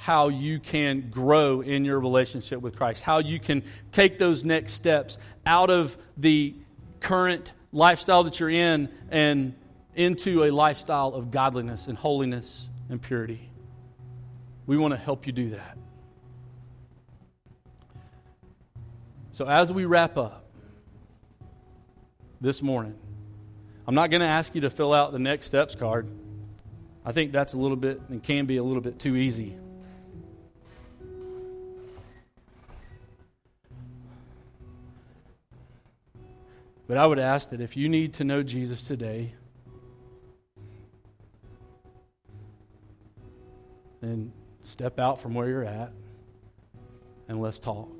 how 0.00 0.28
you 0.28 0.58
can 0.58 1.10
grow 1.10 1.60
in 1.60 1.84
your 1.84 2.00
relationship 2.00 2.62
with 2.62 2.74
Christ, 2.74 3.02
how 3.02 3.18
you 3.18 3.38
can 3.38 3.62
take 3.92 4.16
those 4.16 4.46
next 4.46 4.72
steps 4.72 5.18
out 5.44 5.68
of 5.68 5.98
the 6.16 6.54
current 7.00 7.52
lifestyle 7.70 8.24
that 8.24 8.40
you're 8.40 8.48
in 8.48 8.88
and 9.10 9.54
into 9.94 10.44
a 10.44 10.50
lifestyle 10.50 11.08
of 11.08 11.30
godliness 11.30 11.86
and 11.86 11.98
holiness 11.98 12.66
and 12.88 13.02
purity. 13.02 13.50
We 14.66 14.78
want 14.78 14.94
to 14.94 14.98
help 14.98 15.26
you 15.26 15.34
do 15.34 15.50
that. 15.50 15.76
So, 19.32 19.46
as 19.46 19.70
we 19.70 19.84
wrap 19.84 20.16
up 20.16 20.46
this 22.40 22.62
morning, 22.62 22.96
I'm 23.86 23.94
not 23.94 24.08
going 24.10 24.22
to 24.22 24.26
ask 24.26 24.54
you 24.54 24.62
to 24.62 24.70
fill 24.70 24.94
out 24.94 25.12
the 25.12 25.18
next 25.18 25.44
steps 25.44 25.74
card. 25.74 26.08
I 27.04 27.12
think 27.12 27.32
that's 27.32 27.52
a 27.52 27.58
little 27.58 27.76
bit 27.76 28.00
and 28.08 28.22
can 28.22 28.46
be 28.46 28.56
a 28.56 28.64
little 28.64 28.82
bit 28.82 28.98
too 28.98 29.14
easy. 29.14 29.58
But 36.90 36.98
I 36.98 37.06
would 37.06 37.20
ask 37.20 37.50
that 37.50 37.60
if 37.60 37.76
you 37.76 37.88
need 37.88 38.14
to 38.14 38.24
know 38.24 38.42
Jesus 38.42 38.82
today, 38.82 39.32
then 44.00 44.32
step 44.62 44.98
out 44.98 45.20
from 45.20 45.32
where 45.34 45.46
you're 45.46 45.64
at 45.64 45.92
and 47.28 47.40
let's 47.40 47.60
talk. 47.60 47.94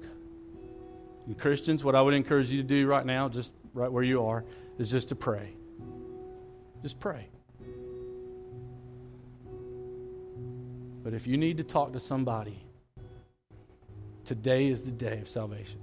And 1.24 1.38
Christians, 1.38 1.84
what 1.84 1.94
I 1.94 2.02
would 2.02 2.14
encourage 2.14 2.50
you 2.50 2.62
to 2.62 2.66
do 2.66 2.84
right 2.88 3.06
now, 3.06 3.28
just 3.28 3.52
right 3.74 3.92
where 3.92 4.02
you 4.02 4.26
are, 4.26 4.44
is 4.76 4.90
just 4.90 5.10
to 5.10 5.14
pray. 5.14 5.54
Just 6.82 6.98
pray. 6.98 7.28
But 11.04 11.14
if 11.14 11.28
you 11.28 11.36
need 11.36 11.58
to 11.58 11.62
talk 11.62 11.92
to 11.92 12.00
somebody, 12.00 12.58
today 14.24 14.66
is 14.66 14.82
the 14.82 14.90
day 14.90 15.20
of 15.20 15.28
salvation. 15.28 15.78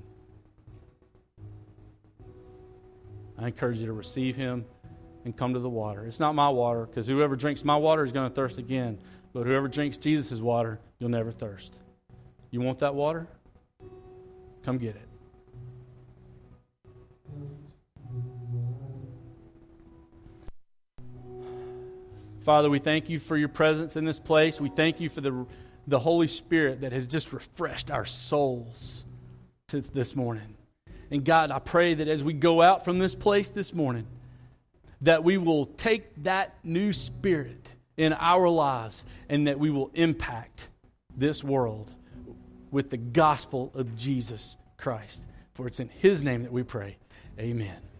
I 3.38 3.48
encourage 3.48 3.80
you 3.80 3.86
to 3.88 3.94
receive 3.94 4.36
him 4.36 4.66
and 5.26 5.36
come 5.36 5.54
to 5.54 5.60
the 5.60 5.70
water. 5.70 6.06
It's 6.06 6.20
not 6.20 6.36
my 6.36 6.50
water, 6.50 6.86
because 6.86 7.08
whoever 7.08 7.36
drinks 7.36 7.64
my 7.64 7.76
water 7.76 8.04
is 8.04 8.12
going 8.12 8.30
to 8.30 8.36
thirst 8.36 8.58
again. 8.58 9.00
But 9.34 9.46
whoever 9.46 9.68
drinks 9.68 9.98
Jesus' 9.98 10.42
water, 10.42 10.80
you'll 11.00 11.10
never 11.10 11.32
thirst. 11.32 11.78
You 12.50 12.62
want 12.62 12.80
that 12.80 12.96
water? 12.96 13.28
Come 14.64 14.78
get 14.78 14.96
it. 14.96 15.08
Father, 22.42 22.70
we 22.70 22.80
thank 22.80 23.10
you 23.10 23.20
for 23.20 23.36
your 23.36 23.50
presence 23.50 23.98
in 23.98 24.06
this 24.06 24.20
place. 24.20 24.62
We 24.62 24.70
thank 24.70 25.02
you 25.02 25.10
for 25.10 25.20
the, 25.20 25.46
the 25.86 26.00
Holy 26.00 26.28
Spirit 26.28 26.82
that 26.82 26.94
has 26.94 27.06
just 27.06 27.34
refreshed 27.34 27.92
our 27.92 28.06
souls 28.06 29.04
since 29.68 29.90
this 29.90 30.16
morning. 30.16 30.57
And 31.10 31.24
God, 31.24 31.52
I 31.52 31.60
pray 31.60 31.94
that 31.94 32.08
as 32.08 32.24
we 32.24 32.34
go 32.34 32.62
out 32.62 32.84
from 32.84 33.00
this 33.00 33.16
place 33.16 33.50
this 33.50 33.74
morning, 33.74 34.08
that 35.02 35.24
we 35.24 35.38
will 35.38 35.66
take 35.66 36.24
that 36.24 36.56
new 36.64 36.92
spirit 36.92 37.70
in 37.96 38.14
our 38.14 38.50
lives 38.50 39.06
and 39.30 39.48
that 39.48 39.60
we 39.60 39.70
will 39.70 39.92
impact 39.94 40.70
this 41.16 41.44
world 41.44 41.92
with 42.72 42.90
the 42.90 42.98
gospel 42.98 43.72
of 43.74 43.96
Jesus 43.96 44.58
Christ. 44.78 45.26
For 45.54 45.68
it's 45.68 45.80
in 45.80 45.90
His 45.90 46.22
name 46.22 46.44
that 46.44 46.52
we 46.52 46.64
pray. 46.64 46.98
Amen. 47.40 47.87